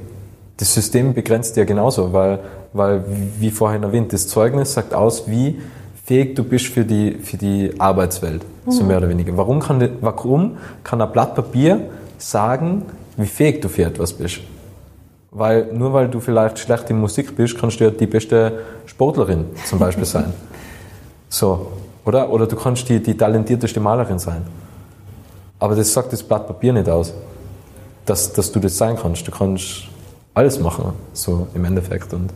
Das 0.56 0.74
System 0.74 1.14
begrenzt 1.14 1.56
ja 1.56 1.64
genauso, 1.64 2.12
weil 2.12 2.40
weil, 2.72 3.04
wie 3.38 3.50
vorhin 3.50 3.82
erwähnt, 3.82 4.12
das 4.12 4.28
Zeugnis 4.28 4.74
sagt 4.74 4.94
aus, 4.94 5.28
wie 5.28 5.60
fähig 6.04 6.34
du 6.34 6.44
bist 6.44 6.66
für 6.66 6.84
die, 6.84 7.12
für 7.22 7.36
die 7.36 7.72
Arbeitswelt, 7.78 8.42
mhm. 8.64 8.70
so 8.70 8.84
mehr 8.84 8.98
oder 8.98 9.08
weniger. 9.08 9.36
Warum 9.36 9.60
kann, 9.60 9.88
warum 10.00 10.56
kann 10.84 11.02
ein 11.02 11.12
Blatt 11.12 11.34
Papier 11.34 11.80
sagen, 12.18 12.82
wie 13.16 13.26
fähig 13.26 13.60
du 13.60 13.68
für 13.68 13.84
etwas 13.84 14.12
bist? 14.12 14.40
Weil 15.30 15.72
nur 15.72 15.92
weil 15.92 16.08
du 16.08 16.20
vielleicht 16.20 16.58
schlecht 16.58 16.88
in 16.88 16.98
Musik 16.98 17.36
bist, 17.36 17.58
kannst 17.58 17.80
du 17.80 17.84
ja 17.84 17.90
die 17.90 18.06
beste 18.06 18.60
Sportlerin 18.86 19.44
zum 19.66 19.78
Beispiel 19.78 20.04
sein. 20.06 20.32
So, 21.28 21.72
oder? 22.04 22.30
Oder 22.30 22.46
du 22.46 22.56
kannst 22.56 22.88
die, 22.88 23.02
die 23.02 23.14
talentierteste 23.14 23.80
Malerin 23.80 24.18
sein. 24.18 24.42
Aber 25.58 25.74
das 25.74 25.92
sagt 25.92 26.12
das 26.12 26.22
Blatt 26.22 26.46
Papier 26.46 26.72
nicht 26.72 26.88
aus, 26.88 27.12
dass, 28.06 28.32
dass 28.32 28.50
du 28.50 28.60
das 28.60 28.78
sein 28.78 28.96
kannst. 28.96 29.26
Du 29.26 29.30
kannst 29.30 29.88
alles 30.32 30.58
machen, 30.58 30.92
so 31.12 31.48
im 31.54 31.64
Endeffekt. 31.64 32.14
Und 32.14 32.30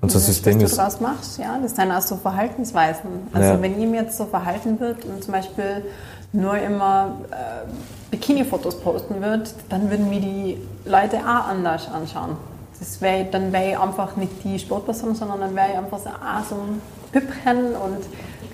unser 0.00 0.20
System 0.20 0.62
was 0.62 0.70
du 0.70 0.76
daraus 0.76 1.00
machst, 1.00 1.38
ja, 1.38 1.58
das 1.60 1.74
sind 1.74 1.90
auch 1.90 2.00
so 2.00 2.16
Verhaltensweisen. 2.16 3.28
Also 3.32 3.48
ja. 3.48 3.62
wenn 3.62 3.80
ihm 3.80 3.94
jetzt 3.94 4.16
so 4.16 4.26
verhalten 4.26 4.78
wird 4.78 5.04
und 5.04 5.24
zum 5.24 5.32
Beispiel 5.32 5.84
nur 6.32 6.56
immer 6.58 7.18
äh, 7.30 7.66
Bikini-Fotos 8.10 8.80
posten 8.80 9.20
wird, 9.20 9.52
dann 9.68 9.90
würden 9.90 10.08
mir 10.08 10.20
die 10.20 10.58
Leute 10.84 11.18
auch 11.18 11.48
anders 11.48 11.88
anschauen. 11.88 12.36
Das 12.78 13.00
wär, 13.00 13.24
dann 13.24 13.52
wäre 13.52 13.70
ich 13.70 13.78
einfach 13.78 14.16
nicht 14.16 14.44
die 14.44 14.58
Sportperson, 14.58 15.14
sondern 15.14 15.40
dann 15.40 15.56
wäre 15.56 15.70
ich 15.72 15.78
einfach 15.78 15.98
so, 15.98 16.10
ah, 16.10 16.42
so 16.48 16.54
ein 16.54 16.80
Püppchen 17.10 17.74
und 17.74 17.98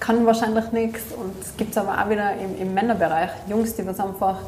kann 0.00 0.24
wahrscheinlich 0.24 0.72
nichts. 0.72 1.02
Und 1.12 1.34
es 1.42 1.56
gibt 1.56 1.72
es 1.72 1.78
aber 1.78 2.02
auch 2.02 2.08
wieder 2.08 2.32
im, 2.36 2.58
im 2.58 2.72
Männerbereich 2.72 3.30
Jungs, 3.48 3.74
die 3.74 3.86
was 3.86 4.00
einfach 4.00 4.38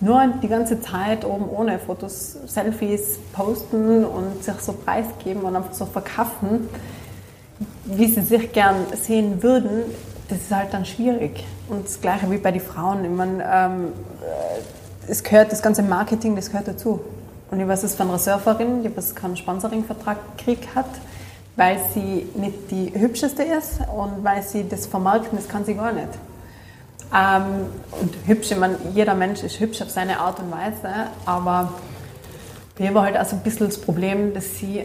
nur 0.00 0.22
die 0.42 0.48
ganze 0.48 0.80
Zeit 0.80 1.24
oben 1.24 1.48
ohne 1.48 1.78
Fotos, 1.78 2.36
Selfies 2.46 3.18
posten 3.32 4.04
und 4.04 4.44
sich 4.44 4.60
so 4.60 4.72
preisgeben 4.72 5.42
und 5.42 5.56
einfach 5.56 5.72
so 5.72 5.86
verkaufen, 5.86 6.68
wie 7.84 8.06
sie 8.06 8.22
sich 8.22 8.52
gern 8.52 8.76
sehen 8.94 9.42
würden, 9.42 9.82
das 10.28 10.38
ist 10.38 10.54
halt 10.54 10.72
dann 10.72 10.84
schwierig. 10.84 11.44
Und 11.68 11.86
das 11.86 12.00
Gleiche 12.00 12.30
wie 12.30 12.38
bei 12.38 12.52
den 12.52 12.60
Frauen. 12.60 13.04
Ich 13.04 13.10
meine, 13.10 13.44
ähm, 13.44 13.92
äh, 14.22 15.10
es 15.10 15.22
gehört, 15.22 15.50
das 15.50 15.62
ganze 15.62 15.82
Marketing, 15.82 16.36
das 16.36 16.50
gehört 16.50 16.68
dazu. 16.68 17.00
Und 17.50 17.60
ich 17.60 17.66
weiß 17.66 17.82
es 17.82 17.94
von 17.94 18.08
einer 18.08 18.18
Surferin, 18.18 18.82
die 18.82 18.94
was 18.96 19.14
keinen 19.14 19.36
Sponsoringvertrag 19.36 20.18
gekriegt 20.36 20.74
hat, 20.74 20.90
weil 21.56 21.78
sie 21.94 22.26
nicht 22.34 22.70
die 22.70 22.92
hübscheste 22.94 23.42
ist 23.42 23.80
und 23.96 24.22
weil 24.22 24.42
sie 24.42 24.68
das 24.68 24.86
vermarkten, 24.86 25.38
das 25.38 25.48
kann 25.48 25.64
sie 25.64 25.74
gar 25.74 25.92
nicht. 25.92 26.08
Ähm, 27.14 27.66
und 28.00 28.14
hübsch, 28.26 28.50
ich 28.50 28.58
meine, 28.58 28.76
jeder 28.94 29.14
Mensch 29.14 29.42
ist 29.42 29.60
hübsch 29.60 29.80
auf 29.82 29.90
seine 29.90 30.20
Art 30.20 30.40
und 30.40 30.50
Weise, 30.50 31.08
aber 31.24 31.72
mir 32.78 32.94
war 32.94 33.04
halt 33.04 33.16
also 33.16 33.36
ein 33.36 33.42
bisschen 33.42 33.66
das 33.66 33.80
Problem, 33.80 34.34
dass 34.34 34.58
sie 34.58 34.84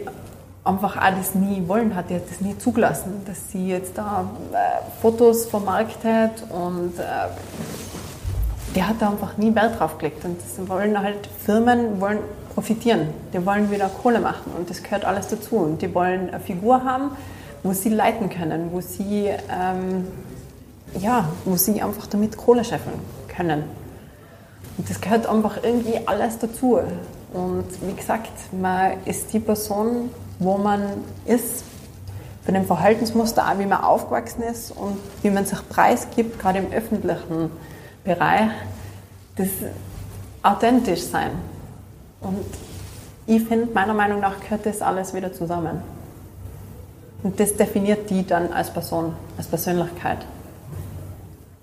einfach 0.64 0.96
auch 0.96 1.16
das 1.16 1.34
nie 1.34 1.62
wollen 1.68 1.94
hat, 1.94 2.08
die 2.08 2.14
hat 2.14 2.28
das 2.30 2.40
nie 2.40 2.56
zugelassen, 2.56 3.22
dass 3.26 3.50
sie 3.52 3.68
jetzt 3.68 3.98
da 3.98 4.26
äh, 4.52 5.00
Fotos 5.02 5.46
vermarktet 5.46 6.42
und 6.48 6.98
äh, 6.98 7.28
die 8.74 8.82
hat 8.82 8.96
da 9.00 9.10
einfach 9.10 9.36
nie 9.36 9.54
Wert 9.54 9.78
drauf 9.78 9.98
gelegt. 9.98 10.24
Und 10.24 10.38
das 10.38 10.68
wollen 10.68 10.98
halt 10.98 11.28
Firmen 11.44 12.00
wollen 12.00 12.18
profitieren, 12.54 13.08
die 13.32 13.44
wollen 13.44 13.70
wieder 13.70 13.88
Kohle 13.88 14.20
machen 14.20 14.52
und 14.56 14.70
das 14.70 14.82
gehört 14.82 15.04
alles 15.04 15.28
dazu. 15.28 15.56
Und 15.56 15.82
die 15.82 15.94
wollen 15.94 16.30
eine 16.30 16.40
Figur 16.40 16.84
haben, 16.84 17.10
wo 17.62 17.72
sie 17.72 17.90
leiten 17.90 18.30
können, 18.30 18.70
wo 18.72 18.80
sie 18.80 19.26
ähm, 19.26 20.06
ja, 20.98 21.28
wo 21.44 21.56
sie 21.56 21.82
einfach 21.82 22.06
damit 22.06 22.36
Kohle 22.36 22.64
scheffeln 22.64 22.98
können. 23.28 23.64
Und 24.76 24.90
das 24.90 25.00
gehört 25.00 25.26
einfach 25.26 25.62
irgendwie 25.62 26.00
alles 26.06 26.38
dazu. 26.38 26.80
Und 27.32 27.66
wie 27.82 27.94
gesagt, 27.94 28.30
man 28.52 29.04
ist 29.04 29.32
die 29.32 29.40
Person, 29.40 30.10
wo 30.38 30.56
man 30.56 30.82
ist, 31.26 31.64
von 32.44 32.54
dem 32.54 32.66
Verhaltensmuster 32.66 33.48
auch, 33.48 33.58
wie 33.58 33.66
man 33.66 33.82
aufgewachsen 33.82 34.42
ist 34.42 34.70
und 34.70 34.98
wie 35.22 35.30
man 35.30 35.46
sich 35.46 35.66
preisgibt, 35.68 36.38
gerade 36.38 36.58
im 36.58 36.72
öffentlichen 36.72 37.50
Bereich, 38.04 38.50
das 39.36 39.48
authentisch 40.42 41.02
sein. 41.02 41.30
Und 42.20 42.44
ich 43.26 43.42
finde, 43.44 43.72
meiner 43.72 43.94
Meinung 43.94 44.20
nach 44.20 44.40
gehört 44.40 44.66
das 44.66 44.82
alles 44.82 45.14
wieder 45.14 45.32
zusammen. 45.32 45.82
Und 47.22 47.40
das 47.40 47.56
definiert 47.56 48.10
die 48.10 48.26
dann 48.26 48.52
als 48.52 48.70
Person, 48.70 49.14
als 49.38 49.46
Persönlichkeit. 49.46 50.18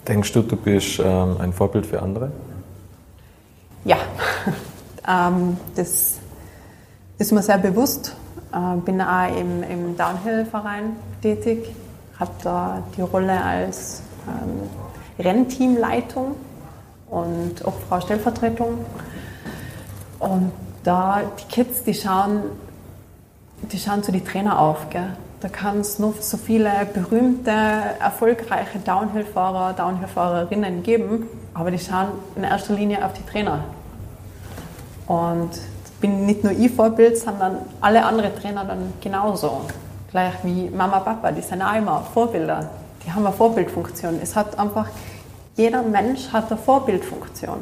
Denkst 0.07 0.33
du, 0.33 0.41
du 0.41 0.55
bist 0.55 0.99
ähm, 0.99 1.37
ein 1.39 1.53
Vorbild 1.53 1.85
für 1.85 2.01
andere? 2.01 2.31
Ja, 3.85 3.97
ähm, 5.07 5.57
das 5.75 6.19
ist 7.17 7.31
mir 7.31 7.43
sehr 7.43 7.59
bewusst. 7.59 8.15
Äh, 8.51 8.77
bin 8.77 8.99
auch 9.01 9.27
im, 9.35 9.63
im 9.63 9.97
Downhill-Verein 9.97 10.95
tätig, 11.21 11.73
habe 12.19 12.31
da 12.43 12.83
die 12.97 13.01
Rolle 13.01 13.43
als 13.43 14.01
ähm, 14.27 14.69
Rennteamleitung 15.23 16.35
und 17.09 17.63
auch 17.65 17.75
Frau 17.87 18.01
Stellvertretung. 18.01 18.85
Und 20.17 20.51
da 20.83 21.21
die 21.39 21.53
Kids, 21.53 21.83
die 21.83 21.93
schauen, 21.93 22.41
die 23.61 23.77
schauen 23.77 24.01
zu 24.01 24.11
die 24.11 24.23
Trainer 24.23 24.59
auf. 24.59 24.89
Gell? 24.89 25.15
Da 25.41 25.49
kann 25.49 25.79
es 25.79 25.97
noch 25.97 26.21
so 26.21 26.37
viele 26.37 26.69
berühmte, 26.93 27.51
erfolgreiche 27.99 28.77
Downhill-Fahrer, 28.77 29.73
Downhill-Fahrerinnen 29.73 30.83
geben, 30.83 31.27
aber 31.55 31.71
die 31.71 31.79
schauen 31.79 32.09
in 32.35 32.43
erster 32.43 32.75
Linie 32.75 33.03
auf 33.03 33.13
die 33.13 33.25
Trainer. 33.25 33.63
Und 35.07 35.49
bin 35.99 36.27
nicht 36.27 36.43
nur 36.43 36.53
ich 36.53 36.71
Vorbild, 36.71 37.17
sondern 37.17 37.57
alle 37.81 38.05
anderen 38.05 38.35
Trainer 38.35 38.65
dann 38.65 38.93
genauso. 39.01 39.61
Gleich 40.11 40.33
wie 40.43 40.69
Mama, 40.69 40.99
Papa, 40.99 41.31
die 41.31 41.41
sind 41.41 41.63
auch 41.63 41.75
immer 41.75 42.03
Vorbilder. 42.13 42.69
Die 43.03 43.11
haben 43.11 43.25
eine 43.25 43.35
Vorbildfunktion. 43.35 44.19
Es 44.21 44.35
hat 44.35 44.59
einfach, 44.59 44.89
jeder 45.55 45.81
Mensch 45.81 46.31
hat 46.31 46.51
eine 46.51 46.59
Vorbildfunktion. 46.59 47.57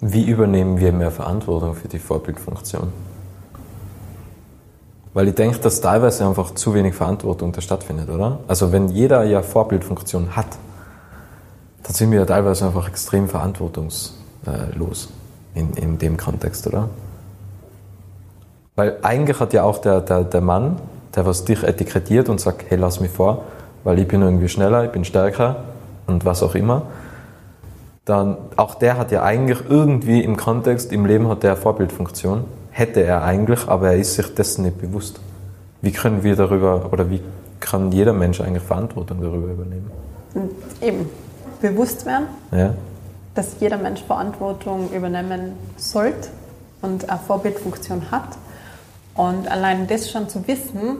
Wie 0.00 0.28
übernehmen 0.28 0.78
wir 0.78 0.92
mehr 0.92 1.10
Verantwortung 1.10 1.74
für 1.74 1.88
die 1.88 1.98
Vorbildfunktion? 1.98 2.92
Weil 5.14 5.28
ich 5.28 5.34
denke, 5.34 5.58
dass 5.58 5.80
teilweise 5.80 6.26
einfach 6.26 6.54
zu 6.54 6.74
wenig 6.74 6.94
Verantwortung 6.94 7.52
da 7.52 7.60
stattfindet, 7.60 8.08
oder? 8.08 8.40
Also 8.48 8.72
wenn 8.72 8.88
jeder 8.88 9.24
ja 9.24 9.42
Vorbildfunktion 9.42 10.36
hat, 10.36 10.46
dann 11.82 11.94
sind 11.94 12.10
wir 12.10 12.20
ja 12.20 12.26
teilweise 12.26 12.66
einfach 12.66 12.88
extrem 12.88 13.28
verantwortungslos 13.28 15.08
in, 15.54 15.72
in 15.74 15.98
dem 15.98 16.16
Kontext, 16.16 16.66
oder? 16.66 16.88
Weil 18.74 18.96
eigentlich 19.02 19.38
hat 19.38 19.52
ja 19.52 19.64
auch 19.64 19.78
der, 19.78 20.00
der, 20.00 20.24
der 20.24 20.40
Mann, 20.40 20.78
der 21.14 21.26
was 21.26 21.44
dich 21.44 21.62
etikettiert 21.62 22.30
und 22.30 22.40
sagt, 22.40 22.64
hey, 22.68 22.78
lass 22.78 23.00
mich 23.00 23.10
vor, 23.10 23.42
weil 23.84 23.98
ich 23.98 24.08
bin 24.08 24.22
irgendwie 24.22 24.48
schneller, 24.48 24.84
ich 24.84 24.92
bin 24.92 25.04
stärker 25.04 25.56
und 26.06 26.24
was 26.24 26.42
auch 26.42 26.54
immer, 26.54 26.82
dann 28.06 28.38
auch 28.56 28.74
der 28.76 28.96
hat 28.96 29.12
ja 29.12 29.22
eigentlich 29.22 29.58
irgendwie 29.68 30.22
im 30.22 30.38
Kontext, 30.38 30.90
im 30.90 31.04
Leben 31.04 31.28
hat 31.28 31.42
der 31.42 31.56
Vorbildfunktion 31.56 32.44
hätte 32.72 33.00
er 33.02 33.22
eigentlich, 33.22 33.68
aber 33.68 33.92
er 33.92 33.96
ist 33.96 34.14
sich 34.14 34.34
dessen 34.34 34.64
nicht 34.64 34.80
bewusst. 34.80 35.20
Wie 35.82 35.92
können 35.92 36.22
wir 36.22 36.34
darüber 36.34 36.92
oder 36.92 37.08
wie 37.10 37.20
kann 37.60 37.92
jeder 37.92 38.12
Mensch 38.12 38.40
eigentlich 38.40 38.62
Verantwortung 38.62 39.20
darüber 39.20 39.52
übernehmen? 39.52 39.90
Eben, 40.80 41.08
bewusst 41.60 42.04
werden, 42.06 42.26
ja. 42.50 42.74
dass 43.34 43.56
jeder 43.60 43.76
Mensch 43.76 44.02
Verantwortung 44.02 44.90
übernehmen 44.92 45.52
sollte 45.76 46.28
und 46.80 47.08
eine 47.08 47.20
Vorbildfunktion 47.20 48.10
hat. 48.10 48.36
Und 49.14 49.50
allein 49.50 49.86
das 49.86 50.10
schon 50.10 50.28
zu 50.28 50.46
wissen, 50.48 50.96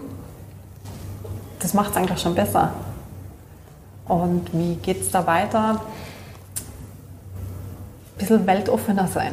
das 1.59 1.75
macht 1.75 1.93
es 1.93 1.97
eigentlich 1.97 2.21
schon 2.21 2.35
besser. 2.35 2.73
Und 4.07 4.53
wie 4.53 4.75
geht 4.77 5.01
es 5.01 5.11
da 5.11 5.27
weiter? 5.27 5.71
Ein 5.71 5.79
bisschen 8.19 8.47
weltoffener 8.47 9.09
sein. 9.09 9.33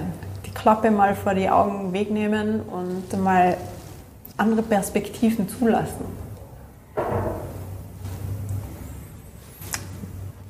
Klappe 0.53 0.91
mal 0.91 1.15
vor 1.15 1.33
die 1.33 1.49
Augen 1.49 1.93
wegnehmen 1.93 2.61
und 2.61 3.21
mal 3.21 3.57
andere 4.37 4.61
Perspektiven 4.61 5.47
zulassen. 5.49 6.05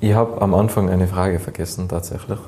Ich 0.02 0.14
habe 0.14 0.42
am 0.42 0.54
Anfang 0.54 0.90
eine 0.90 1.08
Frage 1.08 1.40
vergessen, 1.40 1.90
tatsächlich. 1.90 2.40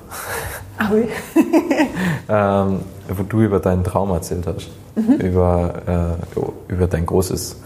Ah, 0.77 0.89
oui. 0.91 1.07
ähm, 2.29 2.79
wo 3.09 3.23
du 3.23 3.41
über 3.41 3.59
deinen 3.59 3.83
Traum 3.83 4.11
erzählt 4.11 4.47
hast. 4.47 4.69
Mhm. 4.95 5.15
Über, 5.15 6.17
äh, 6.37 6.71
über 6.71 6.87
dein 6.87 7.05
großes, 7.05 7.57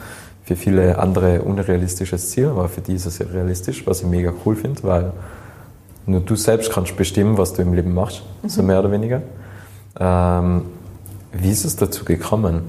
für 0.44 0.56
viele 0.56 0.98
andere 0.98 1.42
unrealistisches 1.42 2.32
Ziel, 2.32 2.48
aber 2.48 2.68
für 2.68 2.82
die 2.82 2.94
ist 2.94 3.06
es 3.06 3.20
realistisch, 3.20 3.86
was 3.86 4.02
ich 4.02 4.08
mega 4.08 4.34
cool 4.46 4.56
finde, 4.56 4.84
weil 4.84 5.14
nur 6.08 6.22
du 6.22 6.36
selbst 6.36 6.72
kannst 6.72 6.98
bestimmen, 6.98 7.38
was 7.38 7.54
du 7.54 7.62
im 7.62 7.74
Leben 7.74 7.94
machst, 7.94 8.24
mhm. 8.42 8.50
so 8.50 8.64
mehr 8.64 8.80
oder 8.80 8.92
weniger. 8.92 9.22
Ähm, 10.00 10.64
wie 11.32 11.52
ist 11.52 11.66
es 11.66 11.76
dazu 11.76 12.06
gekommen? 12.06 12.62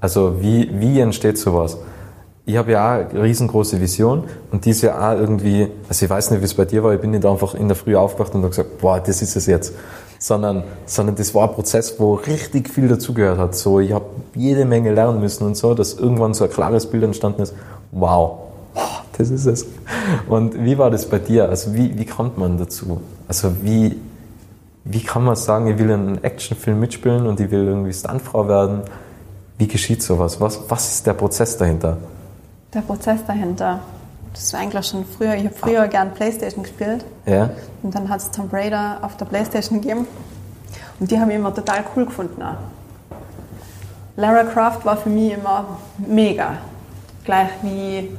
Also 0.00 0.40
wie, 0.40 0.70
wie 0.78 1.00
entsteht 1.00 1.38
sowas? 1.38 1.78
Ich 2.46 2.56
habe 2.56 2.72
ja 2.72 2.84
auch 2.84 3.10
eine 3.10 3.22
riesengroße 3.22 3.80
Vision 3.80 4.24
und 4.52 4.66
die 4.66 4.70
ist 4.70 4.82
ja 4.82 4.96
auch 4.98 5.18
irgendwie, 5.18 5.68
also 5.88 6.04
ich 6.04 6.10
weiß 6.10 6.30
nicht, 6.30 6.40
wie 6.40 6.44
es 6.44 6.54
bei 6.54 6.66
dir 6.66 6.84
war, 6.84 6.92
ich 6.92 7.00
bin 7.00 7.12
nicht 7.12 7.24
einfach 7.24 7.54
in 7.54 7.68
der 7.68 7.76
Früh 7.76 7.96
aufgewacht 7.96 8.34
und 8.34 8.42
habe 8.42 8.50
gesagt, 8.50 8.78
boah, 8.78 9.00
das 9.00 9.22
ist 9.22 9.34
es 9.34 9.46
jetzt. 9.46 9.72
Sondern, 10.18 10.64
sondern 10.86 11.16
das 11.16 11.34
war 11.34 11.48
ein 11.48 11.54
Prozess, 11.54 11.98
wo 11.98 12.14
richtig 12.14 12.68
viel 12.68 12.88
dazugehört 12.88 13.38
hat. 13.38 13.54
So, 13.54 13.80
ich 13.80 13.92
habe 13.92 14.06
jede 14.34 14.64
Menge 14.64 14.92
lernen 14.92 15.20
müssen 15.20 15.44
und 15.44 15.56
so, 15.56 15.74
dass 15.74 15.94
irgendwann 15.94 16.34
so 16.34 16.44
ein 16.44 16.50
klares 16.50 16.86
Bild 16.86 17.04
entstanden 17.04 17.42
ist, 17.42 17.54
wow, 17.92 18.38
das 19.16 19.30
ist 19.30 19.46
es. 19.46 19.66
Und 20.28 20.64
wie 20.64 20.76
war 20.76 20.90
das 20.90 21.06
bei 21.06 21.18
dir? 21.18 21.48
Also 21.48 21.74
wie, 21.74 21.98
wie 21.98 22.04
kommt 22.04 22.36
man 22.36 22.58
dazu? 22.58 23.00
Also 23.26 23.52
wie, 23.62 23.96
wie 24.84 25.02
kann 25.02 25.24
man 25.24 25.34
sagen, 25.34 25.66
ich 25.66 25.78
will 25.78 25.90
einen 25.90 26.22
Actionfilm 26.22 26.78
mitspielen 26.78 27.26
und 27.26 27.40
ich 27.40 27.50
will 27.50 27.66
irgendwie 27.66 27.92
Stuntfrau 27.92 28.46
werden? 28.46 28.82
Wie 29.56 29.66
geschieht 29.66 30.02
sowas? 30.02 30.40
Was, 30.40 30.60
was 30.68 30.94
ist 30.94 31.06
der 31.06 31.14
Prozess 31.14 31.56
dahinter? 31.56 31.96
Der 32.72 32.80
Prozess 32.80 33.24
dahinter. 33.26 33.80
Das 34.34 34.52
war 34.52 34.60
eigentlich 34.60 34.86
schon 34.86 35.04
früher. 35.06 35.34
Ich 35.34 35.44
habe 35.44 35.54
früher 35.54 35.82
ah. 35.82 35.86
gern 35.86 36.12
Playstation 36.12 36.64
gespielt. 36.64 37.04
Ja. 37.24 37.50
Und 37.82 37.94
dann 37.94 38.08
hat 38.08 38.20
es 38.20 38.30
Tomb 38.30 38.52
Raider 38.52 38.98
auf 39.00 39.16
der 39.16 39.24
Playstation 39.26 39.80
gegeben. 39.80 40.06
Und 41.00 41.10
die 41.10 41.18
habe 41.18 41.30
ich 41.30 41.38
immer 41.38 41.54
total 41.54 41.84
cool 41.96 42.04
gefunden. 42.04 42.42
Auch. 42.42 42.56
Lara 44.16 44.44
Croft 44.44 44.84
war 44.84 44.96
für 44.96 45.08
mich 45.08 45.32
immer 45.32 45.78
mega. 45.98 46.58
Gleich 47.24 47.48
wie 47.62 48.10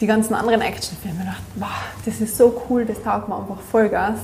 die 0.00 0.06
ganzen 0.06 0.34
anderen 0.34 0.62
Actionfilme. 0.62 1.20
Ich 1.20 1.26
dachte, 1.26 1.42
wow, 1.56 1.68
das 2.04 2.20
ist 2.20 2.36
so 2.36 2.60
cool, 2.68 2.84
das 2.84 3.00
taugt 3.02 3.28
mir 3.28 3.36
einfach 3.36 3.60
Vollgas. 3.70 4.16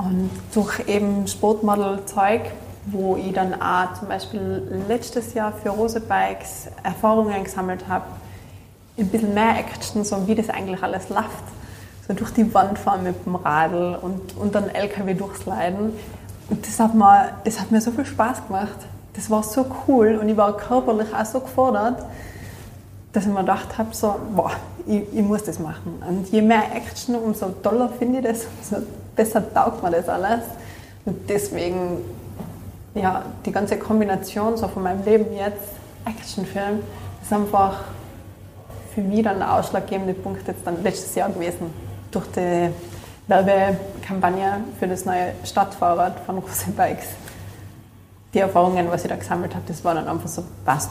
Und 0.00 0.30
durch 0.54 0.88
eben 0.88 1.26
Sportmodel-Zeug 1.26 2.42
wo 2.86 3.16
ich 3.16 3.32
dann 3.32 3.60
auch 3.60 3.94
zum 3.94 4.08
Beispiel 4.08 4.82
letztes 4.88 5.34
Jahr 5.34 5.52
für 5.52 5.70
Rose 5.70 6.00
Bikes 6.00 6.68
Erfahrungen 6.82 7.44
gesammelt 7.44 7.86
habe, 7.88 8.04
ein 8.98 9.08
bisschen 9.08 9.34
mehr 9.34 9.58
Action, 9.58 10.04
so 10.04 10.26
wie 10.26 10.34
das 10.34 10.50
eigentlich 10.50 10.82
alles 10.82 11.08
läuft. 11.08 11.44
So 12.06 12.14
durch 12.14 12.30
die 12.32 12.52
Wand 12.52 12.78
fahren 12.78 13.04
mit 13.04 13.24
dem 13.24 13.36
Radl 13.36 13.98
und, 14.00 14.36
und 14.36 14.54
dann 14.54 14.68
LKW 14.68 15.14
durchsliden. 15.14 15.92
Und 16.48 16.66
das 16.66 16.80
hat, 16.80 16.94
mir, 16.94 17.32
das 17.44 17.60
hat 17.60 17.70
mir 17.70 17.80
so 17.80 17.92
viel 17.92 18.06
Spaß 18.06 18.46
gemacht. 18.46 18.76
Das 19.14 19.30
war 19.30 19.42
so 19.42 19.66
cool 19.86 20.18
und 20.20 20.28
ich 20.28 20.36
war 20.36 20.56
körperlich 20.56 21.14
auch 21.14 21.24
so 21.24 21.40
gefordert, 21.40 22.04
dass 23.12 23.26
ich 23.26 23.32
mir 23.32 23.40
gedacht 23.40 23.76
habe, 23.78 23.94
so, 23.94 24.16
boah, 24.34 24.52
ich, 24.86 25.02
ich, 25.12 25.22
muss 25.22 25.44
das 25.44 25.58
machen. 25.58 26.02
Und 26.08 26.28
je 26.30 26.42
mehr 26.42 26.74
Action, 26.74 27.14
umso 27.16 27.48
toller 27.62 27.88
finde 27.88 28.18
ich 28.18 28.24
das, 28.24 28.46
umso 28.58 28.86
besser 29.16 29.42
taugt 29.52 29.82
mir 29.82 29.90
das 29.90 30.08
alles. 30.08 30.40
Und 31.04 31.28
deswegen, 31.28 31.98
ja, 32.94 33.24
die 33.44 33.52
ganze 33.52 33.78
Kombination 33.78 34.56
so 34.56 34.68
von 34.68 34.82
meinem 34.82 35.04
Leben 35.04 35.34
jetzt, 35.34 35.74
Actionfilm, 36.04 36.80
ist 37.22 37.32
einfach 37.32 37.84
für 38.94 39.00
mich 39.00 39.22
dann 39.22 39.38
der 39.38 39.54
ausschlaggebende 39.54 40.14
Punkt 40.14 40.46
jetzt 40.46 40.66
dann 40.66 40.82
letztes 40.82 41.14
Jahr 41.14 41.30
gewesen. 41.30 41.72
Durch 42.10 42.26
die 42.32 42.70
Werbekampagne 43.28 44.64
für 44.78 44.88
das 44.88 45.04
neue 45.04 45.32
Stadtfahrrad 45.44 46.20
von 46.26 46.38
Rose 46.38 46.70
Bikes. 46.76 47.06
Die 48.34 48.40
Erfahrungen, 48.40 48.90
was 48.90 49.04
ich 49.04 49.08
da 49.08 49.16
gesammelt 49.16 49.54
habe, 49.54 49.64
das 49.66 49.84
war 49.84 49.94
dann 49.94 50.08
einfach 50.08 50.28
so, 50.28 50.44
passt. 50.64 50.90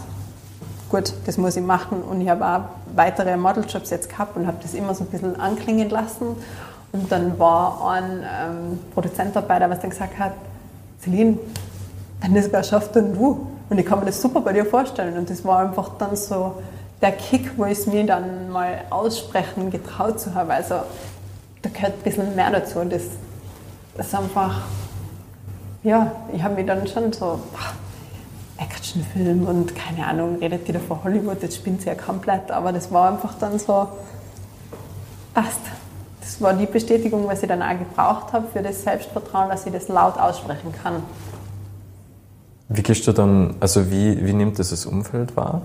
Gut, 0.89 1.13
das 1.25 1.37
muss 1.37 1.55
ich 1.55 1.63
machen. 1.63 2.01
Und 2.01 2.21
ich 2.21 2.29
habe 2.29 2.45
auch 2.45 2.61
weitere 2.95 3.37
Modeljobs 3.37 3.89
jetzt 3.89 4.09
gehabt 4.09 4.35
und 4.35 4.47
habe 4.47 4.57
das 4.61 4.73
immer 4.73 4.95
so 4.95 5.03
ein 5.03 5.07
bisschen 5.07 5.39
anklingen 5.39 5.89
lassen. 5.89 6.35
Und 6.91 7.11
dann 7.11 7.37
war 7.37 7.91
ein 7.91 8.23
ähm, 8.23 8.79
Produzent 8.93 9.35
dabei, 9.35 9.59
der 9.59 9.69
was 9.69 9.79
dann 9.79 9.91
gesagt 9.91 10.17
hat, 10.17 10.33
Celine, 11.01 11.37
wenn 12.21 12.33
das 12.33 12.51
wer 12.51 12.63
schafft, 12.63 12.95
dann 12.95 13.13
du. 13.13 13.47
Und 13.69 13.77
ich 13.77 13.85
kann 13.85 13.99
mir 13.99 14.07
das 14.07 14.21
super 14.21 14.41
bei 14.41 14.53
dir 14.53 14.65
vorstellen. 14.65 15.17
Und 15.17 15.29
das 15.29 15.45
war 15.45 15.59
einfach 15.59 15.91
dann 15.97 16.15
so 16.15 16.55
der 17.01 17.11
Kick, 17.11 17.57
wo 17.57 17.65
ich 17.65 17.79
es 17.79 17.87
mir 17.87 18.05
dann 18.05 18.49
mal 18.49 18.81
aussprechen 18.89 19.69
getraut 19.69 20.19
zu 20.19 20.33
haben. 20.33 20.49
Also 20.49 20.75
da 21.61 21.69
gehört 21.69 21.93
ein 21.93 22.03
bisschen 22.03 22.35
mehr 22.35 22.49
dazu. 22.51 22.79
Das, 22.83 23.03
das 23.95 24.07
ist 24.07 24.15
einfach, 24.15 24.61
ja, 25.83 26.11
ich 26.33 26.41
habe 26.41 26.55
mich 26.55 26.65
dann 26.65 26.87
schon 26.87 27.13
so, 27.13 27.39
Actionfilm 28.59 29.47
und 29.47 29.73
keine 29.75 30.05
Ahnung, 30.05 30.37
redet 30.39 30.67
die 30.67 30.73
da 30.73 30.79
vor 30.79 31.03
Hollywood, 31.03 31.41
jetzt 31.41 31.55
spinnt 31.55 31.81
sie 31.81 31.87
ja 31.87 31.95
komplett, 31.95 32.51
aber 32.51 32.71
das 32.71 32.91
war 32.91 33.11
einfach 33.11 33.35
dann 33.39 33.57
so, 33.57 33.87
passt. 35.33 35.61
Das 36.29 36.39
war 36.41 36.53
die 36.53 36.67
Bestätigung, 36.67 37.27
was 37.27 37.41
ich 37.41 37.49
dann 37.49 37.63
auch 37.63 37.77
gebraucht 37.77 38.33
habe 38.33 38.45
für 38.53 38.61
das 38.61 38.83
Selbstvertrauen, 38.83 39.49
dass 39.49 39.65
ich 39.65 39.73
das 39.73 39.87
laut 39.87 40.19
aussprechen 40.19 40.71
kann. 40.83 41.01
Wie 42.67 42.83
gehst 42.83 43.07
du 43.07 43.13
dann, 43.13 43.55
also 43.59 43.89
wie, 43.89 44.23
wie 44.23 44.33
nimmt 44.33 44.59
das 44.59 44.69
das 44.69 44.85
Umfeld 44.85 45.35
wahr? 45.35 45.63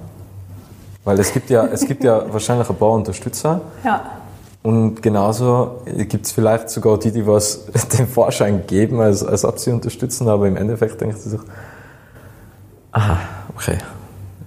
Weil 1.05 1.21
es 1.21 1.35
gibt 1.35 1.51
ja, 1.51 1.67
es 1.67 1.85
gibt 1.85 2.03
ja 2.03 2.25
wahrscheinlich 2.33 2.69
ein 2.71 2.77
paar 2.77 2.93
Unterstützer. 2.93 3.61
Ja. 3.85 4.05
Und 4.63 5.03
genauso 5.03 5.83
gibt 5.85 6.25
es 6.25 6.33
vielleicht 6.33 6.71
sogar 6.71 6.99
die, 6.99 7.13
die 7.13 7.27
was 7.27 7.67
den 7.99 8.09
Vorschein 8.09 8.67
geben, 8.67 9.01
als, 9.01 9.23
als 9.23 9.45
ob 9.45 9.59
sie 9.59 9.71
unterstützen, 9.71 10.29
aber 10.29 10.49
im 10.49 10.57
Endeffekt 10.57 10.99
denkt 10.99 11.19
sie 11.19 11.29
sich, 11.29 11.41
aha, 12.91 13.19
okay, 13.55 13.77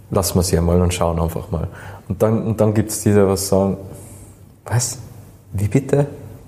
lassen 0.10 0.34
wir 0.34 0.42
sie 0.42 0.58
einmal 0.58 0.82
und 0.82 0.92
schauen 0.96 1.20
einfach 1.20 1.52
mal. 1.52 1.68
Und 2.10 2.24
dann, 2.24 2.42
und 2.48 2.60
dann 2.60 2.74
gibt 2.74 2.90
es 2.90 3.04
die, 3.04 3.12
die 3.12 3.28
was 3.28 3.48
sagen, 3.48 3.78
was? 4.66 4.98
Wie 5.58 5.68
bitte? 5.68 6.06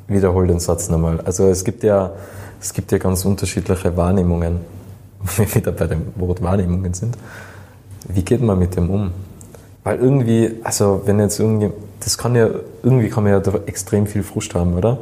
Wiederhol 0.07 0.47
den 0.47 0.59
Satz 0.59 0.89
nochmal. 0.89 1.19
Also 1.21 1.47
es 1.47 1.63
gibt 1.63 1.83
ja, 1.83 2.11
es 2.61 2.73
gibt 2.73 2.91
ja 2.91 2.99
ganz 2.99 3.25
unterschiedliche 3.25 3.97
Wahrnehmungen, 3.97 4.59
wenn 5.37 5.47
wir 5.47 5.55
wieder 5.55 5.71
bei 5.71 5.87
dem 5.87 6.13
Wort 6.15 6.43
Wahrnehmungen 6.43 6.93
sind. 6.93 7.17
Wie 8.07 8.23
geht 8.23 8.41
man 8.41 8.59
mit 8.59 8.75
dem 8.75 8.89
um? 8.89 9.11
Weil 9.83 9.97
irgendwie, 9.97 10.59
also 10.63 11.01
wenn 11.05 11.19
jetzt 11.19 11.39
irgendwie, 11.39 11.71
das 12.01 12.17
kann 12.17 12.35
ja, 12.35 12.49
irgendwie 12.83 13.09
kann 13.09 13.23
man 13.23 13.33
ja 13.33 13.41
extrem 13.65 14.05
viel 14.05 14.23
Frust 14.23 14.53
haben, 14.53 14.75
oder? 14.75 14.99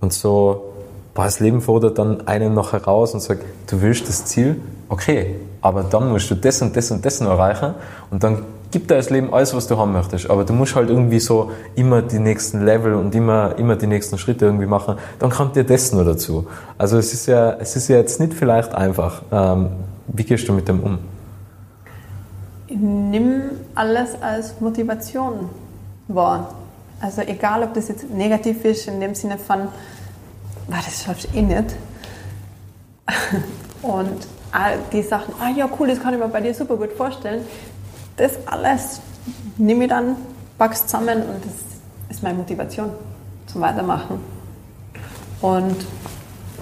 Und 0.00 0.12
so, 0.12 0.72
boah, 1.14 1.24
das 1.24 1.40
Leben 1.40 1.62
fordert 1.62 1.98
dann 1.98 2.26
einen 2.26 2.52
noch 2.52 2.72
heraus 2.72 3.14
und 3.14 3.20
sagt, 3.20 3.42
du 3.70 3.80
willst 3.80 4.08
das 4.08 4.26
Ziel, 4.26 4.60
okay, 4.88 5.36
aber 5.62 5.82
dann 5.82 6.10
musst 6.10 6.30
du 6.30 6.34
das 6.34 6.60
und 6.60 6.76
das 6.76 6.90
und 6.90 7.04
das 7.04 7.20
noch 7.20 7.30
erreichen 7.30 7.74
und 8.10 8.22
dann 8.22 8.44
gibt 8.70 8.90
dir 8.90 8.96
das 8.96 9.10
Leben 9.10 9.32
alles, 9.32 9.54
was 9.54 9.66
du 9.66 9.76
haben 9.76 9.92
möchtest. 9.92 10.30
Aber 10.30 10.44
du 10.44 10.52
musst 10.52 10.74
halt 10.74 10.90
irgendwie 10.90 11.20
so 11.20 11.50
immer 11.74 12.02
die 12.02 12.18
nächsten 12.18 12.64
Level 12.64 12.94
und 12.94 13.14
immer, 13.14 13.58
immer 13.58 13.76
die 13.76 13.86
nächsten 13.86 14.18
Schritte 14.18 14.44
irgendwie 14.46 14.66
machen. 14.66 14.96
Dann 15.18 15.30
kommt 15.30 15.56
dir 15.56 15.64
das 15.64 15.92
noch 15.92 16.04
dazu. 16.04 16.46
Also 16.78 16.98
es 16.98 17.12
ist 17.12 17.26
ja, 17.26 17.52
es 17.54 17.76
ist 17.76 17.88
ja 17.88 17.96
jetzt 17.96 18.20
nicht 18.20 18.34
vielleicht 18.34 18.74
einfach. 18.74 19.22
Ähm, 19.32 19.70
wie 20.08 20.24
gehst 20.24 20.48
du 20.48 20.52
mit 20.52 20.68
dem 20.68 20.80
um? 20.80 20.98
Nimm 22.68 23.42
alles 23.74 24.20
als 24.20 24.60
Motivation 24.60 25.48
wahr. 26.08 26.54
Also 27.00 27.22
egal, 27.22 27.62
ob 27.62 27.74
das 27.74 27.88
jetzt 27.88 28.08
negativ 28.10 28.64
ist, 28.64 28.86
in 28.86 29.00
dem 29.00 29.14
Sinne 29.14 29.38
von, 29.38 29.68
das 30.68 31.02
schaffst 31.02 31.28
du 31.32 31.38
eh 31.38 31.42
nicht. 31.42 31.74
Und 33.82 34.26
die 34.92 35.02
Sachen, 35.02 35.34
ah 35.40 35.50
ja 35.56 35.68
cool, 35.78 35.88
das 35.88 36.00
kann 36.00 36.12
ich 36.12 36.20
mir 36.20 36.28
bei 36.28 36.40
dir 36.40 36.52
super 36.52 36.76
gut 36.76 36.92
vorstellen, 36.92 37.42
das 38.20 38.46
alles 38.46 39.00
nehme 39.56 39.84
ich 39.84 39.90
dann, 39.90 40.16
pack's 40.58 40.86
zusammen 40.86 41.22
und 41.22 41.44
das 41.44 41.54
ist 42.08 42.22
meine 42.22 42.38
Motivation 42.38 42.90
zum 43.46 43.60
Weitermachen. 43.60 44.20
Und 45.40 45.76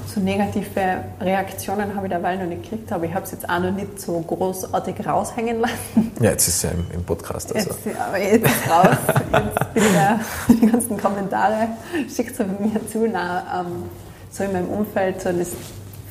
so 0.06 0.20
negative 0.20 1.04
Reaktionen 1.20 1.94
habe 1.94 2.06
ich 2.06 2.12
dabei 2.12 2.36
noch 2.36 2.46
nicht 2.46 2.62
gekriegt, 2.62 2.90
aber 2.92 3.04
ich 3.04 3.14
habe 3.14 3.24
es 3.24 3.32
jetzt 3.32 3.48
auch 3.48 3.58
noch 3.58 3.72
nicht 3.72 4.00
so 4.00 4.20
großartig 4.20 5.06
raushängen 5.06 5.60
lassen. 5.60 6.12
Ja, 6.20 6.30
jetzt 6.30 6.48
ist 6.48 6.56
es 6.56 6.62
ja 6.62 6.70
im, 6.70 6.86
im 6.92 7.04
Podcast. 7.04 7.54
Also. 7.54 7.70
Jetzt, 7.70 8.00
aber 8.00 8.18
jetzt 8.18 8.46
ist 8.46 8.70
raus. 8.70 8.96
jetzt 9.44 9.74
bin 9.74 9.82
ich 9.84 10.60
die 10.60 10.66
ganzen 10.66 10.96
Kommentare 10.96 11.68
schickt 12.14 12.38
es 12.38 12.38
mir 12.38 12.86
zu. 12.90 13.06
Na, 13.10 13.60
ähm, 13.60 13.84
so 14.30 14.44
in 14.44 14.52
meinem 14.52 14.68
Umfeld, 14.68 15.20
so 15.20 15.32
das 15.32 15.52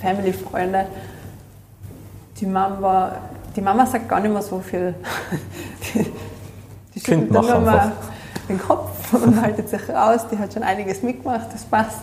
Family-Freunde. 0.02 0.88
Die 2.40 2.46
Mama, 2.46 3.14
die 3.58 3.62
Mama 3.62 3.86
sagt 3.86 4.08
gar 4.08 4.20
nicht 4.20 4.32
mehr 4.32 4.42
so 4.42 4.60
viel. 4.60 4.94
Die, 5.96 6.06
die 6.94 7.00
schüttelt 7.00 7.34
dann 7.34 7.46
immer 7.46 7.92
den 8.48 8.60
Kopf 8.60 9.14
und 9.14 9.42
haltet 9.42 9.70
sich 9.70 9.90
raus. 9.90 10.22
Die 10.32 10.38
hat 10.38 10.54
schon 10.54 10.64
einiges 10.64 11.02
mitgemacht, 11.04 11.48
das 11.52 11.66
passt 11.66 12.02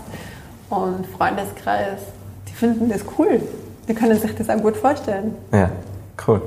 und 0.68 1.07
Freundeskreis, 1.07 2.00
die 2.48 2.52
finden 2.52 2.88
das 2.88 3.02
cool. 3.18 3.40
Die 3.88 3.94
können 3.94 4.18
sich 4.18 4.34
das 4.34 4.48
auch 4.48 4.61
gut 4.61 4.76
vorstellen. 4.76 5.34
Ja, 5.52 5.70
cool. 6.26 6.42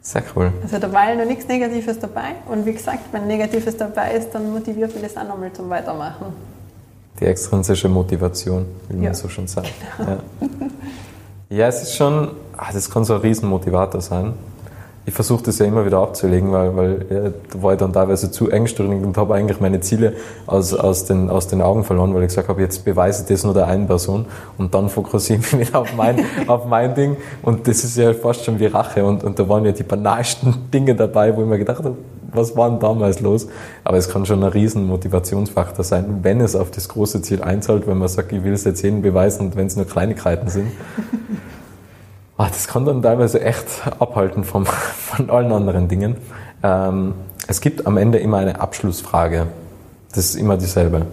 Sehr 0.00 0.22
cool. 0.34 0.52
Also 0.62 0.78
da 0.78 0.92
war 0.92 1.10
ja 1.10 1.14
noch 1.14 1.26
nichts 1.26 1.46
Negatives 1.46 1.98
dabei. 1.98 2.34
Und 2.48 2.66
wie 2.66 2.72
gesagt, 2.72 3.00
wenn 3.12 3.26
Negatives 3.26 3.76
dabei 3.76 4.14
ist, 4.14 4.30
dann 4.32 4.52
motiviert 4.52 4.92
mich 4.94 5.02
das 5.02 5.16
auch 5.16 5.28
nochmal 5.28 5.52
zum 5.52 5.68
Weitermachen. 5.70 6.26
Die 7.20 7.26
extrinsische 7.26 7.88
Motivation, 7.88 8.66
wie 8.88 8.96
man 8.96 9.04
ja. 9.04 9.14
so 9.14 9.28
schon 9.28 9.46
sagt. 9.46 9.72
Genau. 9.98 10.10
Ja. 10.10 10.18
ja, 11.56 11.66
es 11.68 11.82
ist 11.82 11.94
schon, 11.94 12.32
ach, 12.56 12.72
das 12.72 12.90
kann 12.90 13.04
so 13.04 13.14
ein 13.14 13.20
Riesenmotivator 13.20 14.00
sein 14.00 14.34
ich 15.04 15.14
versuche 15.14 15.42
das 15.42 15.58
ja 15.58 15.66
immer 15.66 15.84
wieder 15.84 15.98
abzulegen, 15.98 16.52
weil, 16.52 16.76
weil 16.76 17.06
ja, 17.10 17.30
da 17.52 17.62
war 17.62 17.72
ich 17.72 17.78
dann 17.78 17.92
teilweise 17.92 18.30
zu 18.30 18.50
engstirnig 18.50 19.02
und 19.02 19.16
habe 19.16 19.34
eigentlich 19.34 19.60
meine 19.60 19.80
Ziele 19.80 20.14
aus, 20.46 20.74
aus, 20.74 21.04
den, 21.06 21.28
aus 21.28 21.48
den 21.48 21.60
Augen 21.60 21.82
verloren, 21.82 22.14
weil 22.14 22.22
ich 22.22 22.28
gesagt 22.28 22.48
habe, 22.48 22.60
jetzt 22.60 22.84
beweise 22.84 23.22
ich 23.22 23.28
das 23.28 23.42
nur 23.42 23.52
der 23.52 23.66
einen 23.66 23.88
Person 23.88 24.26
und 24.58 24.74
dann 24.74 24.88
fokussiere 24.88 25.40
ich 25.40 25.52
mich 25.52 25.68
wieder 25.68 25.80
auf 25.80 25.96
mein, 25.96 26.24
auf 26.46 26.66
mein 26.66 26.94
Ding 26.94 27.16
und 27.42 27.66
das 27.66 27.82
ist 27.82 27.96
ja 27.96 28.14
fast 28.14 28.44
schon 28.44 28.60
wie 28.60 28.66
Rache 28.66 29.04
und, 29.04 29.24
und 29.24 29.38
da 29.38 29.48
waren 29.48 29.64
ja 29.64 29.72
die 29.72 29.82
banalsten 29.82 30.54
Dinge 30.72 30.94
dabei, 30.94 31.36
wo 31.36 31.42
ich 31.42 31.48
mir 31.48 31.58
gedacht 31.58 31.78
habe, 31.78 31.96
was 32.34 32.56
war 32.56 32.70
denn 32.70 32.78
damals 32.78 33.20
los? 33.20 33.48
Aber 33.84 33.98
es 33.98 34.08
kann 34.08 34.24
schon 34.24 34.42
ein 34.42 34.50
riesen 34.50 34.86
Motivationsfaktor 34.86 35.84
sein, 35.84 36.20
wenn 36.22 36.40
es 36.40 36.56
auf 36.56 36.70
das 36.70 36.88
große 36.88 37.20
Ziel 37.22 37.42
einzahlt, 37.42 37.86
wenn 37.86 37.98
man 37.98 38.08
sagt, 38.08 38.32
ich 38.32 38.42
will 38.42 38.54
es 38.54 38.64
jetzt 38.64 38.82
jedem 38.82 39.02
beweisen 39.02 39.46
und 39.46 39.56
wenn 39.56 39.66
es 39.66 39.76
nur 39.76 39.84
Kleinigkeiten 39.84 40.48
sind. 40.48 40.68
Ach, 42.36 42.48
das 42.48 42.66
kann 42.66 42.84
dann 42.84 43.02
teilweise 43.02 43.40
echt 43.40 43.66
abhalten 43.98 44.44
vom, 44.44 44.66
von 44.66 45.30
allen 45.30 45.52
anderen 45.52 45.88
Dingen. 45.88 46.16
Ähm, 46.62 47.14
es 47.46 47.60
gibt 47.60 47.86
am 47.86 47.96
Ende 47.96 48.18
immer 48.18 48.38
eine 48.38 48.60
Abschlussfrage. 48.60 49.46
Das 50.14 50.24
ist 50.26 50.34
immer 50.36 50.56
dieselbe. 50.56 51.06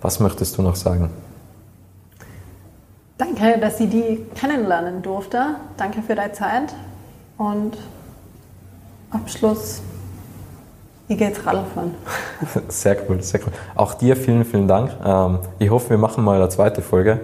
Was 0.00 0.20
möchtest 0.20 0.56
du 0.58 0.62
noch 0.62 0.76
sagen? 0.76 1.10
Danke, 3.18 3.58
dass 3.58 3.78
ich 3.80 3.90
die 3.90 4.24
kennenlernen 4.34 5.02
durfte. 5.02 5.56
Danke 5.76 6.00
für 6.02 6.14
deine 6.14 6.32
Zeit. 6.32 6.74
Und 7.36 7.76
Abschluss, 9.10 9.82
ich 11.08 11.18
gehe 11.18 11.28
jetzt 11.28 11.44
Radfahren. 11.44 11.94
Sehr 12.68 12.96
cool, 13.08 13.22
sehr 13.22 13.40
cool. 13.40 13.52
Auch 13.74 13.94
dir 13.94 14.16
vielen, 14.16 14.44
vielen 14.44 14.68
Dank. 14.68 14.92
Ähm, 15.04 15.40
ich 15.58 15.68
hoffe, 15.68 15.90
wir 15.90 15.98
machen 15.98 16.24
mal 16.24 16.36
eine 16.36 16.48
zweite 16.48 16.82
Folge 16.82 17.20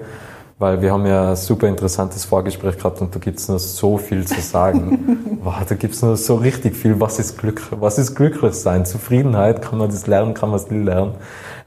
weil 0.58 0.80
wir 0.80 0.90
haben 0.90 1.04
ja 1.04 1.30
ein 1.30 1.36
super 1.36 1.68
interessantes 1.68 2.24
Vorgespräch 2.24 2.78
gehabt 2.78 3.02
und 3.02 3.14
da 3.14 3.18
gibt's 3.18 3.46
noch 3.48 3.58
so 3.58 3.98
viel 3.98 4.26
zu 4.26 4.40
sagen. 4.40 5.38
wow, 5.42 5.54
da 5.68 5.74
gibt's 5.74 6.00
noch 6.00 6.16
so 6.16 6.36
richtig 6.36 6.74
viel. 6.74 6.98
Was 6.98 7.18
ist 7.18 7.36
Glück? 7.36 7.60
Was 7.72 7.98
ist 7.98 8.14
glücklich 8.14 8.54
sein? 8.54 8.86
Zufriedenheit? 8.86 9.60
Kann 9.60 9.78
man 9.78 9.90
das 9.90 10.06
lernen? 10.06 10.32
Kann 10.32 10.48
man 10.48 10.58
es 10.58 10.70
nicht 10.70 10.84
lernen? 10.84 11.12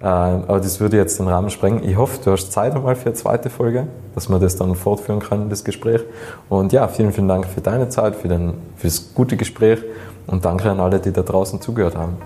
Äh, 0.02 0.06
aber 0.06 0.60
das 0.60 0.80
würde 0.80 0.98
jetzt 0.98 1.20
den 1.20 1.28
Rahmen 1.28 1.52
sprengen. 1.52 1.84
Ich 1.84 1.98
hoffe, 1.98 2.20
du 2.24 2.32
hast 2.32 2.52
Zeit 2.52 2.74
einmal 2.74 2.96
für 2.96 3.08
eine 3.08 3.14
zweite 3.14 3.52
Folge, 3.52 3.88
dass 4.16 4.28
wir 4.28 4.40
das 4.40 4.56
dann 4.56 4.74
fortführen 4.74 5.20
können, 5.20 5.52
das 5.52 5.64
Gespräch. 5.64 6.02
Und 6.50 6.74
ja, 6.74 6.88
vielen, 6.88 7.14
vielen 7.14 7.28
Dank 7.28 7.46
für 7.46 7.62
deine 7.62 7.90
Zeit, 7.90 8.16
für, 8.16 8.28
den, 8.28 8.56
für 8.76 8.88
das 8.88 9.14
gute 9.14 9.38
Gespräch 9.38 9.84
und 10.26 10.46
danke 10.46 10.72
an 10.72 10.80
alle, 10.80 11.00
die 11.00 11.12
da 11.12 11.22
draußen 11.22 11.62
zugehört 11.62 11.96
haben. 11.96 12.18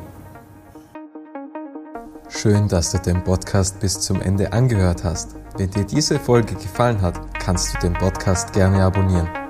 Schön, 2.30 2.70
dass 2.70 2.92
du 2.92 3.00
den 3.00 3.22
Podcast 3.22 3.82
bis 3.82 4.00
zum 4.00 4.22
Ende 4.22 4.54
angehört 4.54 5.04
hast. 5.04 5.43
Wenn 5.56 5.70
dir 5.70 5.86
diese 5.86 6.20
Folge 6.20 6.56
gefallen 6.56 7.02
hat, 7.02 7.20
kannst 7.38 7.76
du 7.76 7.80
den 7.80 7.94
Podcast 7.94 8.54
gerne 8.54 8.84
abonnieren. 8.84 9.43